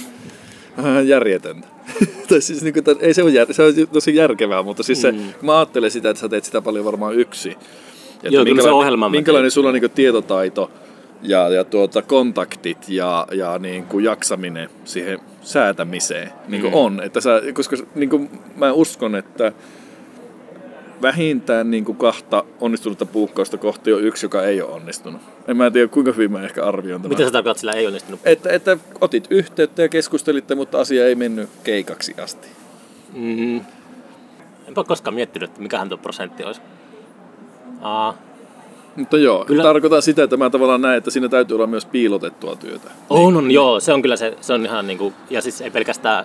järjetöntä. 1.05 1.69
tai 2.29 2.41
siis 2.41 2.63
niin 2.63 2.75
kuin, 2.75 2.85
ei 3.01 3.15
se 3.15 3.23
ole, 3.23 3.31
jär, 3.31 3.53
se 3.55 3.63
on 3.63 3.73
tosi 3.93 4.15
järkevää, 4.17 4.63
mutta 4.63 4.83
siis 4.83 5.03
se, 5.03 5.13
Mm. 5.13 5.19
mä 5.43 5.59
ajattelen 5.59 5.91
sitä, 5.91 6.11
että 6.11 6.21
sä 6.21 6.29
teet 6.29 6.45
sitä 6.45 6.63
paljon 6.63 6.85
varmaan 6.85 7.15
yksi. 7.15 7.51
Että 7.51 8.29
Joo, 8.29 8.45
se 8.45 8.51
minkälainen, 8.51 8.75
ohjelma 8.75 9.09
mä 9.09 9.17
minkälainen 9.17 9.51
sulla 9.51 9.69
on 9.69 9.75
niin 9.75 9.91
tietotaito 9.91 10.71
ja, 11.23 11.49
ja 11.49 11.65
tuota, 11.65 12.03
kontaktit 12.03 12.89
ja, 12.89 13.27
ja 13.33 13.59
niin 13.59 13.85
kuin 13.87 14.05
jaksaminen 14.05 14.69
siihen 14.85 15.19
säätämiseen 15.43 16.33
niin 16.49 16.61
kuin 16.63 16.73
Mm. 16.73 16.79
on. 16.79 17.03
Että 17.03 17.21
sä, 17.21 17.43
koska 17.55 17.77
niin 17.95 18.11
kuin 18.11 18.31
mä 18.57 18.73
uskon, 18.73 19.17
että 19.17 19.53
vähintään 21.03 21.71
niin 21.71 21.85
kuin 21.85 21.99
kahta 21.99 22.45
onnistunutta 22.61 23.07
puukkausta 23.07 23.59
kohti 23.59 23.93
on 23.93 24.05
yksi, 24.05 24.27
joka 24.27 24.45
ei 24.45 24.63
ole 24.63 24.71
onnistunut. 24.73 25.21
En 25.49 25.57
mä 25.57 25.71
tiedä, 25.71 25.89
kuinka 25.89 26.13
hyvin 26.13 26.33
mä 26.33 26.43
ehkä 26.45 26.65
arvioin 26.65 27.03
tämän. 27.03 27.19
Mitä 27.19 27.25
sä 27.25 27.31
tarkoitat, 27.31 27.59
sillä 27.59 27.73
ei 27.73 27.87
onnistunut? 27.87 28.21
Että, 28.25 28.51
että 28.51 28.77
otit 29.01 29.27
yhteyttä 29.31 29.83
ja 29.83 29.89
keskustelitte, 29.89 30.55
mutta 30.55 30.81
asia 30.81 31.07
ei 31.07 31.15
mennyt 31.15 31.49
keikaksi 31.65 32.15
asti. 32.23 32.49
Mm. 33.13 33.61
Enpä 34.69 34.85
koskaan 34.85 35.15
miettinyt, 35.15 35.51
että 35.51 35.63
mikähän 35.63 35.89
tuo 35.89 35.99
prosentti 35.99 36.45
olisi. 36.45 36.61
Aa, 37.81 38.19
Mutta 38.97 39.19
joo, 39.19 39.45
Kyllä- 39.45 39.63
tarkoitan 39.63 40.03
sitä, 40.03 40.23
että 40.23 40.37
mä 40.37 40.51
tavallaan 40.51 40.81
näen, 40.81 40.99
että 40.99 41.11
siinä 41.11 41.29
täytyy 41.29 41.55
olla 41.55 41.67
myös 41.67 41.87
piilotettua 41.87 42.57
työtä. 42.57 42.91
On, 43.11 43.37
on, 43.37 43.51
joo, 43.51 43.81
se 43.81 43.93
on 43.93 44.03
kyllä 44.03 44.17
se, 44.17 44.37
se 44.41 44.53
on 44.53 44.65
ihan 44.65 44.87
niinku, 44.87 45.13
ja 45.31 45.43
siis 45.43 45.61
ei 45.61 45.71
pelkästään 45.71 46.25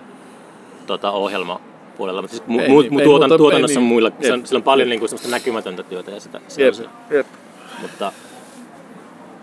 tota, 0.86 1.10
ohjelma 1.10 1.60
puolella, 1.96 2.22
mutta 2.22 2.36
siis 2.36 2.48
mu, 2.48 2.60
Ei 2.60 2.68
mu, 2.68 2.80
niin, 2.80 3.00
ei 3.00 3.04
tuotan, 3.04 3.28
muuta- 3.30 3.38
tuotannossa 3.38 3.72
ei 3.80 3.82
niin. 3.82 3.88
muilla, 3.88 4.10
se 4.22 4.32
on, 4.32 4.38
Jep. 4.38 4.46
sillä 4.46 4.58
on 4.58 4.62
paljon 4.62 4.88
niinku 4.88 5.08
semmoista 5.08 5.30
näkymätöntä 5.30 5.82
työtä 5.82 6.10
ja 6.10 6.20
sitä, 6.20 6.40
Jep, 6.58 6.68
on 6.68 6.74
se, 6.74 6.84
jep. 7.10 7.26
mutta 7.82 8.12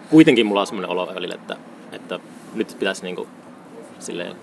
kuitenkin 0.10 0.46
mulla 0.46 0.62
on 0.62 0.68
semmoinen 0.68 0.90
olo 0.92 1.08
välillä, 1.16 1.36
että, 1.36 1.58
että 1.92 2.20
nyt 2.56 2.76
pitäisi 2.80 3.04
niinku 3.04 3.28
silleen 4.00 4.36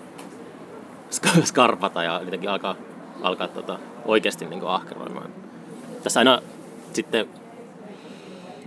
ska- 1.09 1.41
skarpata 1.45 2.03
ja 2.03 2.21
jotenkin 2.25 2.49
alkaa, 2.49 2.75
alkaa 3.21 3.47
tota, 3.47 3.79
oikeasti 4.05 4.45
niinku 4.45 4.67
ahkeroimaan. 4.67 5.29
Tässä 6.03 6.19
aina 6.19 6.41
sitten 6.93 7.25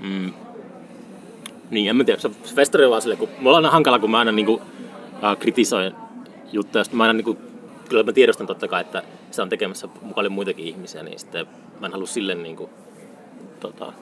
mm, 0.03 0.33
niin, 1.71 1.91
en 1.91 1.97
mä 1.97 2.05
tiedä. 2.05 2.21
Se 2.21 2.31
se 2.45 2.55
festari 2.55 2.85
on 2.85 2.91
vaan 2.91 3.03
silleen, 3.03 3.19
kun 3.19 3.29
mulla 3.39 3.57
on 3.57 3.65
aina 3.65 3.73
hankala, 3.73 3.99
kun 3.99 4.11
mä 4.11 4.19
aina 4.19 4.33
niinku, 4.33 4.63
äh, 5.25 5.37
kritisoin 5.39 5.93
juttuja. 6.53 6.85
Sitten 6.85 6.97
mä 6.99 7.05
aina 7.05 7.13
niinku, 7.13 7.39
kyllä 7.89 8.03
mä 8.03 8.13
tiedostan 8.13 8.47
totta 8.47 8.69
kai, 8.69 8.81
että 8.81 9.03
se 9.35 9.43
on 9.43 9.49
tekemässä 9.49 9.89
mukaan 10.03 10.33
muitakin 10.33 10.67
ihmisiä, 10.67 11.03
niin 11.03 11.19
sitten 11.19 11.47
mä 11.81 11.87
en 11.87 11.93
halua 11.93 12.07
silleen 12.07 12.43
niinku, 12.43 12.71
tota, 13.61 13.93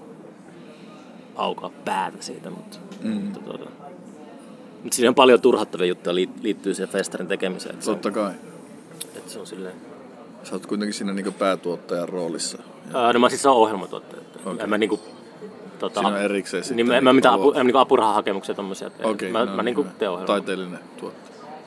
aukaa 1.37 1.71
päätä 1.85 2.17
siitä, 2.21 2.51
mutta, 2.51 2.79
mm. 3.03 3.11
mutta, 3.11 3.41
tota, 3.41 3.71
mutta 4.83 4.97
siinä 4.97 5.09
on 5.09 5.15
paljon 5.15 5.41
turhattavia 5.41 5.87
juttuja 5.87 6.15
liit- 6.15 6.43
liittyy 6.43 6.75
siihen 6.75 6.93
festarin 6.93 7.29
tekemiseen. 7.29 7.75
Että 7.75 7.85
se, 7.85 7.91
on, 7.91 7.97
Totta 7.97 8.11
kai. 8.11 8.33
että 9.17 9.31
se 9.33 9.39
on 9.39 9.47
silleen, 9.47 9.75
Sä 10.43 10.55
oot 10.55 10.67
kuitenkin 10.67 10.95
siinä 10.95 11.13
niin 11.13 11.35
päätuottajan 11.35 12.09
roolissa. 12.09 12.59
ää, 12.95 13.13
no 13.13 13.19
mä 13.19 13.29
siis 13.29 13.47
on 13.47 13.53
ohjelmatuottaja. 13.57 14.23
Okay. 14.45 14.57
En 14.61 14.71
mä 14.71 14.79
niinku, 14.79 15.01
tota, 15.79 16.01
Siinä 16.01 16.17
on 16.17 16.23
erikseen 16.23 16.65
sitten 16.65 16.77
niin 16.77 16.87
mä, 16.87 16.99
en 16.99 17.05
mä 17.05 17.13
niinku 17.13 17.17
mitään 17.17 17.35
apu, 17.35 17.53
en 17.53 17.67
niinku 17.67 17.79
apurahahakemuksia 17.79 18.55
tommosia 18.55 18.91
tee. 18.91 19.07
Okei, 19.07 19.33
mä, 19.33 19.45
no 19.45 19.57
mä 19.57 19.63
niinku 19.63 19.83
niin, 19.83 19.93
teen 19.99 20.11
ohjelmaa. 20.11 20.27
Taiteellinen 20.37 20.79
tuottaja. 21.01 21.22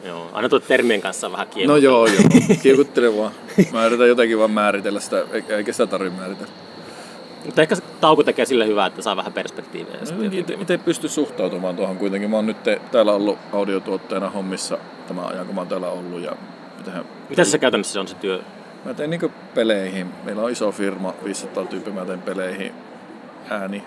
Joo, 0.05 0.29
aina 0.33 0.49
tuo 0.49 0.59
termien 0.59 1.01
kanssa 1.01 1.31
vähän 1.31 1.47
No 1.47 1.53
kiehuttu. 1.53 1.83
joo, 1.85 2.07
joo. 2.07 2.23
Kiukuttele 2.63 3.17
vaan. 3.17 3.31
Mä 3.73 3.85
yritän 3.85 4.07
jotenkin 4.07 4.39
vaan 4.39 4.51
määritellä 4.51 4.99
sitä, 4.99 5.23
eikä 5.49 5.71
sitä 5.71 5.87
tarvitse 5.87 6.19
määritellä. 6.19 6.51
Mutta 7.45 7.61
ehkä 7.61 7.75
se 7.75 7.81
tauko 8.01 8.23
tekee 8.23 8.45
sille 8.45 8.67
hyvää, 8.67 8.87
että 8.87 9.01
saa 9.01 9.15
vähän 9.15 9.33
perspektiiviä. 9.33 9.95
Sitten 10.03 10.23
jotenkin- 10.23 10.61
Itse 10.61 10.77
pysty 10.77 11.07
suhtautumaan 11.09 11.75
tuohon 11.75 11.97
kuitenkin. 11.97 12.29
Mä 12.29 12.35
oon 12.35 12.45
nyt 12.45 12.63
te- 12.63 12.81
täällä 12.91 13.13
ollut 13.13 13.37
audiotuottajana 13.53 14.29
hommissa 14.29 14.77
tämän 15.07 15.25
ajan, 15.25 15.45
kun 15.45 15.55
mä 15.55 15.61
oon 15.61 15.67
täällä 15.67 15.89
ollut. 15.89 16.21
Ja 16.21 16.31
mitähän, 16.77 17.05
Mitä 17.29 17.43
se 17.43 17.57
käytännössä 17.57 17.99
on 17.99 18.07
se 18.07 18.15
työ? 18.15 18.39
mä 18.85 18.93
teen 18.93 19.09
niinku 19.09 19.31
peleihin. 19.55 20.07
Meillä 20.23 20.41
on 20.41 20.51
iso 20.51 20.71
firma, 20.71 21.13
500 21.23 21.65
tyyppiä, 21.65 21.93
mä 21.93 22.05
teen 22.05 22.21
peleihin 22.21 22.71
ääni 23.49 23.83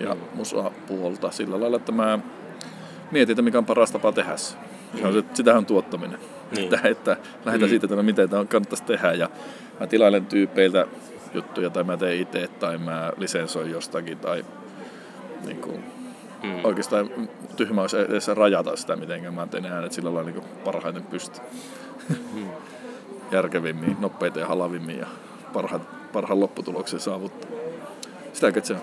ja 0.00 0.16
musa 0.34 0.70
puolta 0.86 1.30
sillä 1.30 1.60
lailla, 1.60 1.76
että 1.76 1.92
mä 1.92 2.18
mietin, 3.10 3.32
että 3.32 3.42
mikä 3.42 3.58
on 3.58 3.66
paras 3.66 3.90
tapa 3.92 4.12
tehdä 4.12 4.36
se. 4.36 4.56
Se. 4.98 5.06
on 5.06 5.12
se 5.12 5.24
sitähän 5.34 5.58
on 5.58 5.66
tuottaminen. 5.66 6.18
Niin. 6.56 6.74
Että, 6.74 6.88
että 6.88 7.16
lähdetään 7.44 7.70
siitä, 7.70 7.86
että 7.86 7.96
no 7.96 8.02
miten 8.02 8.30
tämä 8.30 8.44
kannattaisi 8.44 8.84
tehdä. 8.84 9.12
Ja 9.12 9.30
mä 9.80 9.86
tilailen 9.86 10.26
tyypeiltä 10.26 10.86
juttuja 11.34 11.70
tai 11.70 11.84
mä 11.84 11.96
teen 11.96 12.20
itse 12.20 12.48
tai 12.48 12.78
mä 12.78 13.12
lisensoin 13.16 13.70
jostakin 13.70 14.18
tai 14.18 14.44
niin 15.44 15.60
kuin, 15.60 15.84
Mm. 16.44 16.64
oikeastaan 16.64 17.10
tyhmä 17.56 17.80
olisi 17.80 17.98
edes 17.98 18.28
rajata 18.28 18.76
sitä, 18.76 18.96
miten 18.96 19.34
mä 19.34 19.46
teen 19.46 19.66
äänet 19.66 19.92
sillä 19.92 20.14
lailla 20.14 20.30
niin 20.30 20.44
parhaiten 20.64 21.02
pysty. 21.02 21.40
Järkevimmin, 23.32 23.96
nopeita 24.00 24.40
ja 24.40 24.46
halavimmin 24.46 24.98
ja 24.98 25.06
parhaat, 25.52 26.12
parhaan 26.12 26.40
lopputuloksen 26.40 27.00
saavuttaa. 27.00 27.50
Sitäkö 28.32 28.60
se 28.64 28.74
on? 28.74 28.80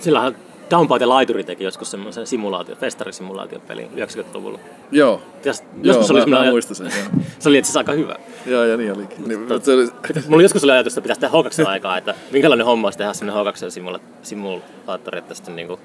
Sillähän 0.00 0.36
Downpoint 0.70 1.00
ja 1.00 1.08
Laituri 1.08 1.44
teki 1.44 1.64
joskus 1.64 1.90
semmoisen 1.90 2.26
simulaatio, 2.26 2.76
festarisimulaatiopelin 2.76 3.90
90-luvulla. 3.96 4.58
Joo. 4.90 5.22
Joo, 5.44 5.54
joskus 5.82 6.10
oli 6.10 6.26
mä, 6.26 6.44
mä 6.44 6.50
muistan 6.50 6.76
sen. 6.76 6.86
Joo, 6.86 7.22
se 7.38 7.48
oli 7.48 7.58
itse 7.58 7.66
asiassa 7.68 7.80
aika 7.80 7.92
hyvä. 7.92 8.16
joo 8.46 8.64
ja 8.64 8.76
niin 8.76 8.92
olikin. 8.92 9.28
Niin, 9.28 9.40
mutta 9.40 9.60
se 9.60 9.72
oli, 9.72 9.88
Mulla 10.28 10.42
joskus 10.42 10.64
oli 10.64 10.72
ajatus, 10.72 10.92
että 10.92 11.02
pitäisi 11.02 11.20
tehdä 11.20 11.34
H2 11.64 11.68
aikaa, 11.68 11.98
että 11.98 12.14
minkälainen 12.30 12.66
homma 12.66 12.86
olisi 12.86 12.98
tehdä 12.98 13.12
semmoinen 13.12 13.54
H2 13.54 13.56
simula- 13.70 14.00
simulaattori, 14.22 15.18
että 15.18 15.34
sitten 15.34 15.56
niinku, 15.56 15.80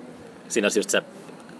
siinä 0.47 0.65
olisi 0.65 0.79
just 0.79 0.89
se 0.89 1.01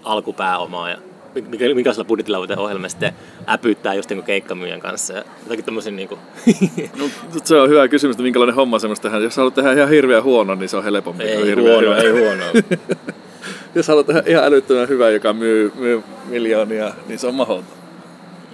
alkupääoma 0.04 0.90
ja 0.90 0.98
mikä- 1.36 1.74
minkälaisella 1.76 2.08
budjetilla 2.08 2.38
voi 2.40 2.48
tehdä 2.48 2.62
ohjelma 2.62 2.86
ja 2.86 2.90
sitten 2.90 3.14
äpyyttää 3.50 3.94
just 3.94 4.10
niinku 4.10 4.26
keikkamyyjän 4.26 4.80
kanssa 4.80 5.14
ja 5.14 5.24
jotakin 5.44 5.66
tämmöisen 5.66 5.96
niinku, 5.96 6.16
no, 7.00 7.10
mutta 7.34 7.48
se 7.48 7.56
on 7.56 7.70
hyvä 7.70 7.88
kysymys, 7.88 8.14
että 8.14 8.24
minkälainen 8.24 8.56
homma 8.56 8.80
semmoista 8.80 9.10
tehdä. 9.10 9.24
Jos 9.24 9.38
haluat 9.38 9.54
tehdä 9.54 9.74
ihan 9.74 9.90
hirveän 9.90 10.24
huono, 10.24 10.56
niin 10.56 10.70
se 10.70 10.78
on 10.78 10.84
helpompi. 10.84 11.24
kuin 11.24 11.34
ei 11.38 11.46
hirveän 11.46 11.68
huono, 11.74 11.88
hyvä. 11.90 11.98
ei 11.98 12.10
huono. 12.12 12.44
Jos 13.76 13.88
haluat 13.88 14.06
tehdä 14.08 14.24
ihan 14.26 14.44
älyttömän 14.44 14.90
hyvää, 14.90 15.10
joka 15.10 15.34
myy, 15.34 15.72
myy 15.76 16.02
miljoonia, 16.26 16.94
niin 17.08 17.20
se 17.20 17.28
on 17.28 17.36
mahdoton. 17.36 17.64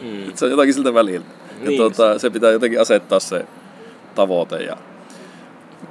Mm. 0.02 0.32
Se 0.36 0.46
on 0.46 0.52
jotakin 0.52 0.74
siltä 0.74 0.94
välillä. 0.94 1.26
Ja 1.62 1.68
Niin. 1.70 1.78
tuota, 1.78 2.20
se 2.20 2.30
pitää 2.30 2.52
jotenkin 2.52 2.82
asettaa 2.82 3.20
se 3.20 3.46
tavoite. 4.16 4.56
Ja 4.64 4.78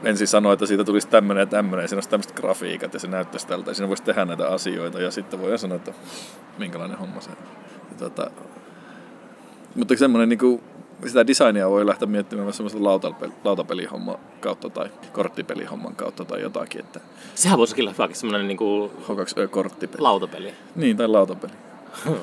ensin 0.07 0.27
sanoi, 0.27 0.53
että 0.53 0.67
siitä 0.67 0.85
tulisi 0.85 1.09
tämmöinen 1.09 1.43
ja 1.43 1.47
tämmöinen, 1.47 1.85
ja 1.85 1.89
siinä 1.89 1.97
olisi 1.97 2.09
tämmöiset 2.09 2.37
grafiikat, 2.37 2.95
ja 2.95 3.01
se 3.01 3.09
näyttäisi 3.09 3.47
tältä, 3.47 3.71
ja 3.71 3.75
siinä 3.75 3.89
voisi 3.89 4.03
tehdä 4.03 4.25
näitä 4.25 4.49
asioita, 4.49 5.01
ja 5.01 5.11
sitten 5.11 5.41
voi 5.41 5.59
sanoa, 5.59 5.77
että 5.77 5.93
minkälainen 6.59 6.99
homma 6.99 7.21
se 7.21 7.31
on. 7.31 7.37
Ja 7.91 7.97
tota, 7.99 8.31
mutta 9.75 9.97
semmoinen 9.97 10.29
niin 10.29 10.39
kuin, 10.39 10.63
sitä 11.07 11.27
designia 11.27 11.71
voi 11.71 11.87
lähteä 11.87 12.09
miettimään 12.09 12.45
myös 12.45 12.57
semmoista 12.57 12.85
lautapeli, 12.85 13.33
lautapelihomman 13.45 14.19
kautta 14.41 14.71
tai 14.71 14.91
korttipelihomman 15.13 15.97
kautta 15.97 16.25
tai 16.25 16.41
jotakin, 16.43 16.81
että 16.81 17.01
Sehän 17.35 17.59
voisi 17.59 17.75
kyllä 17.75 17.91
hyväkin 17.91 18.17
semmoinen 18.17 18.49
niinku 18.49 18.93
H2Ö-korttipeli. 19.09 20.03
lautapeli. 20.03 20.55
niin, 20.75 20.97
tai 20.97 21.09
lautapeli. 21.09 21.53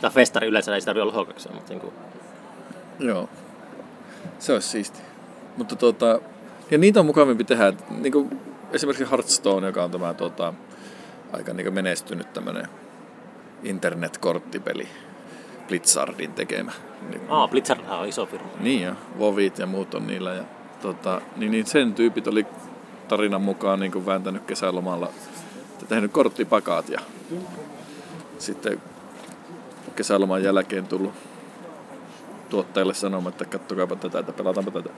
Tai 0.00 0.10
festari 0.10 0.46
yleensä 0.46 0.74
ei 0.74 0.80
sitä 0.80 0.94
tarvitse 0.94 1.18
olla 1.18 1.26
H2, 1.30 1.54
mutta 1.54 1.68
niinku, 1.72 1.92
Joo. 2.98 3.28
Se 4.38 4.52
olisi 4.52 4.68
siisti. 4.68 5.00
Mutta 5.56 5.76
tota, 5.76 6.20
ja 6.70 6.78
niitä 6.78 7.00
on 7.00 7.06
mukavampi 7.06 7.44
tehdä. 7.44 7.72
Niin 7.90 8.12
kuin 8.12 8.40
esimerkiksi 8.72 9.10
Hearthstone, 9.10 9.66
joka 9.66 9.84
on 9.84 9.90
tämä 9.90 10.14
tota, 10.14 10.54
aika 11.32 11.52
niin 11.52 11.74
menestynyt 11.74 12.32
tämmöinen 12.32 12.68
internetkorttipeli. 13.62 14.88
Blizzardin 15.68 16.32
tekemä. 16.32 16.72
Niin, 17.10 17.22
aa, 17.28 17.48
Blizzard 17.48 17.80
on 17.88 18.08
iso 18.08 18.26
firma. 18.26 18.48
niin 18.60 18.82
ja 18.82 18.94
Vovit 19.18 19.58
ja 19.58 19.66
muut 19.66 19.94
on 19.94 20.06
niillä. 20.06 20.34
Ja, 20.34 20.44
tota, 20.82 21.20
niin, 21.36 21.52
niin 21.52 21.66
sen 21.66 21.94
tyypit 21.94 22.26
oli 22.26 22.46
tarinan 23.08 23.42
mukaan 23.42 23.80
niin 23.80 23.92
kuin 23.92 24.06
vääntänyt 24.06 24.42
kesälomalla, 24.46 25.08
tehnyt 25.88 26.12
korttipakaat 26.12 26.88
ja 26.88 27.00
sitten 28.38 28.82
kesäloman 29.96 30.42
jälkeen 30.42 30.86
tullut 30.86 31.12
tuottajille 32.48 32.94
sanomaan, 32.94 33.32
että 33.32 33.44
kattokaapa 33.44 33.96
tätä, 33.96 34.18
että 34.18 34.32
pelataanpa 34.32 34.70
tätä. 34.70 34.90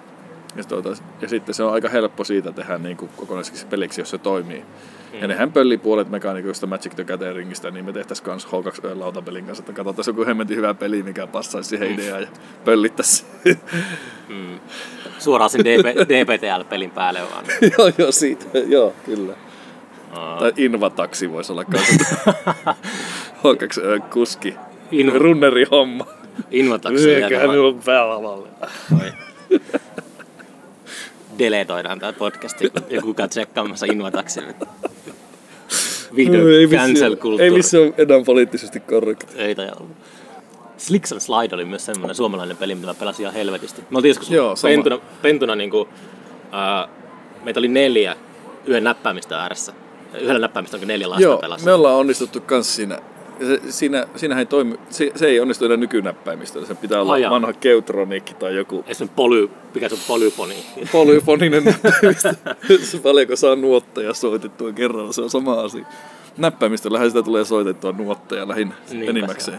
Ja, 0.56 0.64
tuota, 0.64 0.88
ja 1.20 1.28
sitten 1.28 1.54
se 1.54 1.62
on 1.62 1.72
aika 1.72 1.88
helppo 1.88 2.24
siitä 2.24 2.52
tehdä 2.52 2.78
niin 2.78 2.96
kuin 2.96 3.10
kokonaiseksi 3.16 3.66
peliksi, 3.66 4.00
jos 4.00 4.10
se 4.10 4.18
toimii. 4.18 4.64
Mm. 5.12 5.18
Ja 5.20 5.28
nehän 5.28 5.52
pölli 5.52 5.78
puolet 5.78 6.10
mekaanikoista 6.10 6.66
Magic 6.66 6.94
the 6.94 7.04
Gatheringista, 7.04 7.70
niin 7.70 7.84
me 7.84 7.92
tehtäisiin 7.92 8.24
kans 8.24 8.46
H2 8.46 8.98
lautapelin 8.98 9.44
kanssa, 9.46 9.62
että 9.62 9.72
katsotaan 9.72 10.04
joku 10.06 10.26
hemmetin 10.26 10.56
hyvä 10.56 10.74
peli, 10.74 11.02
mikä 11.02 11.26
passaisi 11.26 11.68
siihen 11.68 11.94
ideaan 11.94 12.22
ja 12.22 12.28
pöllittäisi. 12.64 13.24
Mm. 14.28 14.60
Suoraan 15.18 15.50
sen 15.50 15.64
DP, 15.64 15.84
DPTL-pelin 16.10 16.90
päälle 16.90 17.20
vaan. 17.30 17.44
joo, 17.78 17.92
joo, 17.98 18.12
siitä, 18.12 18.44
joo, 18.58 18.92
kyllä. 19.04 19.32
Aa. 20.12 20.38
Tai 20.38 20.52
Invataksi 20.56 21.32
voisi 21.32 21.52
olla 21.52 21.64
kanssa. 21.64 22.14
H2 23.42 24.02
kuski. 24.12 24.54
Inva- 24.92 25.18
Runneri 25.18 25.64
homma. 25.70 26.06
Invotaksi 26.50 27.06
Lyökää 27.06 27.46
minun 27.46 27.80
pääalalle. 27.84 28.48
deletoidaan 31.38 31.98
tämä 31.98 32.12
podcasti, 32.12 32.70
kun 32.70 32.82
joku 32.90 33.14
käy 33.14 33.28
tsekkaamassa 33.28 33.86
Invotaksi. 33.86 34.40
Vihdoin 36.16 36.70
cancel 36.70 37.16
kulttuuri. 37.16 37.44
Ei 37.44 37.50
missä 37.50 37.78
on 37.78 37.94
enää 37.98 38.20
poliittisesti 38.26 38.80
korrekti. 38.80 39.26
Ei 39.36 39.54
tai 39.54 39.68
ollut. 39.80 39.96
Slicks 40.76 41.12
and 41.12 41.20
Slide 41.20 41.54
oli 41.54 41.64
myös 41.64 41.86
semmoinen 41.86 42.14
suomalainen 42.14 42.56
peli, 42.56 42.74
mitä 42.74 42.86
mä 42.86 42.94
pelasin 42.94 43.22
ihan 43.22 43.34
helvetisti. 43.34 43.82
Me 43.90 43.96
oltiin 43.98 44.10
joskus 44.10 44.30
Joo, 44.30 44.56
sama. 44.56 44.70
pentuna, 44.70 44.98
pentuna 45.22 45.56
niinku, 45.56 45.88
ää, 46.52 46.88
meitä 47.42 47.60
oli 47.60 47.68
neljä 47.68 48.16
yhden 48.66 48.84
näppäimistä 48.84 49.40
ääressä. 49.40 49.72
Yhdellä 50.14 50.38
näppäimistä 50.38 50.76
onko 50.76 50.86
neljä 50.86 51.10
lasta 51.10 51.22
Joo, 51.22 51.38
pelasi. 51.38 51.64
me 51.64 51.72
ollaan 51.72 51.96
onnistuttu 51.96 52.40
kans 52.40 52.76
siinä. 52.76 52.98
Se, 53.46 53.60
siinä, 53.72 54.06
siinähän 54.16 54.40
ei 54.42 54.46
toimi, 54.46 54.74
se, 54.90 55.12
se 55.16 55.26
ei 55.26 55.40
onnistu 55.40 55.64
enää 55.64 55.76
nykynäppäimistöllä. 55.76 56.66
Se 56.66 56.74
pitää 56.74 57.00
olla 57.00 57.12
Ai 57.12 57.22
jaa. 57.22 57.30
vanha 57.30 57.52
Keutronikki 57.52 58.34
tai 58.34 58.56
joku 58.56 58.84
Esimerkiksi 58.86 59.16
poly, 59.16 59.50
mikä 59.74 59.88
se 59.88 59.94
on 59.94 60.00
polyponi. 60.08 60.54
polyfoninen 60.92 61.64
näppäimistö. 61.64 62.34
Se 62.82 62.98
paljonko 62.98 63.36
saa 63.36 63.56
nuotteja 63.56 64.14
soitettua 64.14 64.72
kerralla, 64.72 65.12
se 65.12 65.22
on 65.22 65.30
sama 65.30 65.54
asia. 65.60 65.84
Näppäimistöllähän 66.36 67.10
sitä 67.10 67.22
tulee 67.22 67.44
soitettua 67.44 67.92
nuotteja 67.92 68.48
lähinnä 68.48 68.74
Niinpä 68.90 69.10
enimmäkseen 69.10 69.58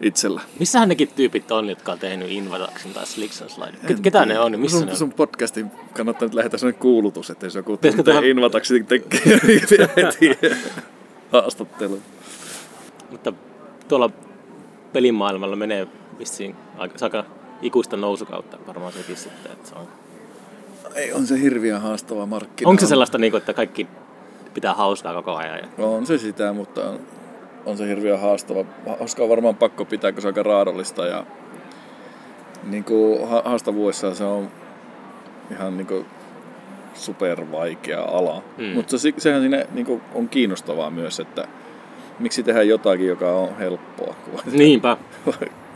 itsellä. 0.00 0.40
Missähän 0.58 0.88
nekin 0.88 1.08
tyypit 1.16 1.50
on, 1.50 1.68
jotka 1.68 1.92
on 1.92 1.98
tehnyt 1.98 2.30
Invotaxin 2.30 2.94
tai 2.94 3.06
Slicks 3.06 3.42
Slide? 3.46 3.72
Ket- 3.86 4.00
Ketä 4.00 4.26
ne 4.26 4.38
on? 4.40 4.60
Missä 4.60 4.78
sun, 4.78 4.86
ne 4.86 4.92
on? 4.92 4.98
sun 4.98 5.12
podcastin 5.12 5.70
kannattaa 5.94 6.26
nyt 6.26 6.34
lähettää 6.34 6.58
sellainen 6.58 6.80
kuulutus, 6.80 7.30
että 7.30 7.46
jos 7.46 7.54
joku 7.54 7.76
tuntee 7.76 8.28
Invataksi 8.30 8.82
tekee 8.84 9.40
niin 9.46 9.60
heti 9.96 10.38
haastattelu. 11.32 12.00
Mutta 13.16 13.32
tuolla 13.88 14.10
pelimaailmalla 14.92 15.56
menee 15.56 15.86
vissiin 16.18 16.56
aika, 16.78 16.94
aika 17.00 17.24
ikuista 17.62 17.96
nousukautta 17.96 18.58
varmaan 18.66 18.92
sekin 18.92 19.16
sitten. 19.16 19.52
Että 19.52 19.68
se 19.68 19.74
on. 19.74 19.88
Ei, 20.94 21.12
on 21.12 21.26
se 21.26 21.40
hirveän 21.40 21.80
haastava 21.80 22.26
markkina. 22.26 22.70
Onko 22.70 22.80
se 22.80 22.86
sellaista, 22.86 23.18
niin 23.18 23.30
kuin, 23.30 23.38
että 23.38 23.54
kaikki 23.54 23.86
pitää 24.54 24.74
hauskaa 24.74 25.14
koko 25.14 25.34
ajan? 25.34 25.58
Ja... 25.58 25.86
On 25.86 26.06
se 26.06 26.18
sitä, 26.18 26.52
mutta 26.52 26.90
on, 26.90 27.00
on 27.66 27.76
se 27.76 27.88
hirveän 27.88 28.20
haastava. 28.20 28.64
Hauskaa 28.98 29.22
on 29.22 29.30
varmaan 29.30 29.56
pakko 29.56 29.84
pitää, 29.84 30.12
kun 30.12 30.22
se 30.22 30.28
on 30.28 30.34
aika 30.34 30.42
raadollista 30.42 31.06
ja 31.06 31.26
niin 32.64 32.84
kuin 32.84 33.28
ha- 33.28 33.42
haastavuudessa 33.44 34.14
se 34.14 34.24
on 34.24 34.50
ihan 35.50 35.76
niin 35.76 35.86
kuin 35.86 36.06
supervaikea 36.94 38.02
ala. 38.02 38.42
Mm. 38.58 38.64
Mutta 38.64 38.98
se, 38.98 39.12
sehän 39.18 39.40
siinä 39.40 39.64
niin 39.72 39.86
kuin 39.86 40.02
on 40.14 40.28
kiinnostavaa 40.28 40.90
myös, 40.90 41.20
että 41.20 41.48
miksi 42.18 42.42
tehdä 42.42 42.62
jotakin, 42.62 43.06
joka 43.06 43.30
on 43.32 43.58
helppoa, 43.58 44.14
Niinpä. 44.52 44.96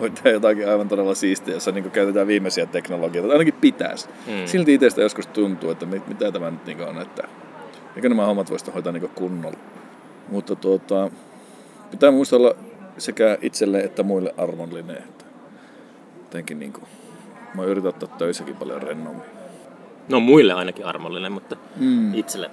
voi, 0.00 0.10
tehdä 0.10 0.30
jotakin 0.30 0.68
aivan 0.68 0.88
todella 0.88 1.14
siistiä, 1.14 1.54
jossa 1.54 1.72
niin 1.72 1.90
käytetään 1.90 2.26
viimeisiä 2.26 2.66
teknologioita, 2.66 3.32
ainakin 3.32 3.54
pitäisi. 3.60 4.08
Mm. 4.26 4.32
Mm. 4.32 4.46
Silti 4.46 4.74
itsestä 4.74 5.00
joskus 5.00 5.26
tuntuu, 5.26 5.70
että 5.70 5.86
mit, 5.86 6.08
mitä 6.08 6.32
tämä 6.32 6.50
nyt 6.50 6.66
niin 6.66 6.80
on, 6.88 7.02
että 7.02 7.22
eikö 7.96 8.08
nämä 8.08 8.26
hommat 8.26 8.50
voisi 8.50 8.70
hoitaa 8.70 8.92
niin 8.92 9.10
kunnolla. 9.14 9.58
Mutta 10.28 10.56
tuota, 10.56 11.10
pitää 11.90 12.10
muistella 12.10 12.54
sekä 12.98 13.38
itselle 13.42 13.80
että 13.80 14.02
muille 14.02 14.34
armollinen, 14.36 14.96
että 14.96 15.24
jotenkin 16.24 16.58
niin 16.58 16.72
kuin, 16.72 16.84
mä 17.54 17.64
yritän 17.64 17.88
ottaa 17.88 18.08
töissäkin 18.18 18.56
paljon 18.56 18.82
rennommin. 18.82 19.22
No 20.08 20.20
muille 20.20 20.52
ainakin 20.52 20.86
armollinen, 20.86 21.32
mutta 21.32 21.56
Mm. 21.76 22.14
itselle 22.14 22.50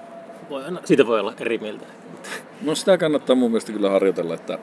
voi 0.50 0.64
aina, 0.66 0.80
siitä 0.86 1.08
voi 1.08 1.20
olla 1.20 1.34
eri 1.40 1.58
mieltä. 1.58 1.86
No 2.62 2.76
sitä 2.76 2.98
kannattaa 2.98 3.36
mun 3.36 3.52
mielestä 3.52 3.72
kyllä 3.72 3.90
harjoitella, 3.90 4.34
että 4.34 4.60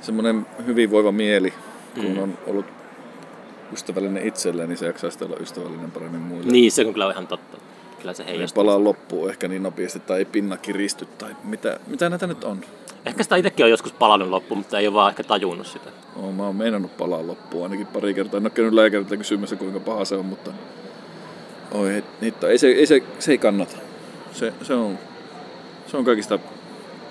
semmoinen 0.00 0.46
hyvinvoiva 0.66 1.12
mieli, 1.12 1.52
kun 1.94 2.04
Mm. 2.06 2.18
on 2.22 2.38
ollut 2.46 2.66
ystävällinen 3.72 4.26
itselleen, 4.26 4.68
niin 4.68 4.76
se 4.76 4.86
jaksaa 4.86 5.10
olla 5.24 5.36
ystävällinen 5.40 5.90
paremmin 5.90 6.20
muille. 6.20 6.52
Niin, 6.52 6.72
se 6.72 6.86
on 6.86 6.92
kyllä 6.92 7.10
ihan 7.10 7.26
totta. 7.26 7.56
Kyllä 7.98 8.14
se 8.14 8.22
Ei 8.22 8.28
heijastuu. 8.28 8.64
palaa 8.64 8.84
loppuun 8.84 9.30
ehkä 9.30 9.48
niin 9.48 9.62
nopeasti 9.62 10.00
tai 10.00 10.18
ei 10.18 10.24
pinna 10.24 10.56
kiristy 10.56 11.06
tai 11.18 11.36
mitä, 11.44 11.80
mitä 11.86 12.08
näitä 12.08 12.26
nyt 12.26 12.44
on. 12.44 12.60
Ehkä 13.06 13.22
sitä 13.22 13.36
itsekin 13.36 13.64
on 13.64 13.70
joskus 13.70 13.92
palannut 13.92 14.28
loppuun, 14.28 14.58
mutta 14.58 14.78
ei 14.78 14.86
ole 14.86 14.94
vaan 14.94 15.10
ehkä 15.10 15.24
tajunnut 15.24 15.66
sitä. 15.66 15.90
Oon, 16.16 16.34
mä 16.34 16.42
oon 16.46 16.56
meinannut 16.56 16.96
palaa 16.96 17.26
loppuun 17.26 17.62
ainakin 17.64 17.86
pari 17.86 18.14
kertaa. 18.14 18.38
En 18.38 18.44
ole 18.44 18.50
käynyt 18.50 18.74
lääkäriltä 18.74 19.16
kysymässä 19.16 19.56
kuinka 19.56 19.80
paha 19.80 20.04
se 20.04 20.14
on, 20.16 20.24
mutta 20.26 20.50
oi, 21.72 22.04
niitä, 22.20 22.48
ei, 22.48 22.58
se, 22.58 22.66
ei 22.66 22.86
se, 22.86 23.02
se 23.18 23.32
ei 23.32 23.38
kannata. 23.38 23.76
Se, 24.32 24.52
se, 24.62 24.74
on, 24.74 24.98
se 25.86 25.96
on 25.96 26.04
kaikista 26.04 26.38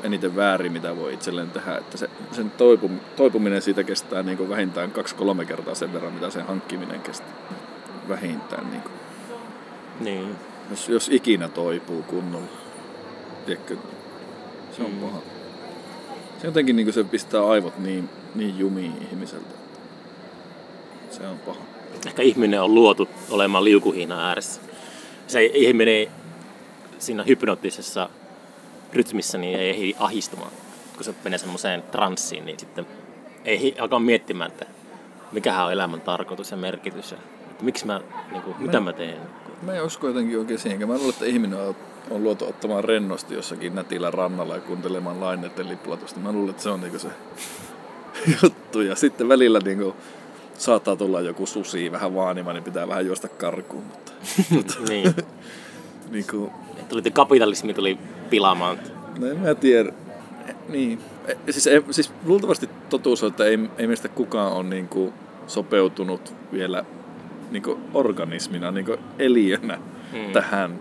eniten 0.03 0.35
väärin, 0.35 0.71
mitä 0.71 0.95
voi 0.95 1.13
itselleen 1.13 1.51
tehdä. 1.51 1.77
Että 1.77 1.97
se, 1.97 2.09
sen 2.31 2.51
toipum, 2.51 2.99
toipuminen 3.15 3.61
siitä 3.61 3.83
kestää 3.83 4.23
niin 4.23 4.49
vähintään 4.49 4.91
kaksi-kolme 4.91 5.45
kertaa 5.45 5.75
sen 5.75 5.93
verran, 5.93 6.13
mitä 6.13 6.29
sen 6.29 6.45
hankkiminen 6.45 7.01
kestää. 7.01 7.33
Vähintään. 8.09 8.69
Niin 8.71 8.81
kuin. 8.81 8.93
Niin. 9.99 10.35
Jos, 10.69 10.89
jos 10.89 11.09
ikinä 11.09 11.49
toipuu 11.49 12.03
kunnolla. 12.03 12.47
Tiedätkö? 13.45 13.77
Se 14.77 14.83
on 14.83 14.91
Mm. 14.91 14.99
paha. 14.99 15.21
Se 16.41 16.47
jotenkin 16.47 16.75
niin 16.75 16.93
se 16.93 17.03
pistää 17.03 17.47
aivot 17.47 17.79
niin, 17.79 18.09
niin 18.35 18.59
jumiin 18.59 18.93
ihmiseltä. 19.11 19.55
Se 21.11 21.27
on 21.27 21.39
paha. 21.39 21.59
Ehkä 22.07 22.21
ihminen 22.21 22.61
on 22.61 22.75
luotu 22.75 23.09
olemaan 23.29 23.63
liukuhihnan 23.63 24.19
ääressä. 24.19 24.61
Se 25.27 25.45
ihminen 25.45 26.07
siinä 26.99 27.23
hypnoottisessa 27.23 28.09
rytmissä 28.93 29.37
niin 29.37 29.59
ei 29.59 29.69
ehdi 29.69 29.95
ahistumaan. 29.99 30.51
Kun 30.95 31.03
se 31.03 31.15
menee 31.23 31.37
semmoiseen 31.39 31.81
transsiin, 31.81 32.45
niin 32.45 32.59
sitten 32.59 32.87
ei 33.45 33.75
alkaa 33.79 33.99
miettimään, 33.99 34.51
että 34.51 34.65
mikähän 35.31 35.65
on 35.65 35.71
elämän 35.71 36.01
tarkoitus 36.01 36.51
ja 36.51 36.57
merkitys. 36.57 37.11
Ja, 37.11 37.17
että 37.51 37.63
miksi 37.63 37.85
mä, 37.85 38.01
niin 38.31 38.41
kuin, 38.41 38.55
mitä 38.59 38.79
mä 38.79 38.93
teen. 38.93 39.17
Mä 39.61 39.73
en 39.73 39.83
usko 39.83 40.07
jotenkin 40.07 40.39
oikein 40.39 40.59
siihen. 40.59 40.87
Mä 40.87 40.93
luulen, 40.93 41.09
että 41.09 41.25
ihminen 41.25 41.59
on, 41.59 41.75
on 42.09 42.23
luotu 42.23 42.47
ottamaan 42.47 42.83
rennosti 42.83 43.33
jossakin 43.33 43.75
nätillä 43.75 44.11
rannalla 44.11 44.55
ja 44.55 44.61
kuuntelemaan 44.61 45.19
laineiden 45.19 45.69
liplatusta. 45.69 46.19
Mä 46.19 46.31
luulen, 46.31 46.49
että 46.49 46.63
se 46.63 46.69
on 46.69 46.81
niinku 46.81 46.99
se 46.99 47.07
juttu. 48.43 48.81
Ja 48.81 48.95
sitten 48.95 49.29
välillä 49.29 49.59
niinku 49.59 49.95
saattaa 50.57 50.95
tulla 50.95 51.21
joku 51.21 51.45
susi 51.45 51.91
vähän 51.91 52.15
vaanima, 52.15 52.53
niin 52.53 52.63
pitää 52.63 52.87
vähän 52.87 53.05
juosta 53.05 53.27
karkuun. 53.27 53.83
Mutta 54.49 54.73
niin. 54.89 55.15
niinku, 56.09 56.51
Tuli 56.91 57.11
kapitalismi 57.11 57.73
tuli 57.73 57.97
pilaamaan. 58.29 58.79
No 59.19 59.27
en 59.27 59.37
mä 59.39 59.55
tiedä. 59.55 59.91
Niin. 60.69 60.99
E- 61.27 61.51
Siis, 61.51 61.67
ei, 61.67 61.83
siis 61.91 62.13
luultavasti 62.25 62.69
totuus 62.89 63.23
on, 63.23 63.29
että 63.29 63.45
ei, 63.45 63.59
ei 63.77 63.87
meistä 63.87 64.07
kukaan 64.07 64.53
ole 64.53 64.63
niinku 64.63 65.13
sopeutunut 65.47 66.33
vielä 66.51 66.85
niinku 67.51 67.79
organismina, 67.93 68.71
niinku 68.71 68.97
eliönä 69.19 69.77
mm. 70.13 70.31
tähän 70.33 70.79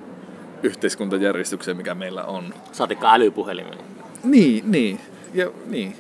yhteiskuntajärjestykseen, 0.63 1.77
mikä 1.77 1.95
meillä 1.95 2.25
on. 2.25 2.55
Saatikka 2.73 3.13
älypuhelimen. 3.13 3.79
Niin, 4.25 4.71
niin. 4.71 5.01
Ja, 5.35 5.51
niin. 5.67 5.97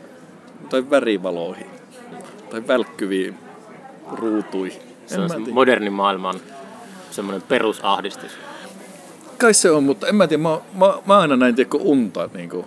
Tai 0.70 0.90
värivaloihin. 0.90 1.66
Tai 2.50 2.62
välkkyviin 2.68 3.34
ruutui. 4.12 4.72
Se 5.06 5.20
on 5.20 5.30
se 5.30 5.38
modernin 5.38 5.92
maailman 5.92 6.40
semmoinen 7.10 7.42
perusahdistus. 7.42 8.38
Kai 9.40 9.54
se 9.54 9.70
on, 9.70 9.84
mutta 9.84 10.06
en 10.06 10.14
mä 10.14 10.26
tiedä, 10.26 10.42
mä, 10.42 10.60
mä, 10.74 10.94
mä 11.06 11.18
aina 11.18 11.36
näin 11.36 11.54
tiedä, 11.54 11.70
unta, 11.80 12.30
niin 12.34 12.50
kuin, 12.50 12.66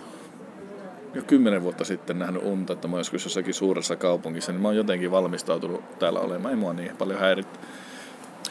jo 1.13 1.21
kymmenen 1.21 1.63
vuotta 1.63 1.84
sitten 1.84 2.19
nähnyt 2.19 2.43
unta, 2.43 2.74
että 2.74 2.88
mä 2.88 2.97
joskus 2.97 3.24
jossakin 3.24 3.53
suuressa 3.53 3.95
kaupungissa, 3.95 4.51
niin 4.51 4.61
mä 4.61 4.67
oon 4.67 4.78
jotenkin 4.78 5.11
valmistautunut 5.11 5.99
täällä 5.99 6.19
olemaan. 6.19 6.53
Ei 6.53 6.59
mua 6.59 6.74
niin 6.74 6.97
paljon 6.97 7.19
häirittä. 7.19 7.59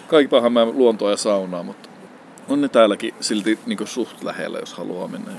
Kaikipahan 0.09 0.53
mä 0.53 0.65
luontoa 0.65 1.11
ja 1.11 1.17
saunaa, 1.17 1.63
mutta 1.63 1.89
on 2.49 2.61
ne 2.61 2.69
täälläkin 2.69 3.15
silti 3.21 3.59
niin 3.67 3.87
suht 3.87 4.23
lähellä, 4.23 4.59
jos 4.59 4.75
haluaa 4.75 5.09
mennä. 5.09 5.31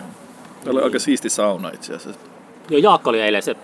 Täällä 0.64 0.80
on 0.80 0.86
aika 0.86 1.00
siisti 1.00 1.30
sauna 1.30 1.70
itse 1.70 1.96
asiassa. 1.96 2.22
Joo, 2.70 2.80
Jaakko 2.80 3.10
oli 3.10 3.22
eilen 3.22 3.44
se 3.44 3.56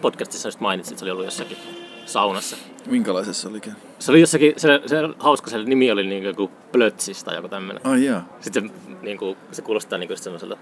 podcastissa 0.00 0.48
just 0.48 0.60
mainitsi, 0.60 0.92
että 0.92 0.98
se 0.98 1.04
oli 1.04 1.10
ollut 1.10 1.24
jossakin 1.24 1.58
saunassa. 2.06 2.56
Minkälaisessa 2.86 3.48
olikin? 3.48 3.72
Se 3.98 4.12
oli 4.12 4.20
jossakin, 4.20 4.54
se, 4.56 4.80
se 4.86 4.96
hauska, 5.18 5.50
se 5.50 5.58
nimi 5.58 5.90
oli 5.90 6.06
niin 6.06 6.24
joku 6.24 6.50
Plötsistä 6.72 7.24
tai 7.24 7.36
joku 7.36 7.48
tämmöinen. 7.48 7.86
Ai 7.86 8.04
jaa. 8.04 8.28
Sitten 8.40 8.70
se, 8.70 8.92
niin 9.02 9.18
kuin, 9.18 9.36
se 9.52 9.62
kuulostaa 9.62 9.98
niin 9.98 10.16
semmoiselta 10.16 10.56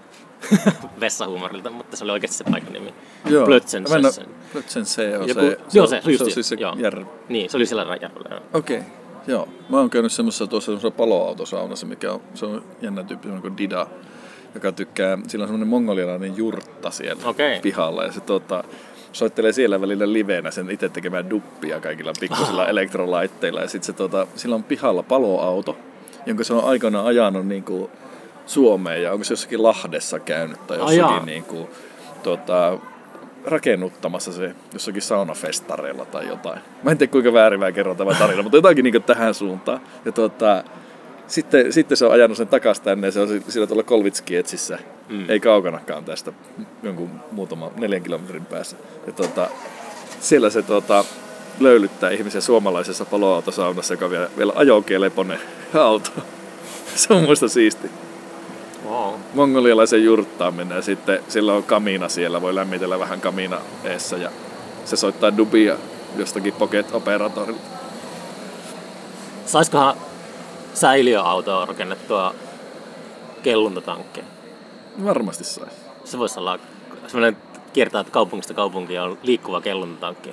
vessahuumorilta, 0.99 1.69
mutta 1.69 1.97
se 1.97 2.03
oli 2.03 2.11
oikeasti 2.11 2.37
se 2.37 2.43
paikan 2.43 2.73
nimi. 2.73 2.93
Joo. 3.25 3.45
Plötsen. 3.45 3.83
Oo- 3.83 4.25
Plötsen 4.51 4.85
se 4.85 5.17
on 5.17 5.27
Joku, 5.27 5.41
se. 5.41 5.57
joo, 5.73 5.87
se, 5.87 6.01
se, 6.01 6.11
just 6.11 6.17
se 6.19 6.23
on 6.23 6.29
se, 6.29 6.33
siis 6.33 6.49
se 6.49 6.55
joo. 6.59 6.75
järvi. 6.79 7.05
Niin, 7.29 7.49
se 7.49 7.57
oli 7.57 7.65
siellä 7.65 7.97
järvellä. 8.01 8.41
Okei, 8.53 8.77
okay. 8.77 8.89
joo. 9.27 9.47
Mä 9.69 9.77
oon 9.77 9.89
käynyt 9.89 10.11
semmoisessa 10.11 10.47
tuossa 10.47 10.65
semmoisessa 10.65 10.91
paloautosaunassa, 10.91 11.85
mikä 11.85 12.11
on, 12.11 12.21
se 12.33 12.45
on 12.45 12.63
jännä 12.81 13.03
tyyppi, 13.03 13.27
semmoinen 13.27 13.41
kuin 13.41 13.57
Dida, 13.57 13.87
joka 14.55 14.71
tykkää, 14.71 15.17
sillä 15.27 15.43
on 15.43 15.47
semmoinen 15.47 15.67
mongolialainen 15.67 16.37
jurtta 16.37 16.91
siellä 16.91 17.21
Okei. 17.25 17.59
pihalla 17.59 18.03
ja 18.03 18.11
se 18.11 18.21
tota, 18.21 18.63
soittelee 19.13 19.51
siellä 19.51 19.81
välillä 19.81 20.13
liveenä 20.13 20.51
sen 20.51 20.71
itse 20.71 20.89
tekemään 20.89 21.29
duppia 21.29 21.79
kaikilla 21.79 22.13
pikkusilla 22.19 22.67
elektrolaitteilla 22.67 23.61
ja 23.61 23.67
sitten 23.67 23.85
se 23.85 23.93
tota, 23.93 24.27
sillä 24.35 24.55
on 24.55 24.63
pihalla 24.63 25.03
paloauto, 25.03 25.77
jonka 26.25 26.43
se 26.43 26.53
on 26.53 26.65
aikoinaan 26.65 27.05
ajanut 27.05 27.47
niin 27.47 27.63
kuin 27.63 27.91
Suomeen 28.45 29.03
ja 29.03 29.11
onko 29.11 29.23
se 29.23 29.33
jossakin 29.33 29.63
Lahdessa 29.63 30.19
käynyt 30.19 30.67
tai 30.67 30.77
jossakin 30.77 31.25
niin 31.25 31.43
kuin, 31.43 31.67
tota, 32.23 32.77
rakennuttamassa 33.45 34.31
se 34.31 34.55
jossakin 34.73 35.01
saunafestareilla 35.01 36.05
tai 36.05 36.27
jotain. 36.27 36.59
Mä 36.83 36.91
en 36.91 36.97
tiedä 36.97 37.11
kuinka 37.11 37.33
väärin 37.33 37.59
mä 37.59 37.71
kerron 37.71 37.97
tämä 37.97 38.13
tarina, 38.13 38.43
mutta 38.43 38.57
jotakin 38.57 38.83
niin 38.83 39.03
tähän 39.03 39.33
suuntaan. 39.33 39.81
Ja 40.05 40.11
tota, 40.11 40.63
sitten, 41.27 41.73
sitten 41.73 41.97
se 41.97 42.05
on 42.05 42.11
ajanut 42.11 42.37
sen 42.37 42.47
takas 42.47 42.79
tänne 42.79 43.07
ja 43.07 43.11
se 43.11 43.19
on 43.19 43.27
si- 43.27 43.43
sillä 43.49 43.67
tuolla 43.67 43.83
Kolvitskietsissä. 43.83 44.79
Mm. 45.09 45.29
Ei 45.29 45.39
kaukanakaan 45.39 46.05
tästä, 46.05 46.33
jonkun 46.83 47.09
muutama 47.31 47.71
neljän 47.75 48.03
kilometrin 48.03 48.45
päässä. 48.45 48.77
Ja 49.07 49.13
tota, 49.13 49.49
siellä 50.19 50.49
se 50.49 50.61
tota, 50.61 51.05
löylyttää 51.59 52.09
ihmisiä 52.09 52.41
suomalaisessa 52.41 53.05
paloautosaunassa, 53.05 53.93
joka 53.93 54.09
vielä, 54.09 54.29
vielä 54.37 54.53
ajokeleponen 54.55 55.39
auto. 55.73 56.09
Se 56.95 57.13
on 57.13 57.23
muista 57.23 57.47
siisti. 57.47 57.91
Wow. 58.89 59.13
Mongolialaisen 59.33 60.03
jurttaan 60.03 60.53
mennään 60.53 60.77
ja 60.77 60.81
sitten 60.81 61.19
sillä 61.27 61.53
on 61.53 61.63
kamina 61.63 62.09
siellä, 62.09 62.41
voi 62.41 62.55
lämmitellä 62.55 62.99
vähän 62.99 63.21
kamina 63.21 63.61
eessä 63.83 64.17
ja 64.17 64.29
se 64.85 64.95
soittaa 64.95 65.37
dubia 65.37 65.77
jostakin 66.17 66.53
pocket-operatorilla. 66.53 67.59
Saiskohan 69.45 69.95
säiliöautoa 70.73 71.65
rakennettua 71.65 72.35
kelluntatankkeen? 73.43 74.27
Varmasti 75.05 75.43
saisi. 75.43 75.75
Se 76.03 76.17
voisi 76.17 76.39
olla 76.39 76.59
semmoinen 77.07 77.37
kiertää 77.73 78.03
kaupungista 78.03 78.53
kaupunkiin 78.53 78.95
ja 78.95 79.03
on 79.03 79.17
liikkuva 79.23 79.61
kelluntankki. 79.61 80.29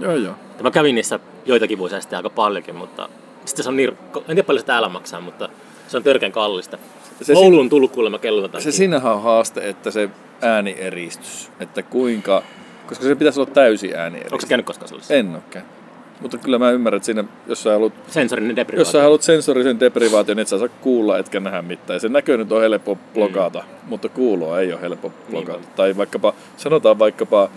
Joo, 0.00 0.12
joo. 0.14 0.34
Ja 0.56 0.62
mä 0.62 0.70
kävin 0.70 0.94
niissä 0.94 1.20
joitakin 1.44 1.78
vuosia 1.78 2.00
sitten 2.00 2.16
aika 2.16 2.30
paljonkin, 2.30 2.74
mutta 2.76 3.08
sitten 3.44 3.62
se 3.62 3.68
on 3.68 3.76
niin, 3.76 3.88
en 3.88 4.24
tiedä 4.26 4.42
paljon 4.42 4.60
se 4.60 4.66
täällä 4.66 4.88
maksaa, 4.88 5.20
mutta 5.20 5.48
se 5.88 5.96
on 5.96 6.02
törkeän 6.02 6.32
kallista. 6.32 6.78
Se 7.22 7.32
Ouluun 7.36 7.60
on 7.60 7.68
tullut 7.68 7.92
kuulemma 7.92 8.18
kelluntatankkeen. 8.18 8.72
Se 8.72 8.76
siinähän 8.76 9.12
on 9.12 9.22
haaste, 9.22 9.68
että 9.68 9.90
se 9.90 10.10
äänieristys, 10.42 11.50
että 11.60 11.82
kuinka, 11.82 12.42
koska 12.86 13.04
se 13.04 13.14
pitäisi 13.14 13.40
olla 13.40 13.50
täysi 13.50 13.94
äänieristys. 13.94 14.32
Onko 14.32 14.40
se 14.40 14.46
käynyt 14.46 14.66
koskaan 14.66 14.88
sellaisessa? 14.88 15.14
En 15.14 15.34
ole 15.34 15.42
käynyt. 15.50 15.75
Mutta 16.20 16.38
kyllä 16.38 16.58
mä 16.58 16.70
ymmärrän, 16.70 16.96
että 16.96 17.04
siinä, 17.06 17.24
jos 17.46 17.62
sä 17.62 17.72
haluat, 17.72 17.92
Sensorinen 18.06 18.56
deprivaatio. 18.56 18.80
jos 18.80 18.92
sä 18.92 19.02
haluat 19.02 19.22
sensorisen 19.22 19.80
deprivaation, 19.80 20.36
niin 20.36 20.42
et 20.42 20.48
sä 20.48 20.58
saa 20.58 20.68
kuulla 20.68 21.18
etkä 21.18 21.40
nähdä 21.40 21.62
mitään. 21.62 21.96
Ja 21.96 22.00
se 22.00 22.08
näkö 22.08 22.36
nyt 22.36 22.52
on 22.52 22.60
helppo 22.60 22.98
blokata, 23.14 23.58
mm. 23.58 23.88
mutta 23.88 24.08
kuuloa 24.08 24.60
ei 24.60 24.72
ole 24.72 24.80
helppo 24.80 25.12
blokata. 25.30 25.58
Niin. 25.58 25.68
Tai 25.76 25.96
vaikkapa, 25.96 26.34
sanotaan 26.56 26.98
vaikkapa 26.98 27.48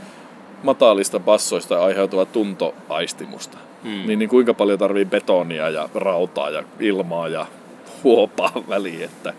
matalista 0.64 1.20
bassoista 1.20 1.84
aiheutuva 1.86 2.26
tuntoaistimusta. 2.26 3.58
Mm. 3.84 3.90
Niin, 4.08 4.20
niin 4.20 4.30
kuinka 4.30 4.54
paljon 4.54 4.80
tarvii 4.80 5.06
betonia 5.06 5.70
ja 5.70 5.90
rautaa 5.96 6.50
ja 6.50 6.64
ilmaa 6.80 7.28
ja 7.28 7.46
huopaa 8.04 8.52
väliin, 8.70 9.04
että 9.04 9.34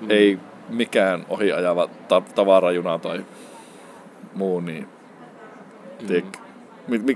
mm. 0.00 0.10
ei 0.10 0.38
mikään 0.68 1.26
ohi 1.28 1.52
ajava 1.52 1.88
ta- 2.08 2.22
tavarajuna 2.34 2.98
tai 2.98 3.24
muu, 4.34 4.60
niin 4.60 4.88
mi- 6.08 6.24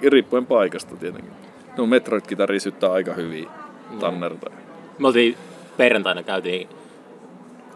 riippuen 0.08 0.46
paikasta 0.46 0.96
tietenkin. 0.96 1.32
No 1.76 1.86
Metroid-kitari 1.86 2.60
syttää 2.60 2.92
aika 2.92 3.14
hyvin 3.14 3.48
tannerta. 4.00 4.50
Me 4.98 5.06
oltiin 5.06 5.36
perjantaina 5.76 6.22
käytiin 6.22 6.68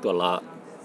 tuolla 0.02 0.42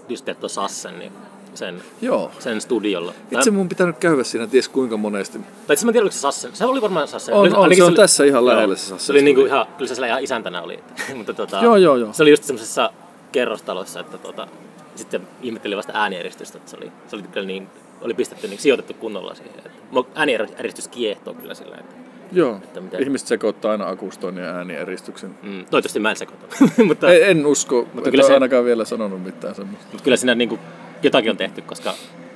Dystetto 0.08 0.48
Sassen, 0.48 0.98
niin 0.98 1.12
sen, 1.54 1.82
Joo. 2.02 2.30
sen 2.38 2.60
studiolla. 2.60 3.12
Itse 3.30 3.50
mun 3.50 3.68
pitänyt 3.68 3.98
käydä 3.98 4.24
siinä 4.24 4.46
ties 4.46 4.68
kuinka 4.68 4.96
monesti. 4.96 5.38
Tai 5.66 5.74
itse 5.74 5.84
mä 5.86 5.90
en 5.90 5.92
tiedä, 5.92 6.04
oliko 6.04 6.12
se 6.14 6.18
Sassen. 6.20 6.50
Se 6.56 6.64
oli 6.64 6.82
varmaan 6.82 7.08
Sassen. 7.08 7.34
On, 7.34 7.40
Oli- 7.40 7.48
on, 7.50 7.56
ainakin 7.56 7.76
se 7.76 7.82
on 7.82 7.88
oli- 7.88 7.96
tässä 7.96 8.24
ihan 8.24 8.46
lähellä 8.46 8.76
se 8.76 8.80
Sassen 8.80 9.00
Se 9.00 9.12
oli 9.12 9.22
niinku 9.22 9.44
ihan, 9.44 9.66
kyllä 9.76 9.88
se 9.88 9.94
siellä 9.94 10.06
ihan 10.06 10.22
isäntänä 10.22 10.62
oli. 10.62 10.78
mutta 11.16 11.34
tota, 11.34 11.60
Joo, 11.62 11.76
joo, 11.76 11.96
joo. 11.96 12.12
Se 12.12 12.22
oli 12.22 12.30
just 12.30 12.44
semmoisessa 12.44 12.90
kerrostalossa, 13.32 14.00
että 14.00 14.18
tota, 14.18 14.48
sitten 14.96 15.28
ihmettelin 15.42 15.76
vasta 15.76 15.92
äänieristystä, 15.94 16.58
että 16.58 16.70
se 16.70 16.76
oli, 16.76 16.92
se 17.08 17.16
oli 17.16 17.22
kyllä 17.22 17.46
niin, 17.46 17.68
oli 18.00 18.14
pistetty 18.14 18.48
niin 18.48 18.58
sijoitettu 18.60 18.94
kunnolla 18.94 19.34
siihen. 19.34 19.54
Että 19.58 19.70
äänieristys 20.14 20.88
kiehtoo 20.88 21.34
kyllä 21.34 21.54
sillä, 21.54 21.76
että 21.80 21.94
Joo. 22.32 22.60
miten- 22.80 23.02
Ihmiset 23.02 23.28
sekoittaa 23.28 23.72
aina 23.72 23.88
akustoinnin 23.88 24.44
ja 24.44 24.50
äänieristuksen. 24.50 25.30
mm, 25.42 25.50
toivottavasti 25.50 26.00
mä 26.00 26.10
en 26.10 26.16
sekoita. 26.16 26.46
mutta, 26.88 27.12
Ei, 27.12 27.22
en 27.30 27.46
usko, 27.46 27.88
mutta 27.94 28.10
kyllä 28.10 28.24
se- 28.24 28.34
ainakaan 28.34 28.64
vielä 28.64 28.84
sanonut 28.84 29.22
mitään 29.24 29.54
semmoista. 29.54 29.86
mutta 29.92 30.04
kyllä 30.04 30.16
siinä 30.16 30.34
niin 30.34 30.48
kuin, 30.48 30.60
jotakin 31.02 31.30
on 31.30 31.36
tehty, 31.36 31.60
koska 31.62 31.92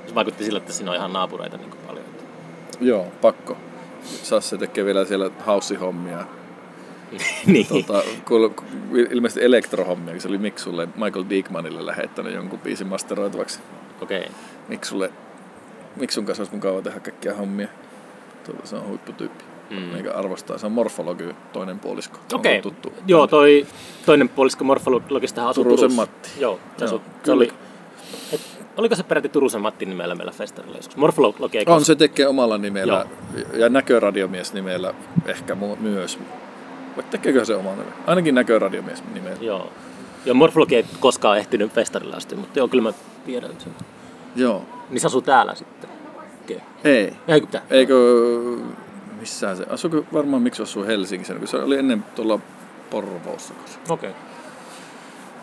se 0.06 0.14
vaikutti 0.14 0.44
sillä, 0.44 0.58
että 0.58 0.72
siinä 0.72 0.90
on 0.90 0.96
ihan 0.96 1.12
naapureita 1.12 1.56
niin 1.56 1.70
kuin 1.70 1.80
paljon. 1.86 2.04
Joo, 2.80 3.06
pakko. 3.20 3.56
Sasse 4.22 4.58
tekee 4.58 4.84
vielä 4.84 5.04
siellä 5.04 5.30
house-hommia. 5.46 6.24
niin. 7.46 7.66
Tota, 7.66 8.02
kuul, 8.28 8.48
ilmeisesti 9.10 9.44
elektrohommia, 9.44 10.20
se 10.20 10.28
oli 10.28 10.38
Miksulle, 10.38 10.88
Michael 10.96 11.24
Diekmanille 11.30 11.86
lähettänyt 11.86 12.34
jonkun 12.34 12.58
biisin 12.58 12.86
masteroitavaksi. 12.86 13.60
Okei. 14.00 14.20
Okay. 14.20 14.32
Miksulle, 14.68 15.10
Miksun 15.96 16.24
kanssa 16.26 16.42
olisi 16.42 16.54
mukava 16.54 16.82
tehdä 16.82 17.00
kaikkia 17.00 17.34
hommia. 17.34 17.68
Tuota, 18.44 18.66
se 18.66 18.76
on 18.76 18.88
huipputyyppi. 18.88 19.44
Mm. 19.70 19.94
Eikä 19.96 20.12
arvostaa. 20.12 20.58
Se 20.58 20.66
on 20.66 20.72
morfologi, 20.72 21.24
toinen 21.52 21.78
puolisko. 21.78 22.18
Okei. 22.32 22.62
tuttu. 22.62 22.92
Joo, 23.06 23.26
toi 23.26 23.66
toinen 24.06 24.28
puolisko 24.28 24.64
morfologista 24.64 25.48
asuu 25.48 25.64
Turusen 25.64 25.80
Turussa. 25.90 26.02
Matti. 26.02 26.30
Joo, 26.38 26.54
se, 26.78 26.84
Joo, 26.84 26.86
asuu, 26.86 27.02
se 27.24 27.32
oli, 27.32 27.52
et, 28.32 28.40
oliko 28.76 28.96
se 28.96 29.02
peräti 29.02 29.28
Turusen 29.28 29.60
Matti 29.60 29.86
nimellä 29.86 30.14
meillä 30.14 30.32
festarilla 30.32 30.76
joskus? 30.76 30.96
Morfologi 30.96 31.58
ei 31.58 31.64
On, 31.68 31.84
se 31.84 31.94
tekee 31.94 32.26
omalla 32.26 32.58
nimellä 32.58 33.06
ja 33.52 33.68
näköradiomies 33.68 34.52
nimellä 34.52 34.94
ehkä 35.26 35.54
mu- 35.54 35.76
myös. 35.80 36.18
Vai 36.96 37.04
tekeekö 37.10 37.44
se 37.44 37.54
omalla 37.54 37.76
nimellä? 37.76 37.96
Ainakin 38.06 38.34
näköradiomies 38.34 39.02
nimellä. 39.14 39.38
Joo. 39.40 39.72
Ja 40.24 40.34
morfologi 40.34 40.76
ei 40.76 40.84
koskaan 41.00 41.38
ehtinyt 41.38 41.72
festarilla 41.72 42.16
asti, 42.16 42.36
mutta 42.36 42.58
joo, 42.58 42.68
kyllä 42.68 42.82
mä 42.82 42.92
tiedän 43.26 43.50
sen. 43.58 43.72
Joo. 44.36 44.64
Niin 44.94 45.00
se 45.00 45.06
asuu 45.06 45.22
täällä 45.22 45.54
sitten. 45.54 45.90
Okei. 46.44 46.60
Ei. 46.84 47.16
Eikö 47.28 47.46
pitää? 47.46 47.62
Eikö, 47.70 47.94
missään 49.20 49.56
se, 49.56 49.66
asuuko 49.70 50.04
varmaan 50.12 50.42
miksi 50.42 50.62
asuu 50.62 50.84
Helsingissä, 50.84 51.34
kun 51.34 51.48
se 51.48 51.56
oli 51.56 51.78
ennen 51.78 52.04
tuolla 52.14 52.38
Porvoossa. 52.90 53.54
Okei. 53.88 54.10
Okay. 54.10 54.22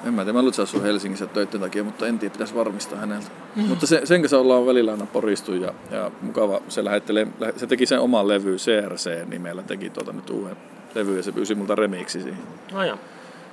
En 0.06 0.14
mä 0.14 0.22
tiedä, 0.22 0.34
mä 0.34 0.40
luulen, 0.40 0.50
että 0.50 0.56
se 0.56 0.62
asuu 0.62 0.82
Helsingissä 0.82 1.28
töiden 1.28 1.62
takia, 1.62 1.84
mutta 1.84 2.08
en 2.08 2.20
tiedä, 2.20 2.32
pitäisi 2.32 2.56
varmistaa 2.56 3.00
häneltä. 3.00 3.28
Mm. 3.56 3.64
Mutta 3.64 3.88
se, 3.88 4.02
sen 4.04 4.22
kanssa 4.22 4.40
ollaan 4.40 4.66
välillä 4.66 4.92
aina 4.92 5.06
poristu 5.06 5.54
ja, 5.54 5.74
ja 5.92 6.12
mukava, 6.22 6.62
se 6.70 6.84
lähettelee, 6.84 7.28
lähe- 7.40 7.54
se 7.58 7.68
teki 7.68 7.86
sen 7.86 8.00
oman 8.00 8.28
levy 8.28 8.56
CRC-nimellä, 8.56 9.64
teki 9.64 9.90
tuota 9.90 10.14
nyt 10.14 10.30
uuden 10.30 10.58
levy 10.96 11.18
ja 11.18 11.24
se 11.24 11.32
pyysi 11.32 11.56
multa 11.56 11.76
remiksi 11.76 12.22
siihen. 12.22 12.44
Joo. 12.72 12.98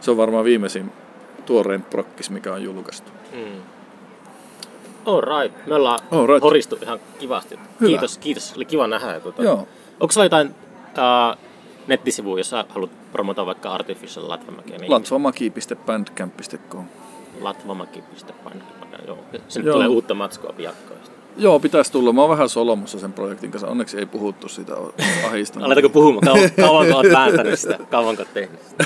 Se 0.00 0.10
on 0.10 0.16
varmaan 0.16 0.44
viimeisin 0.44 0.92
tuorein 1.46 1.82
prokkis, 1.82 2.30
mikä 2.30 2.52
on 2.52 2.62
julkaistu. 2.62 3.10
Mm. 3.32 3.62
All 5.08 5.20
right. 5.20 5.66
Me 5.66 5.74
ollaan 5.74 6.00
All 6.10 6.26
right. 6.26 6.42
horistu 6.42 6.78
ihan 6.82 7.00
kivasti. 7.18 7.58
Hyvä. 7.80 7.88
Kiitos, 7.88 8.18
kiitos. 8.18 8.52
Oli 8.56 8.64
kiva 8.64 8.86
nähdä. 8.86 9.20
Tuota, 9.20 9.42
Joo. 9.42 9.68
Onko 10.00 10.12
sulla 10.12 10.24
jotain 10.24 10.54
äh, 10.98 11.36
nettisivu, 11.86 12.36
jos 12.36 12.52
haluat 12.68 12.90
promota 13.12 13.46
vaikka 13.46 13.72
Artificial 13.72 14.28
Latvamäkeä, 14.28 14.78
niin 14.78 14.90
Latvamaki.bandcamp.com 14.90 16.84
latvamaki.pan. 17.40 18.62
Joo. 19.06 19.18
Sinne 19.48 19.66
Joo. 19.66 19.74
tulee 19.74 19.88
uutta 19.88 20.14
matskua 20.14 20.52
piakkoin. 20.52 20.97
Joo, 21.38 21.60
pitäisi 21.60 21.92
tulla. 21.92 22.12
Mä 22.12 22.20
oon 22.20 22.30
vähän 22.30 22.48
solomussa 22.48 22.98
sen 22.98 23.12
projektin 23.12 23.50
kanssa. 23.50 23.68
Onneksi 23.68 23.98
ei 23.98 24.06
puhuttu 24.06 24.48
sitä 24.48 24.72
ahista. 25.28 25.60
Aletaanko 25.64 25.88
puhumaan? 25.88 26.24
Kauan, 26.24 26.50
kauanko 26.60 26.96
oot 26.96 27.06
vääntänyt 27.12 27.58
sitä? 27.58 27.78
Kauanko 27.90 28.22
oot 28.22 28.34
tehnyt 28.34 28.60
sitä? 28.68 28.84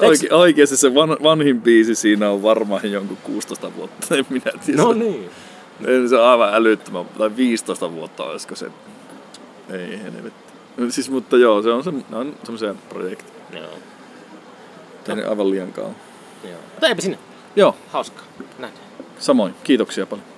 Oike, 0.06 0.34
oikeasti 0.34 0.76
se 0.76 0.94
van, 0.94 1.16
vanhin 1.22 1.62
biisi 1.62 1.94
siinä 1.94 2.30
on 2.30 2.42
varmaan 2.42 2.92
jonkun 2.92 3.16
16 3.16 3.76
vuotta. 3.76 4.06
En 4.16 4.26
minä 4.30 4.50
tiedä. 4.66 4.82
No 4.82 4.92
niin. 4.92 5.30
Se 6.08 6.16
on 6.16 6.26
aivan 6.26 6.54
älyttömän. 6.54 7.04
Tai 7.18 7.36
15 7.36 7.92
vuotta 7.92 8.24
olisiko 8.24 8.54
se. 8.54 8.70
Ei 9.70 10.02
helvetti. 10.02 10.44
Siis, 10.88 11.10
mutta 11.10 11.36
joo, 11.36 11.62
se 11.62 11.70
on, 11.70 11.84
se, 11.84 11.90
on 12.12 12.34
semmoisia 12.42 12.74
projekteja. 12.88 13.62
Joo. 13.62 13.70
Tehnyt 15.04 15.28
aivan 15.28 15.50
liian 15.50 15.72
kauan. 15.72 15.96
Joo. 16.44 16.60
Mutta 16.70 16.88
eipä 16.88 17.00
sinne. 17.00 17.18
Joo, 17.56 17.76
Hauskaa. 17.88 18.24
Näin. 18.58 18.72
samoin. 19.18 19.54
Kiitoksia 19.64 20.06
paljon. 20.06 20.33